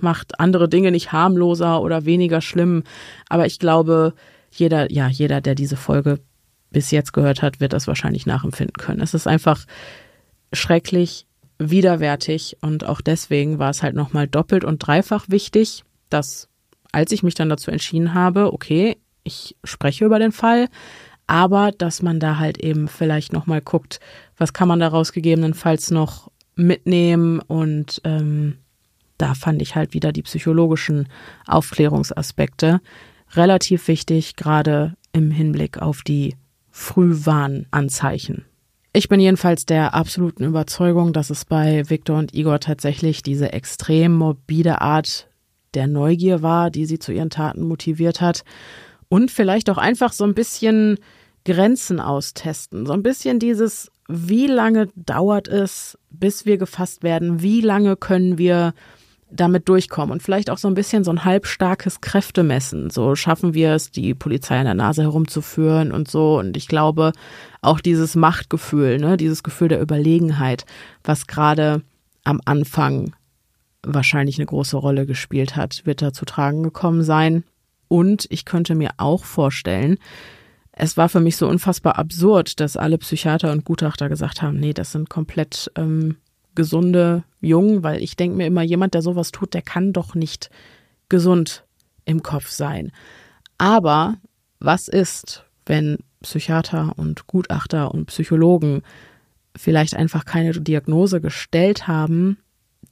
[0.02, 2.84] macht andere Dinge nicht harmloser oder weniger schlimm.
[3.28, 4.14] Aber ich glaube,
[4.52, 6.20] jeder, ja, jeder, der diese Folge
[6.72, 9.02] bis jetzt gehört hat, wird das wahrscheinlich nachempfinden können.
[9.02, 9.66] Es ist einfach
[10.54, 11.28] schrecklich,
[11.60, 16.48] widerwärtig und auch deswegen war es halt nochmal doppelt und dreifach wichtig, dass
[16.92, 20.68] als ich mich dann dazu entschieden habe, okay, ich spreche über den Fall,
[21.28, 24.00] aber dass man da halt eben vielleicht nochmal guckt,
[24.38, 28.58] was kann man daraus gegebenenfalls noch mitnehmen und ähm,
[29.18, 31.08] da fand ich halt wieder die psychologischen
[31.46, 32.82] Aufklärungsaspekte
[33.34, 36.36] relativ wichtig, gerade im Hinblick auf die
[36.82, 38.46] Frühwarnanzeichen.
[38.92, 44.14] Ich bin jedenfalls der absoluten Überzeugung, dass es bei Viktor und Igor tatsächlich diese extrem
[44.14, 45.30] morbide Art
[45.76, 48.44] der Neugier war, die sie zu ihren Taten motiviert hat.
[49.08, 50.98] Und vielleicht auch einfach so ein bisschen
[51.46, 52.86] Grenzen austesten.
[52.86, 57.42] So ein bisschen dieses, wie lange dauert es, bis wir gefasst werden?
[57.42, 58.74] Wie lange können wir
[59.32, 62.90] damit durchkommen und vielleicht auch so ein bisschen so ein halbstarkes Kräftemessen.
[62.90, 66.38] So schaffen wir es, die Polizei an der Nase herumzuführen und so.
[66.40, 67.14] Und ich glaube,
[67.62, 70.66] auch dieses Machtgefühl, ne, dieses Gefühl der Überlegenheit,
[71.04, 71.82] was gerade
[72.24, 73.14] am Anfang
[73.84, 77.44] wahrscheinlich eine große Rolle gespielt hat, wird da zu tragen gekommen sein.
[77.88, 79.98] Und ich könnte mir auch vorstellen,
[80.72, 84.74] es war für mich so unfassbar absurd, dass alle Psychiater und Gutachter gesagt haben, nee,
[84.74, 86.18] das sind komplett ähm,
[86.56, 90.50] gesunde Jungen, weil ich denke mir immer, jemand, der sowas tut, der kann doch nicht
[91.10, 91.66] gesund
[92.06, 92.92] im Kopf sein.
[93.58, 94.18] Aber
[94.60, 98.82] was ist, wenn Psychiater und Gutachter und Psychologen
[99.56, 102.38] vielleicht einfach keine Diagnose gestellt haben,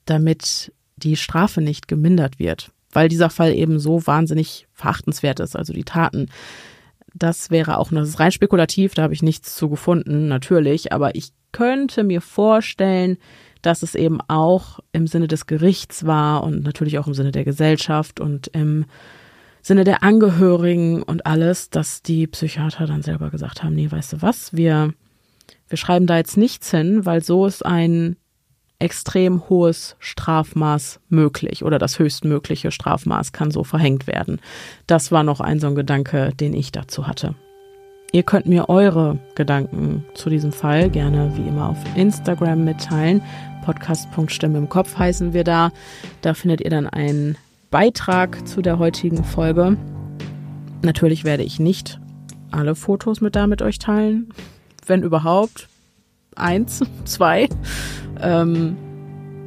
[0.06, 2.72] damit die Strafe nicht gemindert wird?
[2.92, 6.28] Weil dieser Fall eben so wahnsinnig verachtenswert ist, also die Taten
[7.16, 11.16] das wäre auch, das ist rein spekulativ, da habe ich nichts zu gefunden, natürlich, aber
[11.16, 13.18] ich könnte mir vorstellen,
[13.62, 17.44] dass es eben auch im Sinne des Gerichts war und natürlich auch im Sinne der
[17.44, 18.86] Gesellschaft und im
[19.62, 24.22] Sinne der Angehörigen und alles, dass die Psychiater dann selber gesagt haben, nee, weißt du
[24.22, 24.94] was, wir,
[25.68, 28.16] wir schreiben da jetzt nichts hin, weil so ist ein
[28.80, 34.40] extrem hohes Strafmaß möglich oder das höchstmögliche Strafmaß kann so verhängt werden.
[34.88, 37.36] Das war noch ein so ein Gedanke, den ich dazu hatte.
[38.12, 43.22] Ihr könnt mir eure Gedanken zu diesem Fall gerne wie immer auf Instagram mitteilen.
[43.62, 45.72] Podcast.stimme im Kopf heißen wir da.
[46.22, 47.38] Da findet ihr dann einen
[47.72, 49.78] Beitrag zu der heutigen Folge.
[50.82, 52.00] Natürlich werde ich nicht
[52.52, 54.34] alle Fotos mit da mit euch teilen.
[54.86, 55.68] Wenn überhaupt.
[56.36, 57.50] Eins, zwei.
[58.22, 58.78] Ähm,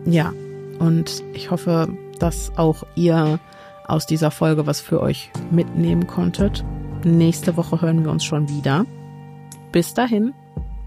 [0.05, 0.33] ja,
[0.79, 3.39] und ich hoffe, dass auch ihr
[3.87, 6.65] aus dieser Folge was für euch mitnehmen konntet.
[7.05, 8.87] Nächste Woche hören wir uns schon wieder.
[9.73, 10.33] Bis dahin,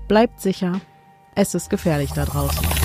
[0.08, 0.80] bleibt sicher.
[1.36, 2.85] Es ist gefährlich da draußen.